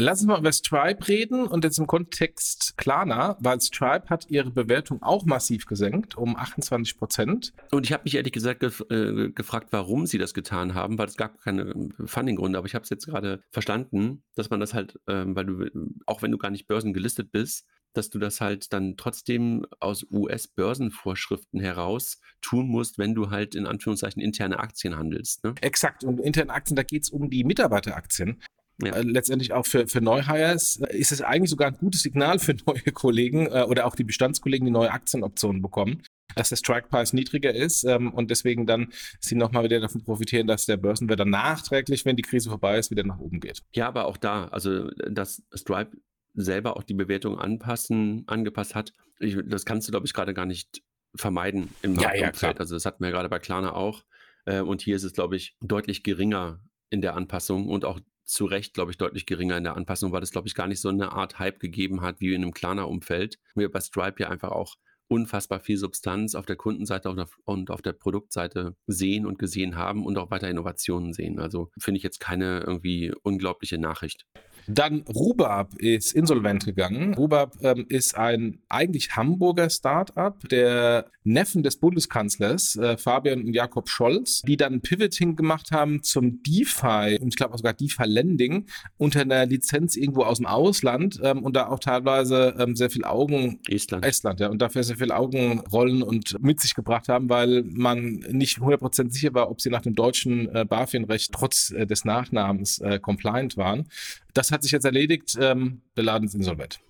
Lass 0.00 0.20
uns 0.20 0.28
mal 0.28 0.38
über 0.38 0.50
Stripe 0.50 1.08
reden 1.08 1.46
und 1.46 1.62
jetzt 1.62 1.78
im 1.78 1.86
Kontext 1.86 2.74
Klarna, 2.78 3.36
weil 3.40 3.60
Stripe 3.60 4.08
hat 4.08 4.30
ihre 4.30 4.50
Bewertung 4.50 5.02
auch 5.02 5.26
massiv 5.26 5.66
gesenkt, 5.66 6.16
um 6.16 6.36
28 6.36 6.96
Prozent. 6.96 7.52
Und 7.70 7.84
ich 7.84 7.92
habe 7.92 8.04
mich 8.04 8.14
ehrlich 8.14 8.32
gesagt 8.32 8.60
gef 8.60 8.82
äh, 8.88 9.28
gefragt, 9.28 9.68
warum 9.72 10.06
sie 10.06 10.16
das 10.16 10.32
getan 10.32 10.74
haben, 10.74 10.96
weil 10.96 11.06
es 11.06 11.18
gab 11.18 11.38
keine 11.42 11.64
äh, 11.64 12.06
Funding-Gründe, 12.06 12.56
aber 12.56 12.66
ich 12.66 12.74
habe 12.74 12.82
es 12.82 12.88
jetzt 12.88 13.06
gerade 13.06 13.42
verstanden, 13.50 14.22
dass 14.36 14.48
man 14.48 14.58
das 14.58 14.72
halt, 14.72 14.98
äh, 15.06 15.24
weil 15.26 15.44
du, 15.44 15.66
auch 16.06 16.22
wenn 16.22 16.30
du 16.30 16.38
gar 16.38 16.50
nicht 16.50 16.66
börsengelistet 16.66 17.30
bist, 17.30 17.66
dass 17.92 18.08
du 18.08 18.18
das 18.18 18.40
halt 18.40 18.72
dann 18.72 18.96
trotzdem 18.96 19.66
aus 19.80 20.06
US-Börsenvorschriften 20.10 21.60
heraus 21.60 22.20
tun 22.40 22.68
musst, 22.68 22.96
wenn 22.96 23.14
du 23.14 23.28
halt 23.28 23.54
in 23.54 23.66
Anführungszeichen 23.66 24.22
interne 24.22 24.60
Aktien 24.60 24.96
handelst. 24.96 25.44
Ne? 25.44 25.54
Exakt. 25.60 26.04
Und 26.04 26.20
interne 26.20 26.54
Aktien, 26.54 26.76
da 26.76 26.84
geht 26.84 27.02
es 27.02 27.10
um 27.10 27.28
die 27.28 27.44
Mitarbeiteraktien. 27.44 28.40
Ja. 28.82 28.94
Äh, 28.94 29.02
letztendlich 29.02 29.52
auch 29.52 29.66
für, 29.66 29.86
für 29.86 30.00
Neuhires 30.00 30.80
äh, 30.80 30.96
ist 30.96 31.12
es 31.12 31.22
eigentlich 31.22 31.50
sogar 31.50 31.68
ein 31.68 31.76
gutes 31.76 32.02
Signal 32.02 32.38
für 32.38 32.54
neue 32.66 32.92
Kollegen 32.92 33.46
äh, 33.46 33.64
oder 33.68 33.86
auch 33.86 33.94
die 33.94 34.04
Bestandskollegen, 34.04 34.66
die 34.66 34.72
neue 34.72 34.90
Aktienoptionen 34.90 35.62
bekommen, 35.62 36.02
dass 36.34 36.48
der 36.50 36.56
Strike-Preis 36.56 37.12
niedriger 37.12 37.54
ist 37.54 37.84
ähm, 37.84 38.12
und 38.12 38.30
deswegen 38.30 38.66
dann 38.66 38.92
sie 39.20 39.34
nochmal 39.34 39.64
wieder 39.64 39.80
davon 39.80 40.02
profitieren, 40.02 40.46
dass 40.46 40.66
der 40.66 40.76
Börsenwert 40.76 41.20
dann 41.20 41.30
nachträglich, 41.30 42.04
wenn 42.04 42.16
die 42.16 42.22
Krise 42.22 42.50
vorbei 42.50 42.78
ist, 42.78 42.90
wieder 42.90 43.04
nach 43.04 43.18
oben 43.18 43.40
geht. 43.40 43.62
Ja, 43.74 43.88
aber 43.88 44.06
auch 44.06 44.16
da, 44.16 44.48
also 44.48 44.88
dass 44.90 45.42
Stripe 45.54 45.96
selber 46.34 46.76
auch 46.76 46.82
die 46.82 46.94
Bewertung 46.94 47.38
anpassen, 47.38 48.24
angepasst 48.26 48.74
hat, 48.74 48.92
ich, 49.18 49.36
das 49.44 49.64
kannst 49.64 49.86
du, 49.86 49.92
glaube 49.92 50.06
ich, 50.06 50.14
gerade 50.14 50.32
gar 50.32 50.46
nicht 50.46 50.82
vermeiden 51.14 51.70
im 51.82 51.94
Marktumfeld. 51.94 52.42
Ja, 52.42 52.48
ja, 52.50 52.56
also 52.56 52.74
das 52.74 52.86
hatten 52.86 53.02
wir 53.02 53.10
gerade 53.10 53.28
bei 53.28 53.38
Klarna 53.38 53.72
auch. 53.72 54.04
Äh, 54.44 54.60
und 54.60 54.80
hier 54.80 54.96
ist 54.96 55.04
es, 55.04 55.12
glaube 55.12 55.36
ich, 55.36 55.56
deutlich 55.60 56.02
geringer 56.02 56.60
in 56.88 57.00
der 57.00 57.14
Anpassung 57.14 57.68
und 57.68 57.84
auch 57.84 58.00
zu 58.30 58.44
Recht, 58.44 58.74
glaube 58.74 58.90
ich, 58.90 58.98
deutlich 58.98 59.26
geringer 59.26 59.56
in 59.56 59.64
der 59.64 59.76
Anpassung, 59.76 60.12
weil 60.12 60.22
es, 60.22 60.30
glaube 60.30 60.48
ich, 60.48 60.54
gar 60.54 60.66
nicht 60.66 60.80
so 60.80 60.88
eine 60.88 61.12
Art 61.12 61.38
Hype 61.38 61.60
gegeben 61.60 62.00
hat 62.00 62.20
wie 62.20 62.34
in 62.34 62.42
einem 62.42 62.52
Klarna-Umfeld. 62.52 63.38
Wir 63.54 63.70
bei 63.70 63.80
Stripe 63.80 64.22
ja 64.22 64.28
einfach 64.28 64.50
auch 64.50 64.76
unfassbar 65.08 65.58
viel 65.58 65.76
Substanz 65.76 66.36
auf 66.36 66.46
der 66.46 66.54
Kundenseite 66.54 67.12
und 67.44 67.70
auf 67.70 67.82
der 67.82 67.92
Produktseite 67.92 68.76
sehen 68.86 69.26
und 69.26 69.40
gesehen 69.40 69.74
haben 69.74 70.06
und 70.06 70.16
auch 70.18 70.30
weiter 70.30 70.48
Innovationen 70.48 71.12
sehen. 71.12 71.40
Also 71.40 71.72
finde 71.78 71.98
ich 71.98 72.04
jetzt 72.04 72.20
keine 72.20 72.60
irgendwie 72.60 73.12
unglaubliche 73.22 73.78
Nachricht. 73.78 74.26
Dann 74.66 75.02
Rubab 75.02 75.74
ist 75.76 76.12
insolvent 76.12 76.64
gegangen. 76.64 77.14
Rubab 77.14 77.56
ähm, 77.62 77.86
ist 77.88 78.16
ein 78.16 78.60
eigentlich 78.68 79.16
Hamburger 79.16 79.70
Start-up 79.70 80.48
der 80.48 81.06
Neffen 81.24 81.62
des 81.62 81.76
Bundeskanzlers 81.76 82.76
äh, 82.76 82.96
Fabian 82.96 83.42
und 83.42 83.54
Jakob 83.54 83.88
Scholz, 83.88 84.42
die 84.42 84.56
dann 84.56 84.80
Pivoting 84.80 85.36
gemacht 85.36 85.70
haben 85.70 86.02
zum 86.02 86.42
DeFi 86.42 87.18
und 87.20 87.28
ich 87.28 87.36
glaube 87.36 87.56
sogar 87.56 87.74
DeFi 87.74 88.04
Lending 88.04 88.66
unter 88.96 89.20
einer 89.20 89.46
Lizenz 89.46 89.96
irgendwo 89.96 90.22
aus 90.22 90.38
dem 90.38 90.46
Ausland 90.46 91.20
ähm, 91.22 91.42
und 91.42 91.56
da 91.56 91.68
auch 91.68 91.78
teilweise 91.78 92.54
ähm, 92.58 92.74
sehr 92.74 92.90
viel 92.90 93.04
Augen 93.04 93.60
Estland. 93.68 94.04
Estland, 94.04 94.40
ja, 94.40 94.48
und 94.48 94.62
dafür 94.62 94.82
sehr 94.82 94.96
viel 94.96 95.12
Augenrollen 95.12 96.02
und 96.02 96.42
mit 96.42 96.60
sich 96.60 96.74
gebracht 96.74 97.08
haben, 97.08 97.28
weil 97.28 97.64
man 97.64 98.24
nicht 98.30 98.58
100% 98.58 99.10
sicher 99.10 99.34
war, 99.34 99.50
ob 99.50 99.60
sie 99.60 99.70
nach 99.70 99.82
dem 99.82 99.94
deutschen 99.94 100.48
äh, 100.54 100.64
BaFin-Recht 100.64 101.32
trotz 101.32 101.70
äh, 101.70 101.86
des 101.86 102.04
Nachnamens 102.04 102.78
äh, 102.78 102.98
compliant 102.98 103.56
waren. 103.56 103.88
Das 104.34 104.52
hat 104.52 104.62
sich 104.62 104.72
jetzt 104.72 104.84
erledigt. 104.84 105.36
Ähm, 105.40 105.82
der 105.96 106.04
Laden 106.04 106.26
ist 106.26 106.34
insolvent. 106.34 106.80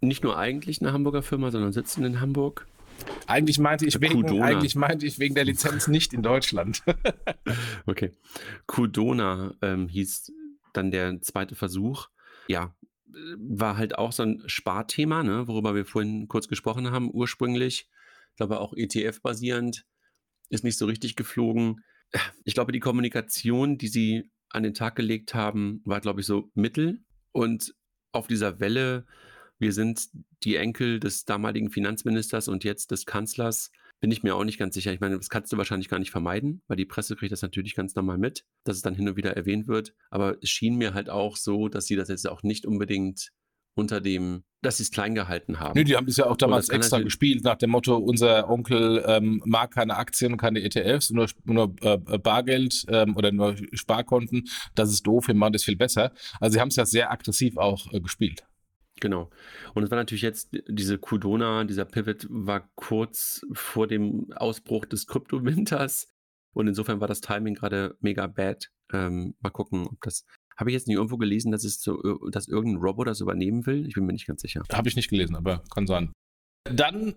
Nicht 0.00 0.22
nur 0.22 0.36
eigentlich 0.38 0.80
eine 0.80 0.92
Hamburger 0.92 1.22
Firma, 1.22 1.50
sondern 1.50 1.72
sitzen 1.72 2.04
in 2.04 2.20
Hamburg. 2.20 2.66
Eigentlich 3.26 3.58
meinte 3.58 3.86
ich, 3.86 4.00
wegen, 4.00 4.42
eigentlich 4.42 4.74
meinte 4.74 5.06
ich 5.06 5.18
wegen 5.18 5.34
der 5.34 5.44
Lizenz 5.44 5.88
nicht 5.88 6.12
in 6.12 6.22
Deutschland. 6.22 6.82
okay. 7.86 8.12
Kudona 8.66 9.54
ähm, 9.62 9.88
hieß 9.88 10.32
dann 10.72 10.90
der 10.90 11.20
zweite 11.22 11.54
Versuch. 11.54 12.08
Ja, 12.48 12.74
war 13.38 13.76
halt 13.76 13.98
auch 13.98 14.12
so 14.12 14.22
ein 14.22 14.42
Sparthema, 14.46 15.22
ne, 15.22 15.48
worüber 15.48 15.74
wir 15.74 15.86
vorhin 15.86 16.28
kurz 16.28 16.48
gesprochen 16.48 16.90
haben, 16.90 17.10
ursprünglich. 17.12 17.88
Ich 18.30 18.36
glaube 18.36 18.60
auch 18.60 18.74
ETF-basierend, 18.74 19.86
ist 20.50 20.64
nicht 20.64 20.78
so 20.78 20.86
richtig 20.86 21.16
geflogen. 21.16 21.82
Ich 22.44 22.54
glaube, 22.54 22.72
die 22.72 22.80
Kommunikation, 22.80 23.78
die 23.78 23.88
sie 23.88 24.30
an 24.56 24.62
den 24.62 24.74
Tag 24.74 24.96
gelegt 24.96 25.34
haben, 25.34 25.82
war, 25.84 26.00
glaube 26.00 26.20
ich, 26.20 26.26
so 26.26 26.50
Mittel. 26.54 27.02
Und 27.32 27.74
auf 28.12 28.26
dieser 28.26 28.58
Welle, 28.60 29.06
wir 29.58 29.72
sind 29.72 30.08
die 30.42 30.56
Enkel 30.56 30.98
des 31.00 31.24
damaligen 31.24 31.70
Finanzministers 31.70 32.48
und 32.48 32.64
jetzt 32.64 32.90
des 32.90 33.06
Kanzlers, 33.06 33.70
bin 34.00 34.10
ich 34.10 34.22
mir 34.22 34.34
auch 34.34 34.44
nicht 34.44 34.58
ganz 34.58 34.74
sicher. 34.74 34.92
Ich 34.92 35.00
meine, 35.00 35.16
das 35.16 35.30
kannst 35.30 35.52
du 35.52 35.56
wahrscheinlich 35.56 35.88
gar 35.88 35.98
nicht 35.98 36.10
vermeiden, 36.10 36.62
weil 36.66 36.76
die 36.76 36.84
Presse 36.84 37.16
kriegt 37.16 37.32
das 37.32 37.42
natürlich 37.42 37.74
ganz 37.74 37.94
normal 37.94 38.18
mit, 38.18 38.44
dass 38.64 38.76
es 38.76 38.82
dann 38.82 38.94
hin 38.94 39.08
und 39.08 39.16
wieder 39.16 39.36
erwähnt 39.36 39.68
wird. 39.68 39.94
Aber 40.10 40.36
es 40.42 40.50
schien 40.50 40.76
mir 40.76 40.92
halt 40.92 41.08
auch 41.08 41.36
so, 41.36 41.68
dass 41.68 41.86
sie 41.86 41.96
das 41.96 42.08
jetzt 42.08 42.28
auch 42.28 42.42
nicht 42.42 42.66
unbedingt 42.66 43.32
unter 43.76 44.00
dem, 44.00 44.42
dass 44.62 44.78
sie 44.78 44.84
es 44.84 44.90
klein 44.90 45.14
gehalten 45.14 45.60
haben. 45.60 45.78
Nö, 45.78 45.84
die 45.84 45.96
haben 45.96 46.06
das 46.06 46.16
ja 46.16 46.26
auch 46.26 46.36
damals 46.36 46.70
extra 46.70 46.98
gespielt, 47.00 47.44
nach 47.44 47.56
dem 47.56 47.70
Motto, 47.70 47.96
unser 47.96 48.48
Onkel 48.48 49.04
ähm, 49.06 49.42
mag 49.44 49.70
keine 49.72 49.96
Aktien, 49.96 50.36
keine 50.38 50.62
ETFs, 50.62 51.10
nur, 51.10 51.28
nur 51.44 51.74
äh, 51.82 51.98
Bargeld 52.18 52.84
ähm, 52.88 53.16
oder 53.16 53.30
nur 53.30 53.54
Sparkonten. 53.74 54.48
Das 54.74 54.90
ist 54.90 55.06
doof, 55.06 55.28
wir 55.28 55.34
machen 55.34 55.52
das 55.52 55.64
viel 55.64 55.76
besser. 55.76 56.12
Also 56.40 56.54
sie 56.54 56.60
haben 56.60 56.68
es 56.68 56.76
ja 56.76 56.86
sehr 56.86 57.12
aggressiv 57.12 57.58
auch 57.58 57.92
äh, 57.92 58.00
gespielt. 58.00 58.44
Genau. 59.00 59.30
Und 59.74 59.82
es 59.82 59.90
war 59.90 59.98
natürlich 59.98 60.22
jetzt, 60.22 60.48
diese 60.68 60.96
Kudona, 60.96 61.64
dieser 61.64 61.84
Pivot 61.84 62.26
war 62.30 62.70
kurz 62.76 63.44
vor 63.52 63.86
dem 63.86 64.32
Ausbruch 64.32 64.86
des 64.86 65.06
Kryptowinters. 65.06 66.08
Und 66.54 66.66
insofern 66.66 67.00
war 67.00 67.08
das 67.08 67.20
Timing 67.20 67.54
gerade 67.54 67.94
mega 68.00 68.26
bad. 68.26 68.70
Ähm, 68.90 69.34
mal 69.40 69.50
gucken, 69.50 69.86
ob 69.86 70.00
das 70.00 70.24
Habe 70.56 70.70
ich 70.70 70.74
jetzt 70.74 70.88
nicht 70.88 70.96
irgendwo 70.96 71.18
gelesen, 71.18 71.52
dass 71.52 71.64
es 71.64 71.80
so, 71.82 72.00
dass 72.30 72.48
irgendein 72.48 72.82
Roboter 72.82 73.10
das 73.10 73.20
übernehmen 73.20 73.66
will? 73.66 73.86
Ich 73.86 73.94
bin 73.94 74.06
mir 74.06 74.12
nicht 74.12 74.26
ganz 74.26 74.40
sicher. 74.40 74.62
Habe 74.72 74.88
ich 74.88 74.96
nicht 74.96 75.10
gelesen, 75.10 75.36
aber 75.36 75.62
kann 75.72 75.86
sein. 75.86 76.12
Dann 76.64 77.14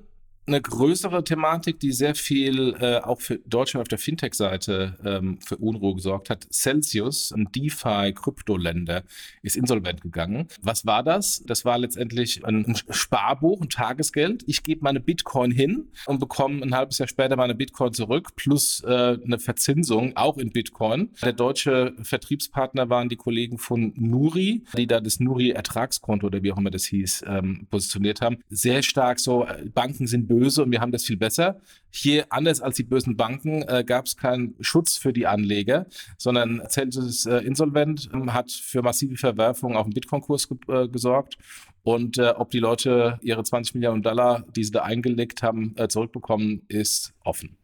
eine 0.47 0.61
größere 0.61 1.23
Thematik, 1.23 1.79
die 1.79 1.91
sehr 1.91 2.15
viel 2.15 2.75
äh, 2.79 2.97
auch 2.97 3.21
für 3.21 3.39
Deutschland 3.45 3.83
auf 3.83 3.87
der 3.87 3.97
Fintech-Seite 3.97 4.97
ähm, 5.05 5.39
für 5.41 5.57
Unruhe 5.57 5.95
gesorgt 5.95 6.29
hat. 6.29 6.47
Celsius, 6.51 7.31
ein 7.31 7.49
DeFi-Kryptoländer, 7.51 9.03
ist 9.43 9.55
insolvent 9.55 10.01
gegangen. 10.01 10.47
Was 10.61 10.85
war 10.85 11.03
das? 11.03 11.43
Das 11.45 11.65
war 11.65 11.77
letztendlich 11.77 12.45
ein, 12.45 12.65
ein 12.65 12.77
Sparbuch, 12.89 13.61
ein 13.61 13.69
Tagesgeld. 13.69 14.43
Ich 14.47 14.63
gebe 14.63 14.83
meine 14.83 14.99
Bitcoin 14.99 15.51
hin 15.51 15.91
und 16.05 16.19
bekomme 16.19 16.63
ein 16.63 16.75
halbes 16.75 16.97
Jahr 16.97 17.07
später 17.07 17.35
meine 17.35 17.55
Bitcoin 17.55 17.93
zurück, 17.93 18.35
plus 18.35 18.83
äh, 18.83 19.17
eine 19.23 19.39
Verzinsung, 19.39 20.15
auch 20.15 20.37
in 20.37 20.51
Bitcoin. 20.51 21.11
Der 21.21 21.33
deutsche 21.33 21.93
Vertriebspartner 22.01 22.89
waren 22.89 23.09
die 23.09 23.17
Kollegen 23.17 23.57
von 23.57 23.93
Nuri, 23.95 24.63
die 24.75 24.87
da 24.87 24.99
das 24.99 25.19
Nuri-Ertragskonto 25.19 26.27
oder 26.27 26.43
wie 26.43 26.51
auch 26.51 26.57
immer 26.57 26.71
das 26.71 26.85
hieß, 26.85 27.25
ähm, 27.27 27.67
positioniert 27.69 28.21
haben. 28.21 28.37
Sehr 28.49 28.81
stark 28.81 29.19
so, 29.19 29.45
äh, 29.45 29.65
Banken 29.69 30.07
sind 30.07 30.28
böse 30.29 30.63
und 30.63 30.71
wir 30.71 30.79
haben 30.79 30.93
das 30.93 31.03
viel 31.03 31.17
besser. 31.17 31.59
Hier, 31.89 32.27
anders 32.29 32.61
als 32.61 32.77
die 32.77 32.83
bösen 32.83 33.17
Banken, 33.17 33.63
äh, 33.63 33.83
gab 33.85 34.05
es 34.05 34.15
keinen 34.15 34.55
Schutz 34.61 34.95
für 34.95 35.11
die 35.11 35.27
Anleger, 35.27 35.87
sondern 36.17 36.61
Celsius 36.69 37.25
äh, 37.25 37.39
insolvent, 37.39 38.09
äh, 38.13 38.27
hat 38.29 38.51
für 38.51 38.81
massive 38.81 39.17
Verwerfungen 39.17 39.75
auf 39.75 39.87
dem 39.87 39.93
Bitcoin-Kurs 39.93 40.47
ge 40.47 40.57
äh, 40.69 40.87
gesorgt. 40.87 41.37
Und 41.83 42.17
äh, 42.17 42.33
ob 42.37 42.51
die 42.51 42.59
Leute 42.59 43.19
ihre 43.21 43.43
20 43.43 43.75
Millionen 43.75 44.03
Dollar, 44.03 44.45
die 44.55 44.63
sie 44.63 44.71
da 44.71 44.83
eingelegt 44.83 45.41
haben, 45.43 45.73
äh, 45.77 45.87
zurückbekommen, 45.87 46.61
ist 46.67 47.13
offen. 47.23 47.57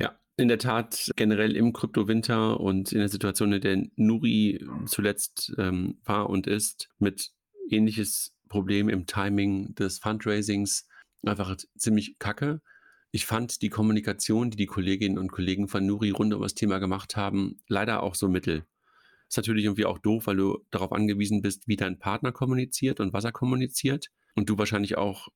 Ja, 0.00 0.18
in 0.36 0.48
der 0.48 0.58
Tat 0.58 1.10
generell 1.16 1.54
im 1.54 1.72
Kryptowinter 1.72 2.58
und 2.58 2.92
in 2.92 2.98
der 2.98 3.08
Situation, 3.08 3.52
in 3.52 3.60
der 3.60 3.82
Nuri 3.96 4.66
zuletzt 4.86 5.54
ähm, 5.58 5.98
war 6.04 6.28
und 6.28 6.46
ist, 6.48 6.88
mit 6.98 7.30
ähnliches 7.70 8.34
Problem 8.48 8.88
im 8.88 9.06
Timing 9.06 9.74
des 9.76 10.00
Fundraisings 10.00 10.88
einfach 11.24 11.56
ziemlich 11.76 12.18
kacke. 12.18 12.60
Ich 13.12 13.26
fand 13.26 13.62
die 13.62 13.70
Kommunikation, 13.70 14.50
die 14.50 14.56
die 14.56 14.66
Kolleginnen 14.66 15.18
und 15.18 15.32
Kollegen 15.32 15.68
von 15.68 15.84
Nuri 15.84 16.10
rund 16.10 16.32
um 16.32 16.42
das 16.42 16.54
Thema 16.54 16.78
gemacht 16.78 17.16
haben, 17.16 17.58
leider 17.66 18.02
auch 18.02 18.14
so 18.14 18.28
mittel. 18.28 18.64
Ist 19.28 19.36
natürlich 19.36 19.64
irgendwie 19.64 19.84
auch 19.84 19.98
doof, 19.98 20.26
weil 20.26 20.36
du 20.36 20.64
darauf 20.70 20.92
angewiesen 20.92 21.42
bist, 21.42 21.68
wie 21.68 21.76
dein 21.76 21.98
Partner 21.98 22.32
kommuniziert 22.32 23.00
und 23.00 23.12
was 23.12 23.24
er 23.24 23.32
kommuniziert. 23.32 24.08
Und 24.34 24.48
du 24.48 24.58
wahrscheinlich 24.58 24.96
auch 24.96 25.28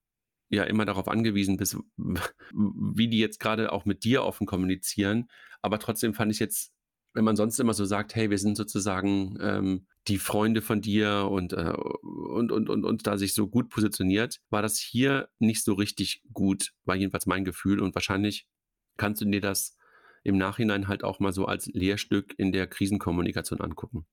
ja 0.50 0.64
immer 0.64 0.84
darauf 0.84 1.08
angewiesen 1.08 1.56
bist, 1.56 1.76
wie 1.96 3.08
die 3.08 3.18
jetzt 3.18 3.40
gerade 3.40 3.72
auch 3.72 3.84
mit 3.84 4.04
dir 4.04 4.22
offen 4.24 4.46
kommunizieren. 4.46 5.28
Aber 5.62 5.78
trotzdem 5.78 6.14
fand 6.14 6.30
ich 6.32 6.38
jetzt 6.38 6.74
wenn 7.14 7.24
man 7.24 7.36
sonst 7.36 7.58
immer 7.60 7.74
so 7.74 7.84
sagt, 7.84 8.14
hey, 8.14 8.28
wir 8.28 8.38
sind 8.38 8.56
sozusagen 8.56 9.38
ähm, 9.40 9.86
die 10.08 10.18
Freunde 10.18 10.60
von 10.62 10.80
dir 10.80 11.28
und, 11.30 11.52
äh, 11.52 11.72
und, 12.02 12.52
und, 12.52 12.68
und, 12.68 12.84
und 12.84 13.06
da 13.06 13.16
sich 13.16 13.34
so 13.34 13.48
gut 13.48 13.70
positioniert, 13.70 14.40
war 14.50 14.62
das 14.62 14.78
hier 14.78 15.28
nicht 15.38 15.64
so 15.64 15.74
richtig 15.74 16.22
gut, 16.32 16.72
war 16.84 16.94
jedenfalls 16.96 17.26
mein 17.26 17.44
Gefühl. 17.44 17.80
Und 17.80 17.94
wahrscheinlich 17.94 18.46
kannst 18.96 19.22
du 19.22 19.24
dir 19.24 19.40
das 19.40 19.76
im 20.22 20.36
Nachhinein 20.36 20.88
halt 20.88 21.04
auch 21.04 21.20
mal 21.20 21.32
so 21.32 21.46
als 21.46 21.66
Lehrstück 21.66 22.34
in 22.38 22.52
der 22.52 22.66
Krisenkommunikation 22.66 23.60
angucken 23.60 24.06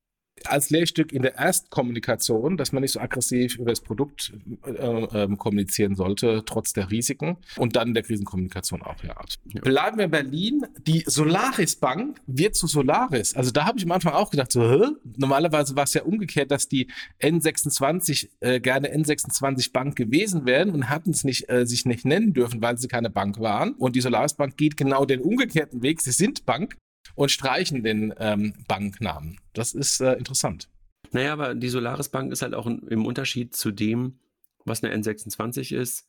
als 0.47 0.69
Lehrstück 0.69 1.11
in 1.11 1.21
der 1.21 1.35
Erstkommunikation, 1.35 2.57
dass 2.57 2.71
man 2.71 2.81
nicht 2.81 2.91
so 2.91 2.99
aggressiv 2.99 3.57
über 3.57 3.71
das 3.71 3.81
Produkt 3.81 4.33
äh, 4.65 4.71
äh, 4.71 5.35
kommunizieren 5.37 5.95
sollte, 5.95 6.43
trotz 6.45 6.73
der 6.73 6.91
Risiken. 6.91 7.37
Und 7.57 7.75
dann 7.75 7.89
in 7.89 7.93
der 7.93 8.03
Krisenkommunikation 8.03 8.81
auch, 8.81 9.03
ja. 9.03 9.15
ja. 9.53 9.61
Bleiben 9.61 9.97
wir 9.97 10.05
in 10.05 10.11
Berlin. 10.11 10.65
Die 10.85 11.03
Solaris 11.05 11.75
Bank 11.75 12.19
wird 12.27 12.55
zu 12.55 12.67
Solaris. 12.67 13.35
Also 13.35 13.51
da 13.51 13.65
habe 13.65 13.77
ich 13.77 13.85
am 13.85 13.91
Anfang 13.91 14.13
auch 14.13 14.29
gedacht, 14.29 14.51
so, 14.51 14.61
Hä? 14.61 14.87
normalerweise 15.17 15.75
war 15.75 15.83
es 15.83 15.93
ja 15.93 16.03
umgekehrt, 16.03 16.51
dass 16.51 16.67
die 16.67 16.87
N26 17.21 18.29
äh, 18.39 18.59
gerne 18.59 18.93
N26 18.95 19.71
Bank 19.71 19.95
gewesen 19.95 20.45
wären 20.45 20.69
und 20.71 20.89
hatten 20.89 21.11
es 21.11 21.23
nicht, 21.23 21.49
äh, 21.49 21.65
sich 21.65 21.85
nicht 21.85 22.05
nennen 22.05 22.33
dürfen, 22.33 22.61
weil 22.61 22.77
sie 22.77 22.87
keine 22.87 23.09
Bank 23.09 23.39
waren. 23.39 23.73
Und 23.73 23.95
die 23.95 24.01
Solaris 24.01 24.33
Bank 24.33 24.57
geht 24.57 24.77
genau 24.77 25.05
den 25.05 25.21
umgekehrten 25.21 25.81
Weg. 25.81 26.01
Sie 26.01 26.11
sind 26.11 26.45
Bank 26.45 26.75
und 27.15 27.31
streichen 27.31 27.83
den 27.83 28.13
ähm, 28.17 28.53
Banknamen. 28.67 29.39
Das 29.53 29.73
ist 29.73 30.01
äh, 30.01 30.13
interessant. 30.13 30.69
Naja, 31.11 31.33
aber 31.33 31.55
die 31.55 31.69
Solaris 31.69 32.09
Bank 32.09 32.31
ist 32.31 32.41
halt 32.41 32.53
auch 32.53 32.67
im 32.67 33.05
Unterschied 33.05 33.55
zu 33.55 33.71
dem, 33.71 34.19
was 34.65 34.83
eine 34.83 34.95
N26 34.95 35.75
ist, 35.75 36.07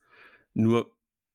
nur 0.54 0.92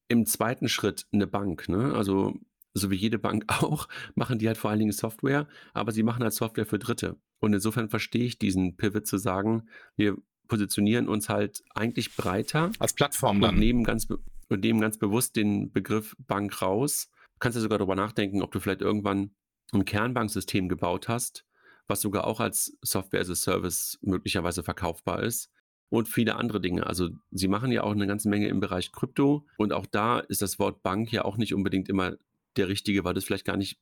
im 0.07 0.25
zweiten 0.25 0.69
Schritt 0.69 1.05
eine 1.11 1.27
Bank. 1.27 1.67
Ne? 1.67 1.93
Also, 1.93 2.35
so 2.73 2.91
wie 2.91 2.95
jede 2.95 3.19
Bank 3.19 3.45
auch, 3.61 3.87
machen 4.15 4.39
die 4.39 4.47
halt 4.47 4.57
vor 4.57 4.69
allen 4.69 4.79
Dingen 4.79 4.91
Software, 4.91 5.47
aber 5.73 5.91
sie 5.91 6.03
machen 6.03 6.23
halt 6.23 6.33
Software 6.33 6.65
für 6.65 6.79
Dritte. 6.79 7.17
Und 7.39 7.53
insofern 7.53 7.89
verstehe 7.89 8.25
ich 8.25 8.39
diesen 8.39 8.77
Pivot 8.77 9.05
zu 9.05 9.17
sagen, 9.17 9.67
wir 9.95 10.17
positionieren 10.47 11.07
uns 11.07 11.29
halt 11.29 11.63
eigentlich 11.75 12.15
breiter. 12.15 12.71
Als 12.79 12.93
Plattform 12.93 13.41
dann. 13.41 13.55
Und 13.55 13.59
nehmen 13.59 13.83
ganz, 13.83 14.07
und 14.07 14.59
nehmen 14.61 14.79
ganz 14.79 14.97
bewusst 14.97 15.35
den 15.35 15.71
Begriff 15.71 16.15
Bank 16.19 16.61
raus. 16.61 17.09
Du 17.33 17.39
kannst 17.39 17.57
ja 17.57 17.61
sogar 17.61 17.77
darüber 17.77 17.95
nachdenken, 17.95 18.41
ob 18.41 18.51
du 18.51 18.59
vielleicht 18.59 18.81
irgendwann 18.81 19.31
ein 19.73 19.85
Kernbanksystem 19.85 20.69
gebaut 20.69 21.07
hast, 21.07 21.45
was 21.87 22.01
sogar 22.01 22.25
auch 22.25 22.39
als 22.39 22.77
Software 22.81 23.21
as 23.21 23.29
a 23.29 23.35
Service 23.35 23.97
möglicherweise 24.01 24.63
verkaufbar 24.63 25.23
ist 25.23 25.49
und 25.89 26.07
viele 26.07 26.35
andere 26.35 26.61
Dinge. 26.61 26.85
Also 26.85 27.09
sie 27.31 27.47
machen 27.47 27.71
ja 27.71 27.83
auch 27.83 27.91
eine 27.91 28.07
ganze 28.07 28.29
Menge 28.29 28.47
im 28.47 28.59
Bereich 28.59 28.91
Krypto 28.91 29.45
und 29.57 29.73
auch 29.73 29.85
da 29.85 30.19
ist 30.19 30.41
das 30.41 30.59
Wort 30.59 30.83
Bank 30.83 31.11
ja 31.11 31.25
auch 31.25 31.37
nicht 31.37 31.53
unbedingt 31.53 31.89
immer 31.89 32.17
der 32.55 32.67
richtige, 32.67 33.03
weil 33.03 33.13
du 33.13 33.19
es 33.19 33.25
vielleicht 33.25 33.45
gar 33.45 33.57
nicht 33.57 33.79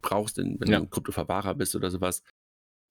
brauchst, 0.00 0.38
wenn 0.38 0.58
ja. 0.60 0.78
du 0.78 0.84
ein 0.84 0.90
Kryptoverwahrer 0.90 1.54
bist 1.54 1.76
oder 1.76 1.90
sowas, 1.90 2.22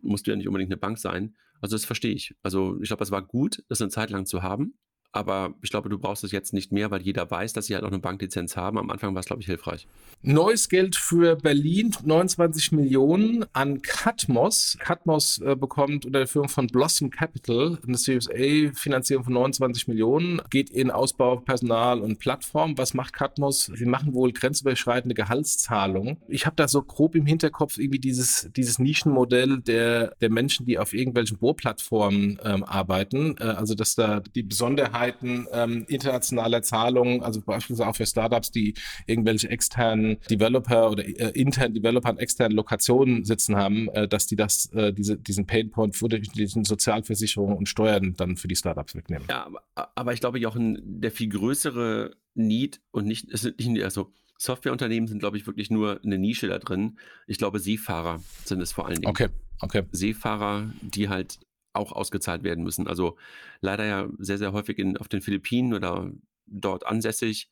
musst 0.02 0.28
du 0.28 0.32
ja 0.32 0.38
nicht 0.38 0.48
unbedingt 0.48 0.72
eine 0.72 0.78
Bank 0.78 0.98
sein. 0.98 1.36
Also 1.62 1.76
das 1.76 1.86
verstehe 1.86 2.14
ich. 2.14 2.36
Also 2.44 2.80
ich 2.82 2.90
glaube, 2.90 3.04
es 3.04 3.12
war 3.12 3.26
gut, 3.26 3.64
das 3.70 3.82
eine 3.82 3.90
Zeit 3.90 4.10
lang 4.10 4.26
zu 4.26 4.44
haben 4.44 4.78
aber 5.16 5.54
ich 5.62 5.70
glaube, 5.70 5.90
du 5.90 5.98
brauchst 5.98 6.24
es 6.24 6.32
jetzt 6.32 6.54
nicht 6.54 6.72
mehr, 6.72 6.92
weil 6.92 7.02
jeder 7.02 7.30
weiß, 7.30 7.54
dass 7.54 7.68
sie 7.68 7.76
halt 7.76 7.84
auch 7.86 7.90
eine 7.90 8.00
Banklizenz 8.00 8.58
haben. 8.58 8.78
Am 8.78 8.90
Anfang 8.90 9.14
war 9.16 9.22
es, 9.22 9.26
glaube 9.26 9.42
ich, 9.42 9.48
hilfreich. 9.48 9.88
Neues 10.22 10.70
Geld 10.70 10.96
für 10.96 11.36
Berlin, 11.36 11.96
29 12.04 12.72
Millionen 12.74 13.46
an 13.54 13.82
Catmos. 13.82 14.78
Catmos 14.80 15.40
äh, 15.40 15.56
bekommt 15.56 16.06
unter 16.06 16.20
der 16.20 16.28
Führung 16.28 16.50
von 16.50 16.68
Blossom 16.68 17.12
Capital 17.12 17.78
eine 17.86 17.98
Series 17.98 18.30
A 18.30 18.74
Finanzierung 18.74 19.24
von 19.24 19.34
29 19.34 19.88
Millionen, 19.88 20.42
geht 20.50 20.70
in 20.70 20.92
Ausbau, 20.92 21.38
Personal 21.38 22.02
und 22.02 22.20
Plattform. 22.20 22.78
Was 22.78 22.94
macht 22.94 23.14
Catmos? 23.14 23.72
Sie 23.74 23.86
machen 23.86 24.14
wohl 24.14 24.34
grenzüberschreitende 24.34 25.16
Gehaltszahlungen. 25.16 26.18
Ich 26.28 26.46
habe 26.46 26.56
da 26.56 26.68
so 26.68 26.82
grob 26.82 27.16
im 27.16 27.26
Hinterkopf 27.26 27.78
irgendwie 27.78 28.00
dieses, 28.00 28.50
dieses 28.56 28.80
Nischenmodell 28.80 29.60
der, 29.62 30.16
der 30.22 30.30
Menschen, 30.30 30.66
die 30.66 30.78
auf 30.80 30.94
irgendwelchen 30.94 31.38
Bohrplattformen 31.38 32.40
ähm, 32.44 32.64
arbeiten. 32.64 33.36
Äh, 33.40 33.44
also, 33.44 33.76
dass 33.76 33.96
da 33.96 34.20
die 34.20 34.44
Besonderheit 34.44 35.05
Möglichkeiten 35.06 35.48
ähm, 35.52 35.86
internationaler 35.88 36.62
Zahlungen, 36.62 37.22
also 37.24 37.42
beispielsweise 37.42 37.90
auch 37.90 37.96
für 37.96 38.06
Startups, 38.06 38.52
die 38.52 38.74
irgendwelche 39.06 39.50
externen 39.50 40.18
Developer 40.30 40.92
oder 40.92 41.06
äh, 41.06 41.32
internen 41.40 41.74
Developer 41.74 42.10
an 42.10 42.18
externen 42.18 42.56
Lokationen 42.56 43.24
sitzen 43.24 43.56
haben, 43.56 43.90
äh, 43.90 44.08
dass 44.08 44.28
die 44.28 44.36
das, 44.36 44.72
äh, 44.74 44.94
diese, 44.94 45.18
diesen 45.18 45.46
Painpoint 45.46 45.96
für 45.96 46.10
die 46.10 46.46
Sozialversicherungen 46.46 47.58
und 47.58 47.70
Steuern 47.70 48.16
dann 48.16 48.38
für 48.38 48.48
die 48.48 48.56
Startups 48.56 48.96
wegnehmen. 48.96 49.28
Ja, 49.30 49.46
aber, 49.46 49.92
aber 49.96 50.14
ich 50.14 50.20
glaube, 50.20 50.40
Jochen, 50.40 50.82
der 51.02 51.12
viel 51.12 51.30
größere 51.30 52.16
Need 52.34 52.82
und 52.92 53.06
nicht, 53.06 53.32
es 53.32 53.42
sind 53.42 53.60
nicht, 53.60 53.84
also 53.84 54.12
Softwareunternehmen 54.38 55.08
sind, 55.08 55.20
glaube 55.20 55.38
ich, 55.38 55.48
wirklich 55.48 55.72
nur 55.72 56.02
eine 56.04 56.18
Nische 56.18 56.48
da 56.48 56.60
drin. 56.60 56.98
Ich 57.26 57.38
glaube, 57.38 57.60
Seefahrer 57.60 58.22
sind 58.44 58.62
es 58.62 58.74
vor 58.74 58.86
allen 58.86 58.96
Dingen. 58.96 59.10
Okay, 59.10 59.30
okay. 59.62 59.84
Seefahrer, 59.92 60.70
die 60.82 61.08
halt 61.08 61.40
auch 61.76 61.92
ausgezahlt 61.92 62.44
werden 62.44 62.64
müssen. 62.64 62.88
Also 62.88 63.18
leider 63.62 63.86
ja 63.86 64.10
sehr, 64.20 64.38
sehr 64.38 64.54
häufig 64.54 64.78
in, 64.80 64.98
auf 64.98 65.08
den 65.08 65.22
Philippinen 65.22 65.74
oder 65.74 66.12
dort 66.46 66.86
ansässig. 66.86 67.50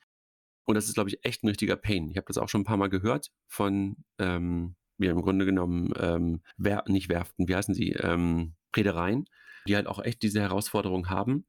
Und 0.65 0.76
das 0.76 0.88
ist, 0.88 0.93
glaube 0.93 1.09
ich, 1.09 1.24
echt 1.24 1.43
ein 1.43 1.49
richtiger 1.49 1.76
Pain. 1.76 2.09
Ich 2.09 2.17
habe 2.17 2.28
das 2.28 2.38
auch 2.38 2.49
schon 2.49 2.61
ein 2.61 2.65
paar 2.65 2.78
Mal 2.78 2.89
gehört 2.89 3.32
von, 3.47 3.97
ähm, 4.17 4.76
ja, 4.97 5.11
im 5.11 5.21
Grunde 5.21 5.45
genommen, 5.45 5.93
ähm, 5.99 6.41
wer, 6.57 6.84
nicht 6.88 7.09
Werften, 7.09 7.47
wie 7.47 7.55
heißen 7.55 7.74
sie, 7.74 7.91
ähm, 7.91 8.55
Reedereien, 8.76 9.26
die 9.67 9.76
halt 9.76 9.88
auch 9.88 9.99
echt 9.99 10.21
diese 10.21 10.41
Herausforderung 10.41 11.09
haben. 11.09 11.45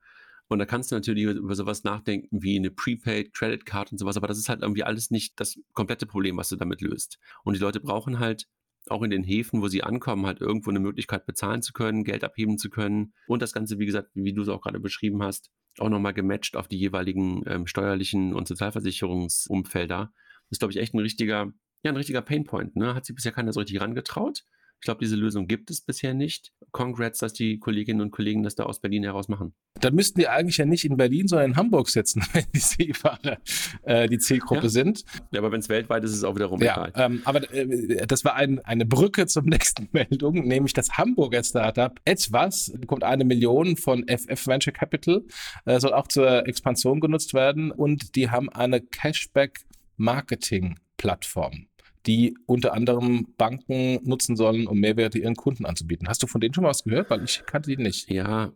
Und 0.49 0.59
da 0.59 0.67
kannst 0.67 0.91
du 0.91 0.97
natürlich 0.97 1.25
über 1.25 1.55
sowas 1.55 1.85
nachdenken 1.85 2.43
wie 2.43 2.57
eine 2.57 2.71
Prepaid 2.71 3.33
Credit 3.33 3.65
Card 3.65 3.93
und 3.93 3.99
sowas, 3.99 4.17
aber 4.17 4.27
das 4.27 4.39
ist 4.39 4.49
halt 4.49 4.63
irgendwie 4.63 4.85
alles 4.85 5.11
nicht 5.11 5.39
das 5.41 5.59
komplette 5.73 6.07
Problem, 6.07 6.37
was 6.37 6.49
du 6.49 6.57
damit 6.57 6.81
löst. 6.81 7.19
Und 7.45 7.55
die 7.55 7.61
Leute 7.61 7.81
brauchen 7.81 8.19
halt 8.19 8.47
auch 8.89 9.03
in 9.03 9.11
den 9.11 9.25
Häfen, 9.25 9.63
wo 9.63 9.69
sie 9.69 9.83
ankommen, 9.83 10.27
halt 10.27 10.41
irgendwo 10.41 10.71
eine 10.71 10.81
Möglichkeit 10.81 11.27
bezahlen 11.27 11.63
zu 11.63 11.73
können, 11.73 12.05
Geld 12.05 12.25
abheben 12.25 12.59
zu 12.59 12.71
können 12.71 13.15
und 13.27 13.43
das 13.43 13.53
Ganze, 13.53 13.79
wie 13.79 13.87
gesagt, 13.87 14.11
wie 14.15 14.33
du 14.33 14.43
es 14.43 14.49
auch 14.49 14.61
gerade 14.61 14.81
beschrieben 14.81 15.23
hast, 15.23 15.51
auch 15.79 15.89
nochmal 15.89 16.15
gematcht 16.15 16.57
auf 16.57 16.69
die 16.69 16.79
jeweiligen 16.79 17.43
ähm, 17.47 17.67
steuerlichen 17.67 18.35
und 18.35 18.49
Sozialversicherungsumfelder. 18.49 20.13
Das 20.15 20.51
ist, 20.51 20.59
glaube 20.59 20.73
ich, 20.73 20.79
echt 20.79 20.95
ein 20.95 21.01
richtiger, 21.01 21.53
ja, 21.83 21.91
ein 21.91 21.97
richtiger 21.97 22.23
Painpoint. 22.23 22.77
Ne? 22.77 22.95
Hat 22.95 23.07
sich 23.07 23.17
bisher 23.17 23.33
keiner 23.33 23.53
so 23.53 23.61
richtig 23.61 23.81
rangetraut. 23.81 24.45
Ich 24.85 24.87
glaube, 24.87 25.01
diese 25.01 25.17
Lösung 25.17 25.49
gibt 25.49 25.71
es 25.71 25.81
bisher 25.81 26.13
nicht. 26.13 26.53
Congrats, 26.71 27.19
dass 27.19 27.33
die 27.33 27.59
Kolleginnen 27.59 28.03
und 28.03 28.11
Kollegen 28.11 28.43
das 28.43 28.55
da 28.55 28.65
aus 28.65 28.83
Berlin 28.83 29.03
heraus 29.03 29.29
machen. 29.29 29.55
Dann 29.81 29.95
müssten 29.95 30.21
die 30.21 30.29
eigentlich 30.29 30.59
ja 30.59 30.67
nicht 30.67 30.85
in 30.85 30.99
Berlin, 30.99 31.27
sondern 31.27 31.53
in 31.53 31.57
Hamburg 31.57 31.89
sitzen, 31.89 32.23
wenn 32.35 32.45
die 32.55 32.59
Seefahrer 32.59 33.39
äh, 33.85 34.11
die 34.11 34.19
Zielgruppe 34.19 34.65
ja. 34.65 34.69
sind. 34.69 35.05
Ja, 35.33 35.41
aber 35.41 35.53
wenn 35.53 35.61
es 35.61 35.71
weltweit 35.71 36.05
ist, 36.05 36.11
ist 36.11 36.19
es 36.19 36.25
auch 36.25 36.35
wiederum 36.35 36.61
ja, 36.61 36.91
ähm, 36.97 37.23
aber 37.25 37.51
äh, 37.55 38.07
das 38.07 38.27
war 38.27 38.35
ein, 38.35 38.59
eine 38.59 38.85
Brücke 38.85 39.27
zum 39.27 39.47
nächsten 39.47 39.89
Meldung, 39.93 40.47
nämlich 40.47 40.75
das 40.75 40.99
Hamburger 40.99 41.43
Startup 41.43 41.99
Etwas 42.05 42.71
bekommt 42.79 43.05
eine 43.05 43.25
Million 43.25 43.79
von 43.79 44.07
FF 44.07 44.47
Venture 44.47 44.75
Capital, 44.75 45.23
äh, 45.65 45.81
soll 45.81 45.95
auch 45.95 46.09
zur 46.09 46.47
Expansion 46.47 47.01
genutzt 47.01 47.33
werden 47.33 47.71
und 47.71 48.17
die 48.17 48.29
haben 48.29 48.51
eine 48.51 48.83
Cashback 48.83 49.61
Marketing 49.97 50.79
Plattform 50.99 51.69
die 52.07 52.37
unter 52.47 52.75
anderem 52.75 53.35
Banken 53.37 54.01
nutzen 54.07 54.37
sollen, 54.37 54.67
um 54.67 54.79
Mehrwerte 54.79 55.19
ihren 55.19 55.37
Kunden 55.37 55.65
anzubieten. 55.65 56.09
Hast 56.09 56.23
du 56.23 56.27
von 56.27 56.41
denen 56.41 56.55
schon 56.55 56.63
mal 56.63 56.71
was 56.71 56.85
gehört? 56.85 57.11
Weil 57.11 57.25
ich 57.25 57.45
kannte 57.47 57.71
die 57.71 57.83
nicht. 57.83 58.11
Ja, 58.11 58.53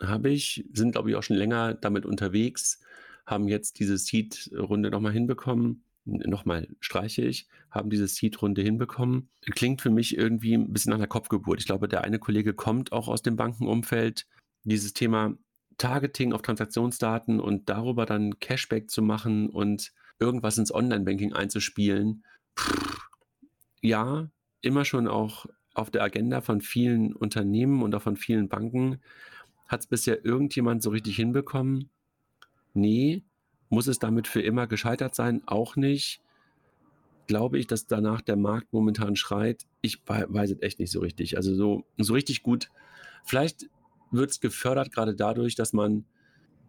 habe 0.00 0.30
ich. 0.30 0.64
Sind, 0.72 0.92
glaube 0.92 1.10
ich, 1.10 1.16
auch 1.16 1.22
schon 1.22 1.36
länger 1.36 1.74
damit 1.74 2.06
unterwegs. 2.06 2.80
Haben 3.26 3.48
jetzt 3.48 3.80
diese 3.80 3.98
Seed-Runde 3.98 4.90
nochmal 4.90 5.12
hinbekommen. 5.12 5.82
Nochmal 6.04 6.68
streiche 6.78 7.22
ich, 7.22 7.48
haben 7.68 7.90
diese 7.90 8.06
Seed-Runde 8.06 8.62
hinbekommen. 8.62 9.28
Klingt 9.40 9.82
für 9.82 9.90
mich 9.90 10.16
irgendwie 10.16 10.54
ein 10.54 10.72
bisschen 10.72 10.90
nach 10.90 10.98
einer 10.98 11.08
Kopfgeburt. 11.08 11.58
Ich 11.58 11.66
glaube, 11.66 11.88
der 11.88 12.04
eine 12.04 12.20
Kollege 12.20 12.54
kommt 12.54 12.92
auch 12.92 13.08
aus 13.08 13.22
dem 13.22 13.34
Bankenumfeld. 13.34 14.28
Dieses 14.62 14.92
Thema 14.92 15.36
Targeting 15.78 16.32
auf 16.32 16.42
Transaktionsdaten 16.42 17.40
und 17.40 17.68
darüber 17.68 18.06
dann 18.06 18.38
Cashback 18.38 18.88
zu 18.88 19.02
machen 19.02 19.50
und 19.50 19.92
irgendwas 20.20 20.58
ins 20.58 20.72
Online-Banking 20.72 21.32
einzuspielen, 21.32 22.24
ja, 23.80 24.28
immer 24.62 24.84
schon 24.84 25.08
auch 25.08 25.46
auf 25.74 25.90
der 25.90 26.02
Agenda 26.02 26.40
von 26.40 26.60
vielen 26.60 27.14
Unternehmen 27.14 27.82
und 27.82 27.94
auch 27.94 28.02
von 28.02 28.16
vielen 28.16 28.48
Banken. 28.48 29.00
Hat 29.68 29.80
es 29.80 29.86
bisher 29.86 30.24
irgendjemand 30.24 30.82
so 30.82 30.90
richtig 30.90 31.16
hinbekommen? 31.16 31.90
Nee. 32.72 33.22
Muss 33.68 33.88
es 33.88 33.98
damit 33.98 34.28
für 34.28 34.40
immer 34.40 34.66
gescheitert 34.66 35.14
sein? 35.14 35.42
Auch 35.46 35.76
nicht. 35.76 36.22
Glaube 37.26 37.58
ich, 37.58 37.66
dass 37.66 37.86
danach 37.86 38.20
der 38.20 38.36
Markt 38.36 38.72
momentan 38.72 39.16
schreit? 39.16 39.66
Ich 39.82 40.02
weiß 40.06 40.52
es 40.52 40.62
echt 40.62 40.78
nicht 40.78 40.92
so 40.92 41.00
richtig. 41.00 41.36
Also 41.36 41.54
so, 41.54 41.84
so 41.98 42.14
richtig 42.14 42.42
gut. 42.42 42.70
Vielleicht 43.24 43.68
wird 44.12 44.30
es 44.30 44.40
gefördert 44.40 44.92
gerade 44.92 45.16
dadurch, 45.16 45.56
dass 45.56 45.72
man 45.72 46.04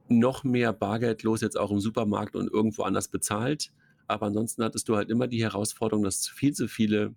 noch 0.09 0.43
mehr 0.43 0.73
Bargeldlos 0.73 1.41
jetzt 1.41 1.57
auch 1.57 1.71
im 1.71 1.79
Supermarkt 1.79 2.35
und 2.35 2.51
irgendwo 2.51 2.83
anders 2.83 3.09
bezahlt. 3.09 3.71
Aber 4.07 4.27
ansonsten 4.27 4.63
hattest 4.63 4.87
du 4.89 4.95
halt 4.95 5.09
immer 5.09 5.27
die 5.27 5.43
Herausforderung, 5.43 6.03
dass 6.03 6.27
viel 6.27 6.53
zu 6.53 6.67
viele 6.67 7.13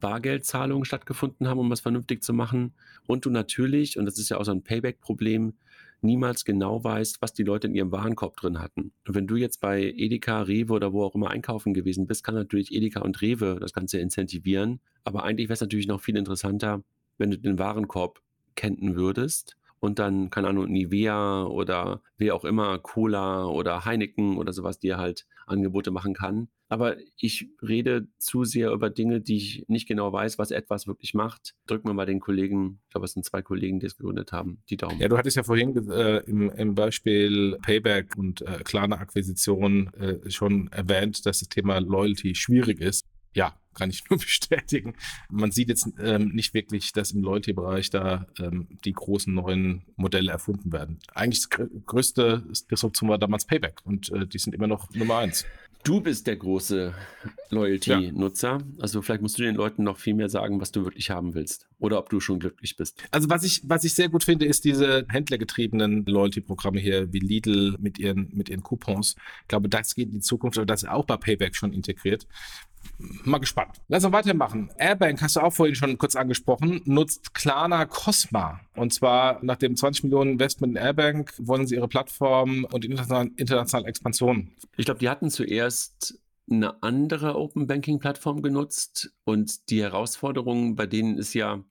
Bargeldzahlungen 0.00 0.84
stattgefunden 0.84 1.46
haben, 1.46 1.60
um 1.60 1.70
was 1.70 1.80
vernünftig 1.80 2.22
zu 2.22 2.32
machen. 2.32 2.72
Und 3.06 3.26
du 3.26 3.30
natürlich, 3.30 3.98
und 3.98 4.06
das 4.06 4.18
ist 4.18 4.30
ja 4.30 4.38
auch 4.38 4.44
so 4.44 4.50
ein 4.50 4.62
Payback-Problem, 4.62 5.54
niemals 6.02 6.46
genau 6.46 6.82
weißt, 6.82 7.20
was 7.20 7.34
die 7.34 7.42
Leute 7.42 7.66
in 7.66 7.74
ihrem 7.74 7.92
Warenkorb 7.92 8.36
drin 8.36 8.58
hatten. 8.58 8.92
Und 9.06 9.14
wenn 9.14 9.26
du 9.26 9.36
jetzt 9.36 9.60
bei 9.60 9.82
Edeka, 9.82 10.42
Rewe 10.42 10.72
oder 10.72 10.94
wo 10.94 11.04
auch 11.04 11.14
immer 11.14 11.30
einkaufen 11.30 11.74
gewesen 11.74 12.06
bist, 12.06 12.24
kann 12.24 12.34
natürlich 12.34 12.72
Edeka 12.72 13.00
und 13.00 13.20
Rewe 13.20 13.58
das 13.60 13.74
Ganze 13.74 13.98
incentivieren. 13.98 14.80
Aber 15.04 15.24
eigentlich 15.24 15.48
wäre 15.48 15.54
es 15.54 15.60
natürlich 15.60 15.86
noch 15.86 16.00
viel 16.00 16.16
interessanter, 16.16 16.82
wenn 17.18 17.30
du 17.30 17.38
den 17.38 17.58
Warenkorb 17.58 18.22
kennen 18.54 18.96
würdest 18.96 19.56
und 19.80 19.98
dann, 19.98 20.30
keine 20.30 20.48
Ahnung, 20.48 20.70
Nivea 20.70 21.44
oder 21.44 22.02
wie 22.16 22.32
auch 22.32 22.44
immer, 22.44 22.78
Cola 22.78 23.46
oder 23.46 23.84
Heineken 23.84 24.36
oder 24.36 24.52
sowas, 24.52 24.78
die 24.78 24.94
halt 24.94 25.26
Angebote 25.46 25.90
machen 25.90 26.14
kann. 26.14 26.48
Aber 26.68 26.96
ich 27.16 27.48
rede 27.60 28.06
zu 28.18 28.44
sehr 28.44 28.70
über 28.70 28.90
Dinge, 28.90 29.20
die 29.20 29.36
ich 29.36 29.64
nicht 29.66 29.88
genau 29.88 30.12
weiß, 30.12 30.38
was 30.38 30.52
etwas 30.52 30.86
wirklich 30.86 31.14
macht. 31.14 31.56
Drück 31.66 31.84
mir 31.84 31.94
mal 31.94 32.06
den 32.06 32.20
Kollegen, 32.20 32.78
ich 32.84 32.90
glaube, 32.90 33.06
es 33.06 33.12
sind 33.12 33.24
zwei 33.24 33.42
Kollegen, 33.42 33.80
die 33.80 33.86
es 33.86 33.96
gegründet 33.96 34.30
haben, 34.30 34.62
die 34.70 34.76
Daumen. 34.76 35.00
Ja, 35.00 35.08
du 35.08 35.18
hattest 35.18 35.36
ja 35.36 35.42
vorhin 35.42 35.76
äh, 35.90 36.18
im, 36.18 36.48
im, 36.50 36.74
Beispiel 36.76 37.58
Payback 37.62 38.16
und 38.16 38.42
äh, 38.42 38.60
Klarna-Akquisition 38.62 39.92
äh, 39.94 40.30
schon 40.30 40.68
erwähnt, 40.68 41.26
dass 41.26 41.40
das 41.40 41.48
Thema 41.48 41.80
Loyalty 41.80 42.36
schwierig 42.36 42.80
ist. 42.80 43.04
Ja, 43.34 43.54
kann 43.74 43.90
ich 43.90 44.04
nur 44.10 44.18
bestätigen. 44.18 44.94
Man 45.30 45.50
sieht 45.50 45.68
jetzt 45.68 45.88
ähm, 45.98 46.30
nicht 46.34 46.54
wirklich, 46.54 46.92
dass 46.92 47.12
im 47.12 47.22
Loyalty-Bereich 47.22 47.90
da 47.90 48.26
ähm, 48.38 48.68
die 48.84 48.92
großen 48.92 49.32
neuen 49.32 49.82
Modelle 49.96 50.30
erfunden 50.30 50.72
werden. 50.72 50.98
Eigentlich 51.14 51.48
das 51.48 51.68
größte 51.86 52.44
Disruption 52.70 53.08
war 53.08 53.18
damals 53.18 53.46
Payback 53.46 53.80
und 53.84 54.10
äh, 54.12 54.26
die 54.26 54.38
sind 54.38 54.54
immer 54.54 54.66
noch 54.66 54.90
Nummer 54.94 55.18
eins. 55.18 55.44
Du 55.82 56.02
bist 56.02 56.26
der 56.26 56.36
große 56.36 56.92
Loyalty-Nutzer. 57.48 58.58
Ja. 58.58 58.60
Also 58.80 59.00
vielleicht 59.00 59.22
musst 59.22 59.38
du 59.38 59.42
den 59.44 59.54
Leuten 59.54 59.82
noch 59.82 59.96
viel 59.96 60.12
mehr 60.12 60.28
sagen, 60.28 60.60
was 60.60 60.72
du 60.72 60.84
wirklich 60.84 61.08
haben 61.08 61.32
willst. 61.32 61.68
Oder 61.78 61.98
ob 61.98 62.10
du 62.10 62.20
schon 62.20 62.38
glücklich 62.38 62.76
bist. 62.76 63.02
Also 63.10 63.30
was 63.30 63.44
ich, 63.44 63.62
was 63.64 63.84
ich 63.84 63.94
sehr 63.94 64.10
gut 64.10 64.22
finde, 64.22 64.44
ist 64.44 64.66
diese 64.66 65.06
händlergetriebenen 65.08 66.04
Loyalty-Programme 66.04 66.80
hier 66.80 67.10
wie 67.14 67.20
Lidl 67.20 67.76
mit 67.80 67.98
ihren, 67.98 68.28
mit 68.34 68.50
ihren 68.50 68.62
Coupons. 68.62 69.16
Ich 69.42 69.48
glaube, 69.48 69.70
das 69.70 69.94
geht 69.94 70.08
in 70.08 70.16
die 70.16 70.20
Zukunft, 70.20 70.58
aber 70.58 70.66
das 70.66 70.82
ist 70.82 70.88
auch 70.90 71.06
bei 71.06 71.16
Payback 71.16 71.56
schon 71.56 71.72
integriert 71.72 72.26
mal 72.98 73.38
gespannt. 73.38 73.80
Lass 73.88 74.04
uns 74.04 74.12
weitermachen. 74.12 74.70
Airbank 74.78 75.22
hast 75.22 75.36
du 75.36 75.40
auch 75.40 75.52
vorhin 75.52 75.74
schon 75.74 75.98
kurz 75.98 76.16
angesprochen, 76.16 76.82
nutzt 76.84 77.34
Klarna 77.34 77.86
Cosma. 77.86 78.60
Und 78.74 78.92
zwar 78.92 79.42
nach 79.42 79.56
dem 79.56 79.76
20 79.76 80.04
Millionen 80.04 80.32
Investment 80.32 80.76
in 80.76 80.82
Airbank 80.82 81.32
wollen 81.38 81.66
sie 81.66 81.76
ihre 81.76 81.88
Plattform 81.88 82.66
und 82.70 82.84
internationale, 82.84 83.30
internationale 83.36 83.88
Expansion. 83.88 84.52
Ich 84.76 84.84
glaube, 84.84 85.00
die 85.00 85.08
hatten 85.08 85.30
zuerst 85.30 86.18
eine 86.50 86.82
andere 86.82 87.36
Open 87.36 87.66
Banking 87.66 88.00
Plattform 88.00 88.42
genutzt 88.42 89.12
und 89.24 89.70
die 89.70 89.82
Herausforderung 89.82 90.74
bei 90.74 90.86
denen 90.86 91.16
ist 91.16 91.34
ja, 91.34 91.62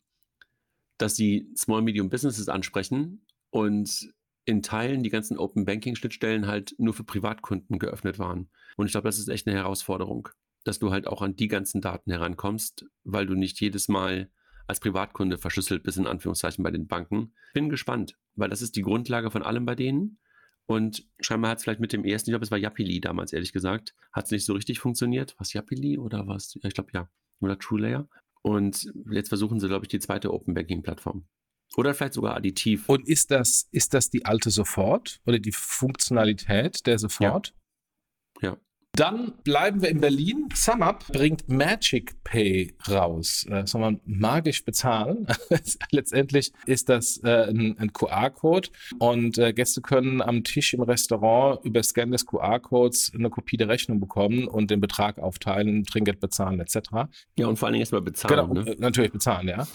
dass 0.97 1.15
sie 1.15 1.49
Small 1.55 1.81
Medium 1.81 2.09
Businesses 2.09 2.49
ansprechen 2.49 3.25
und 3.49 4.13
in 4.45 4.63
Teilen 4.63 5.03
die 5.03 5.09
ganzen 5.09 5.37
Open 5.37 5.65
Banking 5.65 5.95
Schnittstellen 5.95 6.47
halt 6.47 6.75
nur 6.77 6.93
für 6.93 7.03
Privatkunden 7.03 7.77
geöffnet 7.77 8.19
waren. 8.19 8.49
Und 8.77 8.87
ich 8.87 8.93
glaube, 8.93 9.07
das 9.07 9.19
ist 9.19 9.27
echt 9.27 9.47
eine 9.47 9.55
Herausforderung 9.55 10.29
dass 10.69 10.77
du 10.77 10.91
halt 10.91 11.07
auch 11.07 11.23
an 11.23 11.35
die 11.35 11.47
ganzen 11.47 11.81
Daten 11.81 12.11
herankommst, 12.11 12.85
weil 13.03 13.25
du 13.25 13.33
nicht 13.33 13.59
jedes 13.59 13.87
Mal 13.87 14.29
als 14.67 14.79
Privatkunde 14.79 15.39
verschlüsselt 15.39 15.81
bist, 15.81 15.97
in 15.97 16.05
Anführungszeichen 16.05 16.63
bei 16.63 16.69
den 16.69 16.85
Banken. 16.85 17.33
Bin 17.55 17.69
gespannt, 17.69 18.19
weil 18.35 18.49
das 18.49 18.61
ist 18.61 18.75
die 18.75 18.83
Grundlage 18.83 19.31
von 19.31 19.41
allem 19.41 19.65
bei 19.65 19.73
denen. 19.73 20.19
Und 20.67 21.07
scheinbar 21.19 21.49
hat 21.49 21.57
es 21.57 21.63
vielleicht 21.63 21.79
mit 21.79 21.91
dem 21.91 22.05
ersten, 22.05 22.29
ich 22.29 22.33
glaube, 22.33 22.45
es 22.45 22.51
war 22.51 22.59
Yapili 22.59 23.01
damals, 23.01 23.33
ehrlich 23.33 23.51
gesagt, 23.51 23.95
hat 24.13 24.25
es 24.25 24.31
nicht 24.31 24.45
so 24.45 24.53
richtig 24.53 24.77
funktioniert. 24.77 25.33
Was 25.39 25.53
Yapili 25.53 25.97
oder 25.97 26.27
was? 26.27 26.53
Ja, 26.61 26.67
ich 26.67 26.75
glaube 26.75 26.91
ja. 26.93 27.09
Oder 27.39 27.57
TrueLayer. 27.57 28.07
Und 28.43 28.93
jetzt 29.09 29.29
versuchen 29.29 29.59
sie, 29.59 29.67
glaube 29.67 29.85
ich, 29.85 29.89
die 29.89 29.99
zweite 29.99 30.31
Open 30.31 30.53
Banking 30.53 30.83
Plattform. 30.83 31.27
Oder 31.75 31.95
vielleicht 31.95 32.13
sogar 32.13 32.35
additiv. 32.35 32.87
Und 32.87 33.07
ist 33.07 33.31
das, 33.31 33.67
ist 33.71 33.95
das 33.95 34.11
die 34.11 34.25
alte 34.25 34.51
Sofort 34.51 35.19
oder 35.25 35.39
die 35.39 35.51
Funktionalität 35.51 36.85
der 36.85 36.99
Sofort? 36.99 37.55
Ja. 38.43 38.49
ja. 38.49 38.57
Dann 38.99 39.33
bleiben 39.45 39.81
wir 39.81 39.89
in 39.89 40.01
Berlin. 40.01 40.49
SumUp 40.53 41.07
bringt 41.13 41.47
Magic 41.47 42.21
Pay 42.25 42.73
raus. 42.89 43.45
Das 43.47 43.63
äh, 43.63 43.67
soll 43.67 43.81
man 43.81 44.01
magisch 44.05 44.65
bezahlen. 44.65 45.25
Letztendlich 45.91 46.51
ist 46.65 46.89
das 46.89 47.17
äh, 47.23 47.49
ein, 47.49 47.77
ein 47.77 47.93
QR-Code 47.93 48.67
und 48.97 49.37
äh, 49.37 49.53
Gäste 49.53 49.81
können 49.81 50.21
am 50.21 50.43
Tisch 50.43 50.73
im 50.73 50.81
Restaurant 50.81 51.63
über 51.63 51.81
Scan 51.81 52.11
des 52.11 52.25
QR-Codes 52.25 53.13
eine 53.15 53.29
Kopie 53.29 53.55
der 53.55 53.69
Rechnung 53.69 54.01
bekommen 54.01 54.47
und 54.47 54.69
den 54.69 54.81
Betrag 54.81 55.17
aufteilen, 55.19 55.85
Trinkgeld 55.85 56.19
bezahlen 56.19 56.59
etc. 56.59 56.89
Ja, 57.37 57.47
und 57.47 57.57
vor 57.57 57.67
allen 57.67 57.73
Dingen 57.73 57.83
erstmal 57.83 58.01
bezahlen. 58.01 58.51
Genau, 58.51 58.53
ne? 58.53 58.75
natürlich 58.79 59.13
bezahlen, 59.13 59.47
ja. 59.47 59.65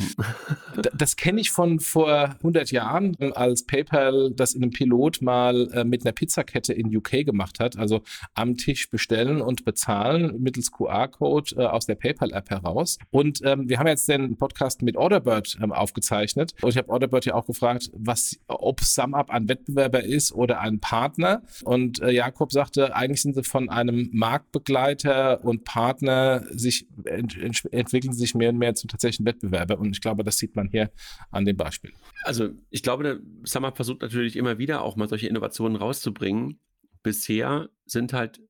das 0.95 1.17
kenne 1.17 1.41
ich 1.41 1.51
von 1.51 1.81
vor 1.81 2.37
100 2.37 2.71
Jahren, 2.73 3.17
als 3.33 3.65
PayPal 3.65 4.33
das 4.35 4.53
in 4.53 4.63
einem 4.63 4.73
Pilot 4.73 5.23
mal 5.23 5.85
mit 5.87 6.05
einer 6.05 6.13
Pizzakette 6.13 6.75
in 6.75 6.95
UK 6.95 7.25
gemacht 7.25 7.59
hat. 7.59 7.79
Also 7.79 8.03
am 8.35 8.57
Tisch 8.57 8.91
bestellen 8.91 9.04
bestellen 9.05 9.43
und 9.43 9.65
bezahlen 9.65 10.41
mittels 10.41 10.73
QR-Code 10.73 11.57
äh, 11.57 11.67
aus 11.67 11.85
der 11.85 11.95
PayPal-App 11.95 12.49
heraus. 12.49 12.99
Und 13.11 13.41
ähm, 13.45 13.69
wir 13.69 13.79
haben 13.79 13.87
jetzt 13.87 14.09
den 14.09 14.37
Podcast 14.37 14.81
mit 14.81 14.97
Orderbird 14.97 15.59
ähm, 15.63 15.73
aufgezeichnet. 15.73 16.55
Und 16.63 16.71
ich 16.71 16.79
habe 16.79 16.89
Orderbird 16.89 17.27
ja 17.27 17.35
auch 17.35 17.47
gefragt, 17.47 17.91
was, 17.93 18.39
ob 18.47 18.81
SumUp 18.81 19.29
ein 19.29 19.49
Wettbewerber 19.49 20.03
ist 20.03 20.33
oder 20.33 20.61
ein 20.61 20.81
Partner. 20.81 21.43
Und 21.65 22.01
äh, 22.01 22.13
Jakob 22.13 22.51
sagte, 22.51 22.97
eigentlich 22.97 23.21
sind 23.21 23.35
sie 23.35 23.43
von 23.43 23.69
einem 23.69 24.09
Marktbegleiter 24.13 25.45
und 25.45 25.65
Partner 25.65 26.43
sich 26.51 26.87
ent 27.05 27.37
ent 27.37 27.63
entwickeln 27.73 28.15
sich 28.15 28.35
mehr 28.35 28.51
und 28.51 28.59
mehr 28.59 28.75
zu 28.75 28.87
tatsächlichen 28.87 29.27
Wettbewerber. 29.27 29.79
Und 29.79 29.95
ich 29.95 30.01
glaube, 30.01 30.25
das 30.25 30.39
sieht 30.39 30.57
man 30.57 30.69
hier 30.69 30.91
an 31.31 31.45
dem 31.45 31.59
Beispiel. 31.59 31.93
Also 32.23 32.51
ich 32.71 32.83
glaube, 32.83 33.21
SumUp 33.45 33.77
versucht 33.77 34.01
natürlich 34.01 34.37
immer 34.37 34.57
wieder 34.57 34.83
auch 34.83 34.97
mal 34.97 35.09
solche 35.09 35.29
Innovationen 35.29 35.77
rauszubringen. 35.77 36.59
Bisher 37.03 37.69
sind 37.85 38.15
halt 38.15 38.41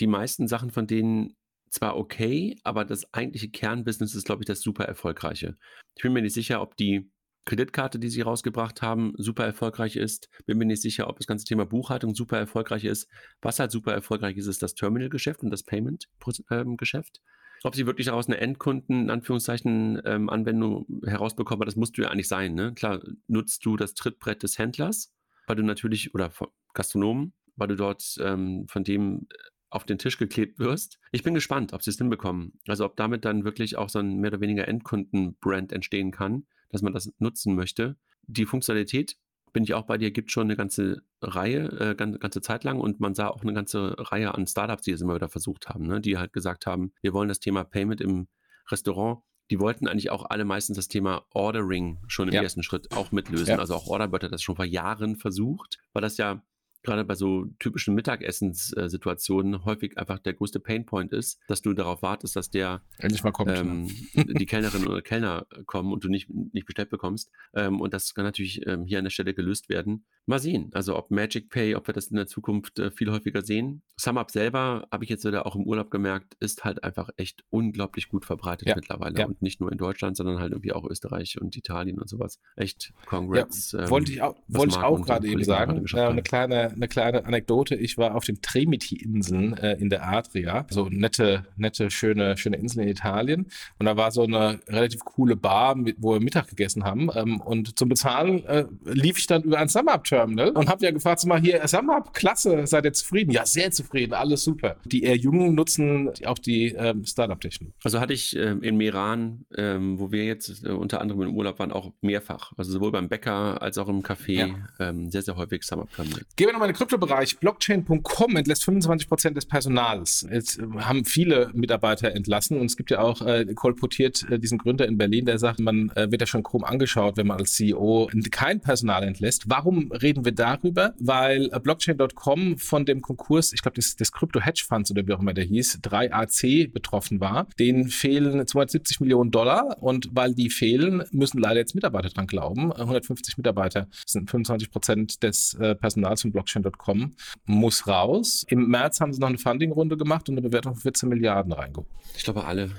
die 0.00 0.06
meisten 0.06 0.48
Sachen 0.48 0.70
von 0.70 0.86
denen 0.86 1.36
zwar 1.70 1.96
okay, 1.96 2.58
aber 2.64 2.84
das 2.84 3.12
eigentliche 3.14 3.48
Kernbusiness 3.48 4.14
ist, 4.14 4.26
glaube 4.26 4.42
ich, 4.42 4.46
das 4.46 4.60
super 4.60 4.84
erfolgreiche. 4.84 5.56
Ich 5.94 6.02
bin 6.02 6.12
mir 6.12 6.22
nicht 6.22 6.34
sicher, 6.34 6.60
ob 6.60 6.76
die 6.76 7.10
Kreditkarte, 7.44 7.98
die 7.98 8.08
sie 8.08 8.20
rausgebracht 8.20 8.82
haben, 8.82 9.14
super 9.16 9.44
erfolgreich 9.44 9.96
ist. 9.96 10.28
Bin 10.46 10.58
mir 10.58 10.66
nicht 10.66 10.82
sicher, 10.82 11.08
ob 11.08 11.18
das 11.18 11.26
ganze 11.26 11.44
Thema 11.44 11.66
Buchhaltung 11.66 12.14
super 12.14 12.38
erfolgreich 12.38 12.84
ist. 12.84 13.08
Was 13.40 13.58
halt 13.58 13.72
super 13.72 13.92
erfolgreich 13.92 14.36
ist, 14.36 14.46
ist 14.46 14.62
das 14.62 14.74
Terminal-Geschäft 14.74 15.42
und 15.42 15.50
das 15.50 15.64
Payment-Geschäft. 15.64 17.20
Ob 17.64 17.74
sie 17.74 17.86
wirklich 17.86 18.06
daraus 18.06 18.26
eine 18.26 18.38
Endkunden, 18.38 19.02
in 19.02 19.10
Anführungszeichen, 19.10 20.02
ähm, 20.04 20.28
Anwendung 20.28 20.86
herausbekommen, 21.04 21.64
das 21.64 21.76
musst 21.76 21.96
du 21.96 22.02
ja 22.02 22.08
eigentlich 22.08 22.28
sein. 22.28 22.54
Ne? 22.54 22.74
Klar, 22.74 23.00
nutzt 23.28 23.64
du 23.64 23.76
das 23.76 23.94
Trittbrett 23.94 24.42
des 24.42 24.58
Händlers, 24.58 25.12
weil 25.46 25.56
du 25.56 25.62
natürlich, 25.62 26.14
oder 26.14 26.32
Gastronomen, 26.74 27.32
weil 27.56 27.68
du 27.68 27.76
dort 27.76 28.16
ähm, 28.20 28.66
von 28.68 28.84
dem 28.84 29.26
äh, 29.30 29.51
auf 29.72 29.84
den 29.84 29.98
Tisch 29.98 30.18
geklebt 30.18 30.58
wirst. 30.58 30.98
Ich 31.12 31.22
bin 31.22 31.34
gespannt, 31.34 31.72
ob 31.72 31.82
sie 31.82 31.90
es 31.90 31.98
hinbekommen. 31.98 32.60
Also 32.66 32.84
ob 32.84 32.96
damit 32.96 33.24
dann 33.24 33.44
wirklich 33.44 33.76
auch 33.78 33.88
so 33.88 33.98
ein 33.98 34.18
mehr 34.18 34.30
oder 34.30 34.40
weniger 34.40 34.68
Endkunden-Brand 34.68 35.72
entstehen 35.72 36.10
kann, 36.10 36.46
dass 36.68 36.82
man 36.82 36.92
das 36.92 37.12
nutzen 37.18 37.54
möchte. 37.54 37.96
Die 38.26 38.44
Funktionalität 38.44 39.16
bin 39.52 39.64
ich 39.64 39.74
auch 39.74 39.84
bei 39.84 39.98
dir, 39.98 40.10
gibt 40.10 40.30
schon 40.30 40.46
eine 40.46 40.56
ganze 40.56 41.02
Reihe, 41.20 41.64
äh, 41.80 41.94
ganze, 41.94 42.18
ganze 42.18 42.40
Zeit 42.40 42.64
lang 42.64 42.80
und 42.80 43.00
man 43.00 43.14
sah 43.14 43.28
auch 43.28 43.42
eine 43.42 43.54
ganze 43.54 43.94
Reihe 43.98 44.34
an 44.34 44.46
Startups, 44.46 44.82
die 44.82 44.92
es 44.92 45.00
immer 45.00 45.14
wieder 45.14 45.28
versucht 45.28 45.68
haben, 45.68 45.86
ne? 45.86 46.00
die 46.00 46.18
halt 46.18 46.32
gesagt 46.32 46.66
haben, 46.66 46.92
wir 47.00 47.12
wollen 47.12 47.28
das 47.28 47.40
Thema 47.40 47.64
Payment 47.64 48.00
im 48.00 48.28
Restaurant. 48.70 49.22
Die 49.50 49.58
wollten 49.58 49.88
eigentlich 49.88 50.10
auch 50.10 50.30
alle 50.30 50.44
meistens 50.44 50.76
das 50.76 50.88
Thema 50.88 51.26
Ordering 51.30 51.98
schon 52.06 52.28
im 52.28 52.34
ja. 52.34 52.42
ersten 52.42 52.62
Schritt 52.62 52.92
auch 52.92 53.12
mitlösen. 53.12 53.48
Ja. 53.48 53.58
Also 53.58 53.74
auch 53.74 53.86
Orderbot 53.86 54.24
hat 54.24 54.32
das 54.32 54.42
schon 54.42 54.56
vor 54.56 54.64
Jahren 54.64 55.16
versucht, 55.16 55.78
weil 55.92 56.00
das 56.00 56.16
ja 56.16 56.42
gerade 56.82 57.04
bei 57.04 57.14
so 57.14 57.46
typischen 57.58 57.94
Mittagessenssituationen 57.94 59.64
häufig 59.64 59.98
einfach 59.98 60.18
der 60.18 60.34
größte 60.34 60.60
Painpoint 60.60 61.12
ist, 61.12 61.40
dass 61.48 61.62
du 61.62 61.72
darauf 61.72 62.02
wartest, 62.02 62.36
dass 62.36 62.50
der 62.50 62.82
endlich 62.98 63.22
mal 63.24 63.32
kommt, 63.32 63.50
ähm, 63.50 63.88
die 64.14 64.46
Kellnerin 64.46 64.86
oder 64.86 65.02
Kellner 65.02 65.46
kommen 65.66 65.92
und 65.92 66.04
du 66.04 66.08
nicht, 66.08 66.28
nicht 66.30 66.66
bestellt 66.66 66.90
bekommst. 66.90 67.30
Ähm, 67.54 67.80
und 67.80 67.94
das 67.94 68.14
kann 68.14 68.24
natürlich 68.24 68.66
ähm, 68.66 68.84
hier 68.84 68.98
an 68.98 69.04
der 69.04 69.10
Stelle 69.10 69.34
gelöst 69.34 69.68
werden. 69.68 70.04
Mal 70.26 70.38
sehen, 70.38 70.70
also 70.72 70.96
ob 70.96 71.10
Magic 71.10 71.50
Pay, 71.50 71.74
ob 71.74 71.88
wir 71.88 71.94
das 71.94 72.06
in 72.06 72.16
der 72.16 72.26
Zukunft 72.26 72.78
äh, 72.78 72.90
viel 72.92 73.10
häufiger 73.10 73.42
sehen. 73.42 73.82
SumUp 73.96 74.30
selber, 74.30 74.86
habe 74.92 75.04
ich 75.04 75.10
jetzt 75.10 75.24
wieder 75.24 75.46
auch 75.46 75.56
im 75.56 75.64
Urlaub 75.64 75.90
gemerkt, 75.90 76.34
ist 76.38 76.64
halt 76.64 76.84
einfach 76.84 77.10
echt 77.16 77.44
unglaublich 77.50 78.08
gut 78.08 78.24
verbreitet 78.24 78.68
ja, 78.68 78.76
mittlerweile. 78.76 79.18
Ja. 79.18 79.26
Und 79.26 79.42
nicht 79.42 79.60
nur 79.60 79.72
in 79.72 79.78
Deutschland, 79.78 80.16
sondern 80.16 80.38
halt 80.38 80.52
irgendwie 80.52 80.72
auch 80.72 80.84
Österreich 80.84 81.40
und 81.40 81.56
Italien 81.56 81.98
und 81.98 82.08
sowas. 82.08 82.38
Echt 82.56 82.92
Congrats. 83.06 83.72
Ja, 83.72 83.90
wollte 83.90 84.12
ich 84.12 84.22
auch, 84.22 84.36
wollte 84.46 84.76
ich 84.76 84.82
auch 84.82 85.04
gerade 85.04 85.26
eben 85.26 85.42
sagen. 85.44 85.84
Äh, 85.92 86.00
eine, 86.00 86.22
kleine, 86.22 86.71
eine 86.74 86.88
kleine 86.88 87.24
Anekdote. 87.24 87.74
Ich 87.74 87.98
war 87.98 88.14
auf 88.14 88.24
den 88.24 88.40
Tremiti-Inseln 88.42 89.56
äh, 89.56 89.74
in 89.74 89.90
der 89.90 90.08
Adria. 90.08 90.66
So 90.70 90.88
nette, 90.88 91.46
nette, 91.56 91.90
schöne, 91.90 92.36
schöne 92.36 92.56
Inseln 92.56 92.84
in 92.84 92.90
Italien. 92.90 93.46
Und 93.78 93.86
da 93.86 93.96
war 93.96 94.10
so 94.10 94.22
eine 94.22 94.60
relativ 94.68 95.04
coole 95.04 95.36
Bar, 95.36 95.74
mit, 95.74 95.96
wo 96.00 96.14
wir 96.14 96.20
Mittag 96.20 96.48
gegessen 96.48 96.84
haben. 96.84 97.10
Ähm, 97.14 97.40
und 97.40 97.78
zum 97.78 97.88
Bezahlen 97.88 98.44
äh, 98.46 98.66
lief 98.84 99.18
ich 99.18 99.26
dann 99.26 99.42
über 99.42 99.58
ein 99.58 99.68
SumUp 99.68 100.04
Terminal 100.04 100.50
und 100.50 100.68
habe 100.68 100.84
ja 100.84 100.90
gefragt, 100.90 101.20
sag 101.20 101.28
mal 101.28 101.40
hier, 101.40 101.66
SumUp, 101.66 102.14
klasse, 102.14 102.66
seid 102.66 102.84
ihr 102.84 102.92
zufrieden? 102.92 103.30
Ja, 103.32 103.46
sehr 103.46 103.70
zufrieden, 103.70 104.14
alles 104.14 104.44
super. 104.44 104.76
Die 104.84 105.02
eher 105.02 105.16
Jungen 105.16 105.54
nutzen 105.54 106.10
auch 106.26 106.38
die 106.38 106.68
ähm, 106.68 107.04
Startup-Technik. 107.04 107.72
Also 107.82 108.00
hatte 108.00 108.12
ich 108.12 108.36
ähm, 108.36 108.62
in 108.62 108.76
Meran, 108.76 109.44
ähm, 109.56 109.98
wo 109.98 110.12
wir 110.12 110.24
jetzt 110.24 110.64
äh, 110.64 110.70
unter 110.70 111.00
anderem 111.00 111.22
im 111.22 111.34
Urlaub 111.34 111.58
waren, 111.58 111.72
auch 111.72 111.92
mehrfach. 112.00 112.52
Also 112.56 112.72
sowohl 112.72 112.92
beim 112.92 113.08
Bäcker 113.08 113.60
als 113.62 113.78
auch 113.78 113.88
im 113.88 114.02
Café 114.02 114.32
ja. 114.32 114.48
ähm, 114.78 115.10
sehr, 115.10 115.22
sehr 115.22 115.36
häufig 115.36 115.62
SumUp 115.64 115.92
Terminal. 115.94 116.22
Gehen 116.36 116.48
wir 116.48 116.52
nochmal 116.52 116.61
in 116.64 116.72
den 116.72 116.76
Kryptobereich. 116.76 117.38
Blockchain.com 117.38 118.36
entlässt 118.36 118.64
25 118.64 119.08
Prozent 119.08 119.36
des 119.36 119.46
Personals. 119.46 120.26
Jetzt 120.30 120.58
äh, 120.58 120.62
haben 120.80 121.04
viele 121.04 121.50
Mitarbeiter 121.54 122.12
entlassen 122.12 122.58
und 122.58 122.66
es 122.66 122.76
gibt 122.76 122.90
ja 122.90 123.00
auch 123.00 123.22
äh, 123.22 123.46
kolportiert 123.54 124.24
äh, 124.30 124.38
diesen 124.38 124.58
Gründer 124.58 124.86
in 124.86 124.98
Berlin, 124.98 125.26
der 125.26 125.38
sagt, 125.38 125.60
man 125.60 125.90
äh, 125.90 126.10
wird 126.10 126.22
ja 126.22 126.26
schon 126.26 126.42
krumm 126.42 126.64
angeschaut, 126.64 127.16
wenn 127.16 127.26
man 127.26 127.38
als 127.38 127.52
CEO 127.52 128.10
kein 128.30 128.60
Personal 128.60 129.02
entlässt. 129.02 129.44
Warum 129.48 129.92
reden 129.92 130.24
wir 130.24 130.32
darüber, 130.32 130.94
weil 130.98 131.50
äh, 131.52 131.60
Blockchain.com 131.60 132.58
von 132.58 132.84
dem 132.84 133.02
Konkurs, 133.02 133.52
ich 133.52 133.62
glaube, 133.62 133.76
des, 133.76 133.96
des 133.96 134.12
Crypto-Hedge-Funds 134.12 134.90
oder 134.90 135.06
wie 135.06 135.12
auch 135.12 135.20
immer 135.20 135.34
der 135.34 135.44
hieß, 135.44 135.80
3AC 135.82 136.72
betroffen 136.72 137.20
war. 137.20 137.46
Denen 137.58 137.88
fehlen 137.88 138.46
270 138.46 139.00
Millionen 139.00 139.30
Dollar 139.30 139.76
und 139.82 140.08
weil 140.12 140.34
die 140.34 140.50
fehlen, 140.50 141.04
müssen 141.10 141.38
leider 141.38 141.60
jetzt 141.60 141.74
Mitarbeiter 141.74 142.08
dran 142.08 142.26
glauben. 142.26 142.72
150 142.72 143.36
Mitarbeiter 143.36 143.88
sind 144.06 144.30
25 144.30 144.70
Prozent 144.70 145.22
des 145.22 145.54
äh, 145.54 145.74
Personals 145.74 146.22
von 146.22 146.32
Blockchain.com, 146.60 147.14
muss 147.46 147.86
raus. 147.86 148.44
Im 148.48 148.68
März 148.68 149.00
haben 149.00 149.12
sie 149.12 149.20
noch 149.20 149.28
eine 149.28 149.38
Funding-Runde 149.38 149.96
gemacht 149.96 150.28
und 150.28 150.34
eine 150.34 150.42
Bewertung 150.42 150.74
von 150.74 150.82
14 150.82 151.08
Milliarden 151.08 151.52
reingeholt. 151.52 151.88
Ich 152.16 152.24
glaube, 152.24 152.44
alle 152.44 152.70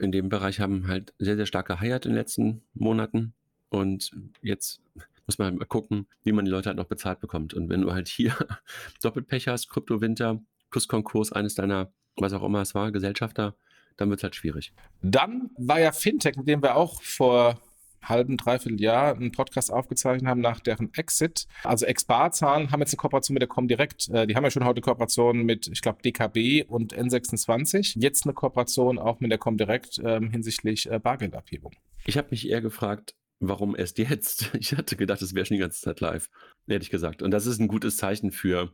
in 0.00 0.12
dem 0.12 0.28
Bereich 0.28 0.60
haben 0.60 0.86
halt 0.86 1.12
sehr, 1.18 1.36
sehr 1.36 1.46
stark 1.46 1.66
geheiert 1.66 2.06
in 2.06 2.12
den 2.12 2.18
letzten 2.18 2.62
Monaten. 2.74 3.34
Und 3.68 4.12
jetzt 4.42 4.80
muss 5.26 5.38
man 5.38 5.48
halt 5.48 5.58
mal 5.58 5.66
gucken, 5.66 6.06
wie 6.24 6.32
man 6.32 6.44
die 6.44 6.50
Leute 6.50 6.68
halt 6.68 6.78
noch 6.78 6.86
bezahlt 6.86 7.20
bekommt. 7.20 7.52
Und 7.54 7.68
wenn 7.68 7.82
du 7.82 7.92
halt 7.92 8.08
hier 8.08 8.34
Doppelpech 9.02 9.48
hast, 9.48 9.68
Kryptowinter 9.68 10.40
plus 10.70 10.88
Konkurs 10.88 11.32
eines 11.32 11.54
deiner, 11.54 11.92
was 12.16 12.32
auch 12.32 12.42
immer 12.42 12.62
es 12.62 12.74
war, 12.74 12.92
Gesellschafter, 12.92 13.54
dann 13.96 14.10
wird 14.10 14.20
es 14.20 14.22
halt 14.22 14.36
schwierig. 14.36 14.72
Dann 15.02 15.50
war 15.58 15.80
ja 15.80 15.90
Fintech, 15.92 16.36
mit 16.36 16.46
dem 16.46 16.62
wir 16.62 16.76
auch 16.76 17.02
vor 17.02 17.60
halben, 18.02 18.36
dreiviertel 18.36 18.80
Jahr 18.80 19.14
einen 19.14 19.32
Podcast 19.32 19.72
aufgezeichnet 19.72 20.28
haben 20.28 20.40
nach 20.40 20.60
deren 20.60 20.92
Exit. 20.94 21.46
Also 21.64 21.86
Exparzahlen 21.86 22.70
haben 22.70 22.80
jetzt 22.80 22.92
eine 22.92 22.98
Kooperation 22.98 23.34
mit 23.34 23.42
der 23.42 23.48
Comdirect. 23.48 24.08
Äh, 24.08 24.26
die 24.26 24.36
haben 24.36 24.44
ja 24.44 24.50
schon 24.50 24.64
heute 24.64 24.80
Kooperationen 24.80 25.44
mit, 25.44 25.68
ich 25.68 25.82
glaube, 25.82 26.02
DKB 26.02 26.64
und 26.68 26.94
N26. 26.94 27.94
Jetzt 27.98 28.24
eine 28.24 28.34
Kooperation 28.34 28.98
auch 28.98 29.20
mit 29.20 29.30
der 29.30 29.38
Comdirect 29.38 30.00
ähm, 30.04 30.30
hinsichtlich 30.30 30.90
äh, 30.90 30.98
Bargeldabhebung. 30.98 31.72
Ich 32.04 32.16
habe 32.16 32.28
mich 32.30 32.48
eher 32.48 32.60
gefragt, 32.60 33.14
warum 33.40 33.76
erst 33.76 33.98
jetzt? 33.98 34.50
Ich 34.58 34.72
hatte 34.76 34.96
gedacht, 34.96 35.22
es 35.22 35.34
wäre 35.34 35.46
schon 35.46 35.56
die 35.56 35.60
ganze 35.60 35.80
Zeit 35.80 36.00
live, 36.00 36.30
ehrlich 36.66 36.90
gesagt. 36.90 37.22
Und 37.22 37.30
das 37.30 37.46
ist 37.46 37.60
ein 37.60 37.68
gutes 37.68 37.96
Zeichen 37.96 38.32
für 38.32 38.72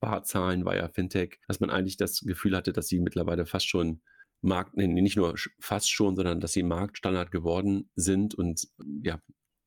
Barzahlen 0.00 0.64
via 0.64 0.88
Fintech, 0.88 1.38
dass 1.46 1.60
man 1.60 1.70
eigentlich 1.70 1.96
das 1.96 2.20
Gefühl 2.20 2.56
hatte, 2.56 2.72
dass 2.72 2.88
sie 2.88 3.00
mittlerweile 3.00 3.46
fast 3.46 3.68
schon 3.68 4.00
Markt, 4.42 4.76
nee, 4.76 4.86
nicht 4.86 5.16
nur 5.16 5.34
fast 5.58 5.90
schon, 5.90 6.16
sondern 6.16 6.40
dass 6.40 6.52
sie 6.52 6.62
Marktstandard 6.62 7.30
geworden 7.30 7.90
sind 7.94 8.34
und 8.34 8.68
ja, 9.02 9.20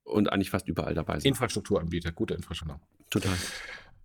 und 0.03 0.31
eigentlich 0.31 0.49
fast 0.49 0.67
überall 0.67 0.93
dabei 0.93 1.19
sind. 1.19 1.29
Infrastrukturanbieter, 1.29 2.11
gute 2.11 2.33
Infrastruktur. 2.33 2.79
Total. 3.09 3.33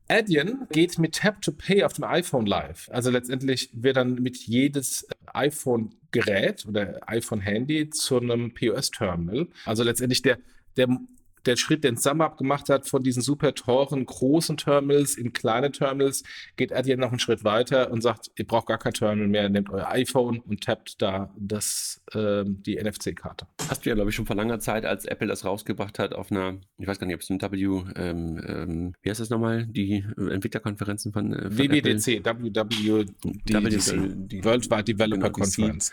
Adyen 0.08 0.66
geht 0.70 0.98
mit 0.98 1.16
Tap 1.16 1.42
to 1.42 1.52
Pay 1.52 1.84
auf 1.84 1.92
dem 1.92 2.04
iPhone 2.04 2.46
live. 2.46 2.88
Also 2.90 3.10
letztendlich 3.10 3.70
wird 3.74 3.96
dann 3.96 4.14
mit 4.14 4.38
jedes 4.38 5.06
iPhone-Gerät 5.26 6.64
oder 6.66 7.00
iPhone-Handy 7.06 7.90
zu 7.90 8.18
einem 8.18 8.54
POS-Terminal. 8.54 9.48
Also 9.66 9.82
letztendlich 9.82 10.22
der, 10.22 10.38
der 10.76 10.98
der 11.46 11.56
Schritt, 11.56 11.84
den 11.84 11.96
SumUp 11.96 12.36
gemacht 12.36 12.68
hat, 12.68 12.88
von 12.88 13.02
diesen 13.02 13.22
super 13.22 13.54
teuren, 13.54 14.06
großen 14.06 14.56
Terminals 14.56 15.16
in 15.16 15.32
kleine 15.32 15.70
Terminals, 15.70 16.22
geht 16.56 16.72
Adyen 16.72 17.00
noch 17.00 17.10
einen 17.10 17.18
Schritt 17.18 17.44
weiter 17.44 17.90
und 17.90 18.02
sagt, 18.02 18.30
ihr 18.36 18.46
braucht 18.46 18.66
gar 18.66 18.78
kein 18.78 18.92
Terminal 18.92 19.28
mehr, 19.28 19.48
nehmt 19.48 19.70
euer 19.70 19.88
iPhone 19.88 20.40
und 20.40 20.62
tappt 20.62 21.00
da 21.02 21.32
das, 21.38 22.00
äh, 22.12 22.44
die 22.46 22.76
NFC-Karte. 22.76 23.46
Hast 23.68 23.84
du 23.84 23.90
ja, 23.90 23.94
glaube 23.94 24.10
ich, 24.10 24.16
schon 24.16 24.26
vor 24.26 24.36
langer 24.36 24.60
Zeit, 24.60 24.84
als 24.84 25.04
Apple 25.04 25.26
das 25.26 25.44
rausgebracht 25.44 25.98
hat, 25.98 26.14
auf 26.14 26.30
einer, 26.30 26.58
ich 26.78 26.86
weiß 26.86 26.98
gar 26.98 27.06
nicht, 27.06 27.16
ob 27.16 27.22
es 27.22 27.30
ein 27.30 27.40
W, 27.40 27.82
ähm, 27.96 28.40
ähm, 28.46 28.94
wie 29.02 29.10
heißt 29.10 29.20
das 29.20 29.30
nochmal, 29.30 29.66
die 29.66 30.04
Entwicklerkonferenzen 30.16 31.12
von, 31.12 31.32
äh, 31.32 31.50
von 31.50 31.58
WWDC, 31.58 32.24
WWDC, 32.24 34.44
Worldwide 34.44 34.84
Developer 34.84 35.30
genau, 35.30 35.30
Conference. 35.30 35.92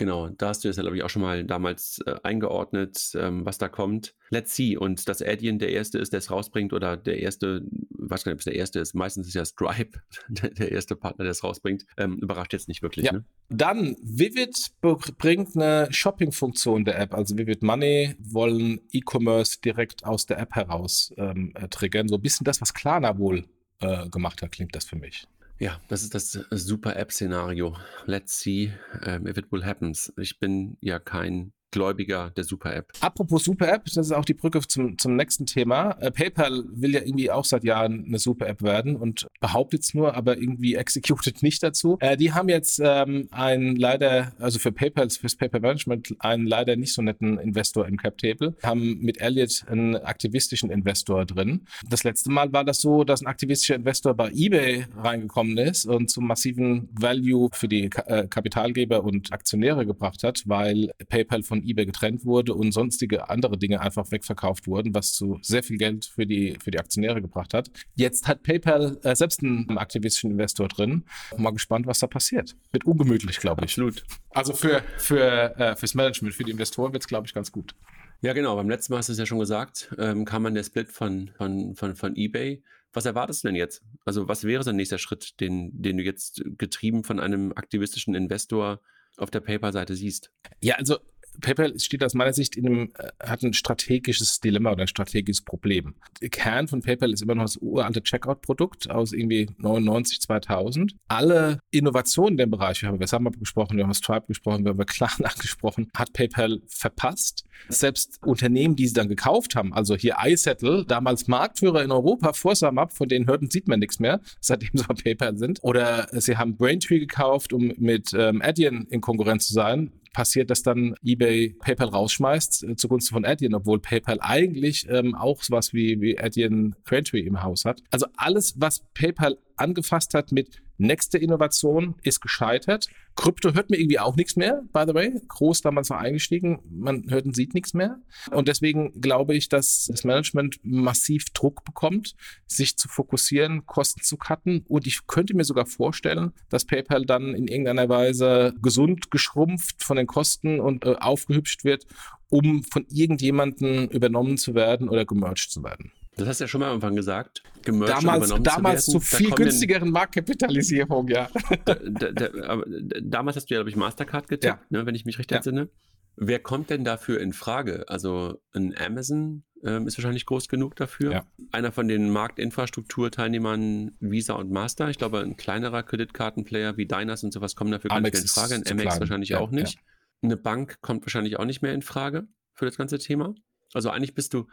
Genau, 0.00 0.30
da 0.30 0.48
hast 0.48 0.64
du 0.64 0.70
es 0.70 0.76
ja, 0.76 0.82
glaube 0.82 0.96
ich, 0.96 1.02
auch 1.02 1.10
schon 1.10 1.20
mal 1.20 1.44
damals 1.44 2.00
äh, 2.06 2.14
eingeordnet, 2.22 3.12
ähm, 3.16 3.44
was 3.44 3.58
da 3.58 3.68
kommt. 3.68 4.14
Let's 4.30 4.56
see. 4.56 4.74
Und 4.74 5.06
dass 5.10 5.20
Adyen 5.20 5.58
der 5.58 5.72
Erste 5.72 5.98
ist, 5.98 6.14
der 6.14 6.20
es 6.20 6.30
rausbringt, 6.30 6.72
oder 6.72 6.96
der 6.96 7.18
Erste, 7.18 7.60
weiß 7.98 8.24
gar 8.24 8.30
nicht, 8.30 8.36
ob 8.36 8.38
es 8.38 8.46
der 8.46 8.54
Erste 8.54 8.80
ist, 8.80 8.94
meistens 8.94 9.28
ist 9.28 9.34
ja 9.34 9.44
Stripe 9.44 10.00
der, 10.30 10.72
erste 10.72 10.96
Partner, 10.96 11.24
der 11.24 11.32
es 11.32 11.44
rausbringt, 11.44 11.84
ähm, 11.98 12.16
überrascht 12.16 12.54
jetzt 12.54 12.66
nicht 12.66 12.80
wirklich. 12.80 13.04
Ja. 13.04 13.12
Ne? 13.12 13.24
Dann, 13.50 13.94
Vivid 14.02 14.70
bringt 14.80 15.54
eine 15.54 15.92
Shopping-Funktion 15.92 16.86
der 16.86 16.98
App, 16.98 17.12
also 17.12 17.36
Vivid 17.36 17.62
Money 17.62 18.14
wollen 18.18 18.80
E-Commerce 18.92 19.60
direkt 19.62 20.06
aus 20.06 20.24
der 20.24 20.38
App 20.38 20.54
heraus 20.54 21.12
ähm, 21.18 21.52
äh, 21.56 21.68
triggern. 21.68 22.08
So 22.08 22.14
ein 22.14 22.22
bisschen 22.22 22.44
das, 22.44 22.62
was 22.62 22.72
Klarna 22.72 23.18
wohl 23.18 23.44
äh, 23.80 24.08
gemacht 24.08 24.40
hat, 24.40 24.52
klingt 24.52 24.74
das 24.74 24.86
für 24.86 24.96
mich. 24.96 25.26
Ja, 25.60 25.78
das 25.88 26.02
ist 26.02 26.14
das 26.14 26.32
super 26.50 26.96
App-Szenario. 26.96 27.76
Let's 28.06 28.40
see 28.40 28.72
um, 29.06 29.26
if 29.26 29.36
it 29.36 29.52
will 29.52 29.66
happen. 29.66 29.94
Ich 30.16 30.38
bin 30.38 30.78
ja 30.80 30.98
kein 30.98 31.52
Gläubiger 31.70 32.30
der 32.30 32.44
Super-App. 32.44 32.92
Apropos 33.00 33.44
Super-App, 33.44 33.84
das 33.84 33.96
ist 33.96 34.12
auch 34.12 34.24
die 34.24 34.34
Brücke 34.34 34.60
zum, 34.66 34.98
zum 34.98 35.16
nächsten 35.16 35.46
Thema. 35.46 35.92
Äh, 36.00 36.10
PayPal 36.10 36.64
will 36.70 36.94
ja 36.94 37.00
irgendwie 37.00 37.30
auch 37.30 37.44
seit 37.44 37.64
Jahren 37.64 38.04
eine 38.06 38.18
Super-App 38.18 38.62
werden 38.62 38.96
und 38.96 39.26
behauptet 39.40 39.82
es 39.82 39.94
nur, 39.94 40.14
aber 40.14 40.38
irgendwie 40.38 40.74
executed 40.80 41.42
nicht 41.42 41.62
dazu. 41.62 41.96
Äh, 42.00 42.16
die 42.16 42.32
haben 42.32 42.48
jetzt 42.48 42.80
ähm, 42.82 43.28
einen 43.30 43.76
leider, 43.76 44.32
also 44.38 44.58
für 44.58 44.72
PayPal, 44.72 45.10
fürs 45.10 45.36
PayPal 45.36 45.60
Management, 45.60 46.14
einen 46.18 46.46
leider 46.46 46.76
nicht 46.76 46.92
so 46.92 47.02
netten 47.02 47.38
Investor 47.38 47.86
im 47.86 47.96
Cap-Table, 47.96 48.56
haben 48.62 48.98
mit 49.00 49.20
Elliott 49.20 49.64
einen 49.68 49.96
aktivistischen 49.96 50.70
Investor 50.70 51.24
drin. 51.26 51.66
Das 51.88 52.04
letzte 52.04 52.30
Mal 52.30 52.52
war 52.52 52.64
das 52.64 52.80
so, 52.80 53.04
dass 53.04 53.22
ein 53.22 53.26
aktivistischer 53.26 53.76
Investor 53.76 54.14
bei 54.14 54.30
eBay 54.32 54.86
reingekommen 54.96 55.58
ist 55.58 55.86
und 55.86 56.10
zum 56.10 56.26
massiven 56.26 56.88
Value 56.92 57.48
für 57.52 57.68
die 57.68 57.88
Ka 57.88 58.02
äh, 58.02 58.26
Kapitalgeber 58.26 59.04
und 59.04 59.32
Aktionäre 59.32 59.86
gebracht 59.86 60.22
hat, 60.22 60.42
weil 60.46 60.90
PayPal 61.08 61.42
von 61.42 61.59
von 61.60 61.68
eBay 61.68 61.86
getrennt 61.86 62.24
wurde 62.24 62.54
und 62.54 62.72
sonstige 62.72 63.28
andere 63.28 63.58
Dinge 63.58 63.80
einfach 63.80 64.10
wegverkauft 64.10 64.66
wurden, 64.66 64.94
was 64.94 65.12
zu 65.12 65.38
sehr 65.42 65.62
viel 65.62 65.76
Geld 65.76 66.06
für 66.06 66.26
die, 66.26 66.56
für 66.62 66.70
die 66.70 66.78
Aktionäre 66.78 67.20
gebracht 67.20 67.54
hat. 67.54 67.70
Jetzt 67.94 68.28
hat 68.28 68.42
PayPal 68.42 68.98
äh, 69.02 69.14
selbst 69.14 69.42
einen 69.42 69.78
aktivistischen 69.78 70.32
Investor 70.32 70.68
drin. 70.68 71.04
Mal 71.36 71.52
gespannt, 71.52 71.86
was 71.86 71.98
da 71.98 72.06
passiert. 72.06 72.56
Wird 72.72 72.84
ungemütlich, 72.84 73.38
glaube 73.38 73.64
ich. 73.64 73.72
Absolut. 73.72 74.04
Also 74.30 74.52
für, 74.52 74.82
für, 74.98 75.58
äh, 75.58 75.76
fürs 75.76 75.94
Management, 75.94 76.34
für 76.34 76.44
die 76.44 76.52
Investoren 76.52 76.92
wird 76.92 77.02
es, 77.02 77.08
glaube 77.08 77.26
ich, 77.26 77.34
ganz 77.34 77.52
gut. 77.52 77.74
Ja, 78.22 78.32
genau. 78.32 78.56
Beim 78.56 78.68
letzten 78.68 78.92
Mal 78.92 78.98
hast 78.98 79.08
du 79.08 79.12
es 79.12 79.18
ja 79.18 79.26
schon 79.26 79.38
gesagt, 79.38 79.94
ähm, 79.98 80.24
kam 80.24 80.42
man 80.42 80.54
der 80.54 80.62
Split 80.62 80.90
von, 80.90 81.30
von, 81.36 81.74
von, 81.74 81.96
von 81.96 82.16
eBay. 82.16 82.62
Was 82.92 83.06
erwartest 83.06 83.44
du 83.44 83.48
denn 83.48 83.54
jetzt? 83.54 83.82
Also, 84.04 84.28
was 84.28 84.44
wäre 84.44 84.62
so 84.62 84.70
ein 84.70 84.76
nächster 84.76 84.98
Schritt, 84.98 85.40
den, 85.40 85.70
den 85.80 85.96
du 85.96 86.02
jetzt 86.02 86.42
getrieben 86.58 87.04
von 87.04 87.20
einem 87.20 87.52
aktivistischen 87.54 88.14
Investor 88.14 88.80
auf 89.16 89.30
der 89.30 89.40
PayPal-Seite 89.40 89.94
siehst? 89.94 90.32
Ja, 90.60 90.74
also 90.74 90.98
PayPal 91.40 91.78
steht 91.78 92.04
aus 92.04 92.14
meiner 92.14 92.32
Sicht 92.32 92.56
in 92.56 92.66
einem, 92.66 92.92
äh, 92.98 93.08
hat 93.26 93.42
ein 93.42 93.52
strategisches 93.52 94.40
Dilemma 94.40 94.72
oder 94.72 94.82
ein 94.82 94.88
strategisches 94.88 95.42
Problem. 95.42 95.94
Der 96.20 96.28
Kern 96.28 96.68
von 96.68 96.82
PayPal 96.82 97.12
ist 97.12 97.22
immer 97.22 97.34
noch 97.34 97.44
das 97.44 97.56
uralte 97.56 98.02
Checkout-Produkt 98.02 98.90
aus 98.90 99.12
irgendwie 99.12 99.48
99, 99.58 100.20
2000. 100.20 100.94
Alle 101.08 101.60
Innovationen 101.70 102.32
in 102.32 102.38
dem 102.38 102.50
Bereich, 102.50 102.82
wir 102.82 102.88
haben 102.88 102.96
über 102.96 103.06
SumUp 103.06 103.38
gesprochen, 103.38 103.76
wir 103.76 103.84
haben 103.84 103.90
über 103.90 103.94
Stripe 103.94 104.26
gesprochen, 104.26 104.64
wir 104.64 104.70
haben 104.70 104.76
über 104.76 104.84
Klarna 104.84 105.30
gesprochen, 105.40 105.90
hat 105.94 106.12
PayPal 106.12 106.60
verpasst. 106.68 107.44
Selbst 107.68 108.18
Unternehmen, 108.24 108.76
die 108.76 108.86
sie 108.88 108.94
dann 108.94 109.08
gekauft 109.08 109.54
haben, 109.54 109.74
also 109.74 109.94
hier 109.94 110.16
iSettle, 110.24 110.84
damals 110.86 111.28
Marktführer 111.28 111.82
in 111.82 111.92
Europa 111.92 112.32
vor 112.32 112.54
SumUp, 112.54 112.92
von 112.92 113.08
denen 113.08 113.26
hörten, 113.26 113.50
sieht 113.50 113.68
man 113.68 113.80
nichts 113.80 113.98
mehr, 113.98 114.20
seitdem 114.40 114.70
sie 114.74 114.84
bei 114.84 114.94
PayPal 114.94 115.36
sind. 115.36 115.62
Oder 115.62 116.08
sie 116.12 116.36
haben 116.36 116.56
Braintree 116.56 116.98
gekauft, 116.98 117.52
um 117.52 117.72
mit 117.76 118.12
ähm, 118.14 118.42
Adyen 118.42 118.86
in 118.90 119.00
Konkurrenz 119.00 119.48
zu 119.48 119.54
sein 119.54 119.92
passiert, 120.12 120.50
dass 120.50 120.62
dann 120.62 120.94
eBay 121.04 121.54
PayPal 121.60 121.88
rausschmeißt 121.88 122.64
äh, 122.64 122.76
zugunsten 122.76 123.14
von 123.14 123.24
Adyen, 123.24 123.54
obwohl 123.54 123.80
PayPal 123.80 124.18
eigentlich 124.20 124.86
ähm, 124.88 125.14
auch 125.14 125.42
sowas 125.42 125.72
wie, 125.72 126.00
wie 126.00 126.18
Adyen 126.18 126.74
Braintree 126.84 127.20
im 127.20 127.42
Haus 127.42 127.64
hat. 127.64 127.82
Also 127.90 128.06
alles, 128.16 128.54
was 128.58 128.80
PayPal 128.94 129.38
angefasst 129.56 130.14
hat 130.14 130.32
mit 130.32 130.62
nächste 130.80 131.18
Innovation 131.18 131.94
ist 132.02 132.20
gescheitert. 132.20 132.88
Krypto 133.16 133.52
hört 133.52 133.70
mir 133.70 133.78
irgendwie 133.78 133.98
auch 133.98 134.16
nichts 134.16 134.36
mehr, 134.36 134.62
by 134.72 134.84
the 134.86 134.94
way. 134.94 135.12
Groß 135.28 135.60
damals 135.60 135.90
war 135.90 135.98
eingestiegen, 135.98 136.60
man 136.70 137.10
hört 137.10 137.26
und 137.26 137.36
sieht 137.36 137.54
nichts 137.54 137.74
mehr. 137.74 137.98
Und 138.30 138.48
deswegen 138.48 139.00
glaube 139.00 139.34
ich, 139.34 139.48
dass 139.48 139.86
das 139.90 140.04
Management 140.04 140.58
massiv 140.62 141.26
Druck 141.34 141.64
bekommt, 141.64 142.14
sich 142.46 142.76
zu 142.76 142.88
fokussieren, 142.88 143.66
Kosten 143.66 144.02
zu 144.02 144.16
cutten. 144.16 144.64
Und 144.68 144.86
ich 144.86 145.06
könnte 145.06 145.34
mir 145.34 145.44
sogar 145.44 145.66
vorstellen, 145.66 146.32
dass 146.48 146.64
PayPal 146.64 147.04
dann 147.04 147.34
in 147.34 147.46
irgendeiner 147.46 147.88
Weise 147.88 148.54
gesund 148.62 149.10
geschrumpft 149.10 149.82
von 149.82 149.96
den 149.96 150.06
Kosten 150.06 150.60
und 150.60 150.86
äh, 150.86 150.96
aufgehübscht 150.98 151.64
wird, 151.64 151.86
um 152.30 152.62
von 152.64 152.86
irgendjemandem 152.88 153.88
übernommen 153.88 154.38
zu 154.38 154.54
werden 154.54 154.88
oder 154.88 155.04
gemerged 155.04 155.50
zu 155.50 155.62
werden. 155.62 155.92
Das 156.20 156.28
hast 156.28 156.40
du 156.40 156.44
ja 156.44 156.48
schon 156.48 156.60
mal 156.60 156.68
irgendwann 156.68 156.96
gesagt. 156.96 157.42
damals 157.64 158.32
damals 158.42 158.84
zu, 158.84 158.92
zu 158.92 159.00
viel 159.00 159.30
günstigeren 159.30 159.90
Marktkapitalisierung, 159.90 161.08
ja. 161.08 161.28
Da, 161.64 161.74
da, 161.74 162.12
da, 162.12 162.62
damals 163.02 163.36
hast 163.36 163.50
du 163.50 163.54
ja, 163.54 163.60
glaube 163.60 163.70
ich, 163.70 163.76
Mastercard 163.76 164.28
getippt, 164.28 164.60
ja. 164.70 164.78
ne, 164.78 164.86
wenn 164.86 164.94
ich 164.94 165.04
mich 165.04 165.18
recht 165.18 165.30
ja. 165.30 165.38
entsinne. 165.38 165.68
Wer 166.16 166.38
kommt 166.38 166.70
denn 166.70 166.84
dafür 166.84 167.20
in 167.20 167.32
Frage? 167.32 167.88
Also 167.88 168.42
ein 168.52 168.76
Amazon 168.76 169.44
ähm, 169.64 169.86
ist 169.86 169.96
wahrscheinlich 169.96 170.26
groß 170.26 170.48
genug 170.48 170.76
dafür. 170.76 171.12
Ja. 171.12 171.26
Einer 171.52 171.72
von 171.72 171.88
den 171.88 172.10
Marktinfrastrukturteilnehmern 172.10 173.92
Visa 174.00 174.34
und 174.34 174.50
Master. 174.50 174.90
Ich 174.90 174.98
glaube, 174.98 175.20
ein 175.20 175.36
kleinerer 175.36 175.82
Kreditkartenplayer 175.82 176.76
wie 176.76 176.86
Diners 176.86 177.24
und 177.24 177.32
sowas 177.32 177.56
kommen 177.56 177.70
dafür 177.70 177.88
gar 177.88 178.00
nicht 178.00 178.12
mehr 178.12 178.22
in 178.22 178.28
Frage. 178.28 178.54
Ein 178.54 178.66
Amex 178.70 178.88
klein. 178.88 179.00
wahrscheinlich 179.00 179.34
auch 179.36 179.50
nicht. 179.50 179.78
Eine 180.22 180.36
Bank 180.36 180.80
kommt 180.82 181.04
wahrscheinlich 181.06 181.38
auch 181.38 181.44
nicht 181.46 181.62
mehr 181.62 181.72
in 181.72 181.82
Frage 181.82 182.28
für 182.52 182.66
das 182.66 182.76
ganze 182.76 182.98
Thema. 182.98 183.34
Also 183.72 183.90
eigentlich 183.90 184.14
bist 184.14 184.34
du 184.34 184.46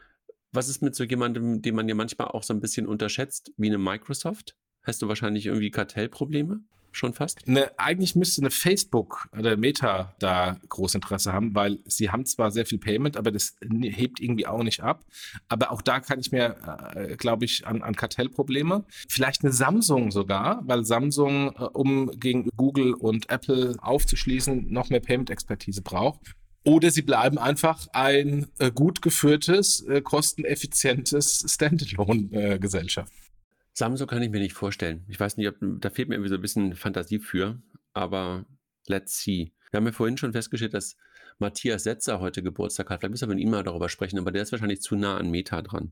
was 0.52 0.70
ist 0.70 0.82
mit 0.82 0.96
so 0.96 1.04
jemandem, 1.04 1.62
den 1.62 1.76
man 1.76 1.88
ja 1.88 1.96
manchmal 1.96 2.30
auch 2.30 2.44
so 2.44 2.54
ein 2.54 2.60
bisschen 2.60 2.88
unterschätzt, 2.88 3.52
wie 3.58 3.68
eine 3.68 3.78
Microsoft? 3.78 4.56
Hast 4.84 5.02
du 5.02 5.08
wahrscheinlich 5.08 5.46
irgendwie 5.46 5.72
Kartellprobleme? 5.72 6.62
Schon 6.94 7.14
fast? 7.14 7.48
Ne, 7.48 7.70
eigentlich 7.78 8.16
müsste 8.16 8.42
eine 8.42 8.50
Facebook 8.50 9.30
oder 9.38 9.56
Meta 9.56 10.16
da 10.20 10.58
groß 10.70 10.96
Interesse 10.96 11.32
haben, 11.32 11.54
weil 11.54 11.80
sie 11.86 12.10
haben 12.10 12.26
zwar 12.26 12.50
sehr 12.50 12.66
viel 12.66 12.80
Payment, 12.80 13.18
aber 13.18 13.32
das 13.32 13.56
hebt 13.62 14.20
irgendwie 14.20 14.48
auch 14.48 14.64
nicht 14.64 14.82
ab. 14.82 15.06
Aber 15.48 15.72
auch 15.72 15.82
da 15.82 16.00
kann 16.00 16.20
ich 16.20 16.32
mir, 16.32 16.56
äh, 16.96 17.16
glaube 17.16 17.46
ich, 17.46 17.68
an, 17.68 17.84
an 17.84 17.96
Kartellprobleme. 17.96 18.86
Vielleicht 19.08 19.44
eine 19.44 19.54
Samsung 19.54 20.10
sogar, 20.10 20.62
weil 20.66 20.86
Samsung, 20.86 21.54
äh, 21.56 21.64
um 21.66 22.10
gegen 22.20 22.50
Google 22.56 22.94
und 22.94 23.30
Apple 23.30 23.76
aufzuschließen, 23.80 24.72
noch 24.72 24.90
mehr 24.90 25.02
Payment-Expertise 25.02 25.84
braucht. 25.84 26.36
Oder 26.68 26.92
sie 26.92 27.02
bleiben 27.02 27.38
einfach 27.38 27.88
ein 27.94 28.48
äh, 28.60 28.72
gut 28.72 29.02
geführtes, 29.02 29.88
äh, 29.88 30.02
kosteneffizientes 30.02 31.46
Standalone-Gesellschaft. 31.48 33.14
Äh, 33.14 33.32
Samsung 33.72 34.06
kann 34.06 34.22
ich 34.22 34.30
mir 34.30 34.42
nicht 34.42 34.52
vorstellen. 34.52 35.06
Ich 35.08 35.18
weiß 35.18 35.38
nicht, 35.38 35.48
ob, 35.48 35.56
da 35.62 35.90
fehlt 35.90 36.10
mir 36.10 36.16
irgendwie 36.16 36.28
so 36.28 36.36
ein 36.36 36.42
bisschen 36.42 36.76
Fantasie 36.76 37.20
für, 37.20 37.62
aber 37.94 38.46
let's 38.86 39.18
see. 39.18 39.54
Wir 39.72 39.78
haben 39.78 39.86
ja 39.86 39.94
vorhin 39.94 40.18
schon 40.18 40.34
festgestellt, 40.34 40.74
dass 40.74 40.98
Matthias 41.40 41.84
Setzer 41.84 42.20
heute 42.20 42.42
Geburtstag 42.42 42.90
hat. 42.90 43.00
Vielleicht 43.00 43.12
müssen 43.12 43.30
wir 43.30 43.36
mit 43.36 43.44
ihm 43.44 43.52
mal 43.52 43.64
darüber 43.64 43.90
sprechen, 43.90 44.18
aber 44.18 44.32
der 44.32 44.42
ist 44.42 44.52
wahrscheinlich 44.52 44.82
zu 44.82 44.96
nah 44.96 45.18
an 45.18 45.30
Meta 45.30 45.62
dran. 45.62 45.92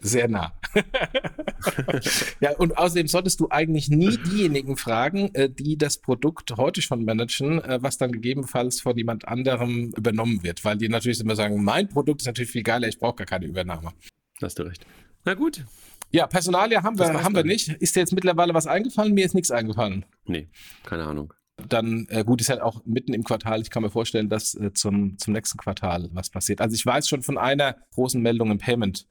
Sehr 0.00 0.28
nah. 0.28 0.52
ja, 2.40 2.56
und 2.56 2.76
außerdem 2.76 3.08
solltest 3.08 3.40
du 3.40 3.48
eigentlich 3.50 3.88
nie 3.88 4.16
diejenigen 4.18 4.76
fragen, 4.76 5.34
äh, 5.34 5.48
die 5.48 5.78
das 5.78 5.98
Produkt 5.98 6.56
heute 6.56 6.82
schon 6.82 7.04
managen, 7.04 7.62
äh, 7.62 7.78
was 7.80 7.96
dann 7.96 8.12
gegebenenfalls 8.12 8.80
von 8.80 8.96
jemand 8.96 9.26
anderem 9.26 9.92
übernommen 9.96 10.42
wird, 10.42 10.64
weil 10.64 10.76
die 10.76 10.88
natürlich 10.88 11.20
immer 11.20 11.36
sagen, 11.36 11.64
mein 11.64 11.88
Produkt 11.88 12.20
ist 12.20 12.26
natürlich 12.26 12.50
viel 12.50 12.62
geiler, 12.62 12.88
ich 12.88 12.98
brauche 12.98 13.16
gar 13.16 13.26
keine 13.26 13.46
Übernahme. 13.46 13.92
Da 14.38 14.46
hast 14.46 14.58
du 14.58 14.64
recht. 14.64 14.84
Na 15.24 15.34
gut. 15.34 15.64
Ja, 16.10 16.26
Personalia 16.26 16.82
haben 16.82 16.98
wir, 16.98 17.24
haben 17.24 17.34
wir 17.34 17.44
nicht. 17.44 17.68
Ist 17.68 17.96
dir 17.96 18.00
jetzt 18.00 18.12
mittlerweile 18.12 18.54
was 18.54 18.66
eingefallen? 18.66 19.14
Mir 19.14 19.24
ist 19.24 19.34
nichts 19.34 19.50
eingefallen. 19.50 20.04
Nee, 20.26 20.48
keine 20.84 21.04
Ahnung 21.04 21.32
dann 21.56 22.06
äh, 22.08 22.24
gut 22.24 22.40
ist 22.40 22.48
halt 22.48 22.60
auch 22.60 22.84
mitten 22.84 23.14
im 23.14 23.24
Quartal. 23.24 23.60
Ich 23.60 23.70
kann 23.70 23.82
mir 23.82 23.90
vorstellen, 23.90 24.28
dass 24.28 24.54
äh, 24.54 24.72
zum, 24.72 25.18
zum 25.18 25.32
nächsten 25.32 25.58
Quartal 25.58 26.08
was 26.12 26.30
passiert. 26.30 26.60
Also 26.60 26.74
ich 26.74 26.84
weiß 26.84 27.08
schon 27.08 27.22
von 27.22 27.38
einer 27.38 27.76
großen 27.94 28.20
Meldung 28.20 28.50
im 28.50 28.58
Payment, 28.58 29.06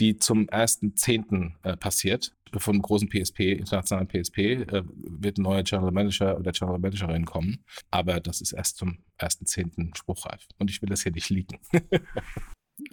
die 0.00 0.18
zum 0.18 0.46
1.10. 0.46 1.52
Äh, 1.62 1.76
passiert. 1.76 2.34
Von 2.56 2.74
einem 2.74 2.82
großen 2.82 3.08
PSP, 3.08 3.52
internationalen 3.52 4.08
PSP, 4.08 4.38
äh, 4.38 4.82
wird 4.86 5.38
ein 5.38 5.42
neuer 5.42 5.64
General 5.64 5.90
Manager 5.90 6.38
oder 6.38 6.52
General 6.52 6.78
Managerin 6.78 7.24
kommen. 7.24 7.64
Aber 7.90 8.20
das 8.20 8.40
ist 8.40 8.52
erst 8.52 8.76
zum 8.76 8.98
1.10. 9.18 9.96
spruchreif. 9.96 10.46
Und 10.58 10.70
ich 10.70 10.80
will 10.80 10.88
das 10.88 11.02
hier 11.02 11.12
nicht 11.12 11.30
leaken. 11.30 11.58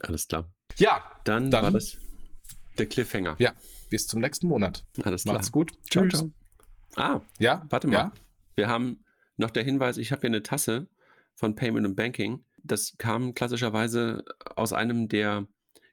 Alles 0.02 0.28
klar. 0.28 0.52
Ja, 0.78 1.04
dann, 1.24 1.52
dann 1.52 1.64
war 1.64 1.72
das 1.72 1.98
der 2.78 2.88
Cliffhanger. 2.88 3.36
Ja, 3.39 3.54
bis 3.89 4.08
zum 4.08 4.22
nächsten 4.22 4.48
Monat. 4.48 4.84
Alles 5.04 5.24
klar. 5.24 5.36
Macht's 5.36 5.52
gut. 5.52 5.72
Tschüss. 5.89 6.10
Ciao, 6.10 6.32
ciao. 6.32 6.32
Ah, 6.96 7.22
ja, 7.39 7.66
warte 7.70 7.88
mal. 7.88 7.94
Ja? 7.94 8.12
Wir 8.56 8.68
haben 8.68 9.06
noch 9.38 9.52
der 9.52 9.64
Hinweis, 9.64 9.97
ich 9.97 10.12
habe 10.12 10.22
hier 10.22 10.30
eine 10.30 10.43
Tasse 10.43 10.88
von 11.36 11.56
Payment 11.56 11.86
und 11.88 11.95
Banking. 11.95 12.45
Das 12.64 12.97
kam 12.97 13.34
klassischerweise 13.34 14.24
aus 14.56 14.74
einem 14.74 15.08
der 15.08 15.47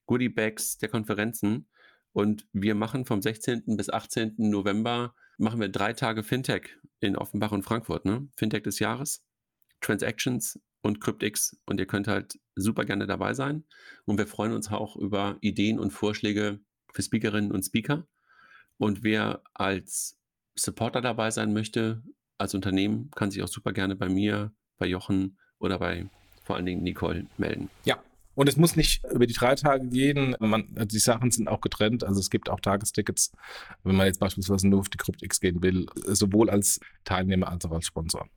Goodie 0.07 0.29
Bags 0.29 0.79
der 0.79 0.89
Konferenzen. 0.89 1.69
Und 2.13 2.47
wir 2.53 2.75
machen 2.75 3.05
vom 3.05 3.23
16. 3.23 3.77
bis 3.77 3.91
18. 3.91 4.35
November 4.37 5.15
machen 5.39 5.61
wir 5.61 5.69
drei 5.69 5.93
Tage 5.93 6.23
Fintech 6.23 6.77
in 7.01 7.17
Offenbach 7.17 7.53
und 7.53 7.63
Frankfurt. 7.63 8.05
Ne? 8.05 8.29
Fintech 8.37 8.65
des 8.65 8.81
Jahres, 8.81 9.25
Transactions 9.81 10.61
und 10.83 11.01
CryptX. 11.01 11.57
Und 11.67 11.79
ihr 11.79 11.87
könnt 11.87 12.09
halt 12.09 12.39
super 12.57 12.85
gerne 12.85 13.07
dabei 13.07 13.35
sein. 13.35 13.65
Und 14.05 14.19
wir 14.19 14.27
freuen 14.27 14.53
uns 14.53 14.71
auch 14.71 14.97
über 14.97 15.39
Ideen 15.41 15.79
und 15.79 15.93
Vorschläge 15.93 16.61
für 16.93 17.03
Speakerinnen 17.03 17.53
und 17.53 17.63
Speaker. 17.63 18.07
Und 18.79 19.03
wer 19.03 19.43
als 19.55 20.19
Supporter 20.57 21.01
dabei 21.01 21.31
sein 21.31 21.53
möchte, 21.53 22.03
als 22.39 22.55
Unternehmen 22.55 23.11
kann 23.15 23.31
sich 23.31 23.43
auch 23.43 23.49
super 23.49 23.73
gerne 23.73 23.97
bei 23.97 24.09
mir, 24.09 24.53
bei 24.79 24.87
Jochen 24.87 25.37
oder 25.59 25.79
bei 25.79 26.09
vor 26.45 26.57
allen 26.57 26.67
Dingen 26.67 26.83
Nicole 26.83 27.27
melden. 27.37 27.69
Ja. 27.85 27.99
Und 28.35 28.49
es 28.49 28.57
muss 28.57 28.77
nicht 28.77 29.05
über 29.13 29.27
die 29.27 29.35
drei 29.35 29.57
Tage 29.57 29.89
gehen. 29.89 30.37
Man, 30.39 30.69
die 30.87 30.99
Sachen 31.01 31.33
sind 31.33 31.49
auch 31.49 31.61
getrennt. 31.61 32.05
Also 32.05 32.21
es 32.21 32.31
gibt 32.31 32.49
auch 32.49 32.61
Tagestickets, 32.61 33.33
wenn 33.83 33.97
man 33.97 34.07
jetzt 34.07 34.21
beispielsweise 34.21 34.69
nur 34.69 34.79
auf 34.79 34.89
die 34.89 34.97
CryptX 34.97 35.41
gehen 35.41 35.61
will, 35.61 35.87
sowohl 36.07 36.49
als 36.49 36.79
Teilnehmer 37.03 37.49
als 37.49 37.65
auch 37.65 37.73
als 37.73 37.87
Sponsor. 37.87 38.29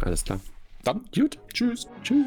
Alles 0.00 0.24
klar. 0.24 0.40
Dann, 0.82 1.04
gut. 1.14 1.38
Tschüss. 1.52 1.86
Tschüss. 2.02 2.26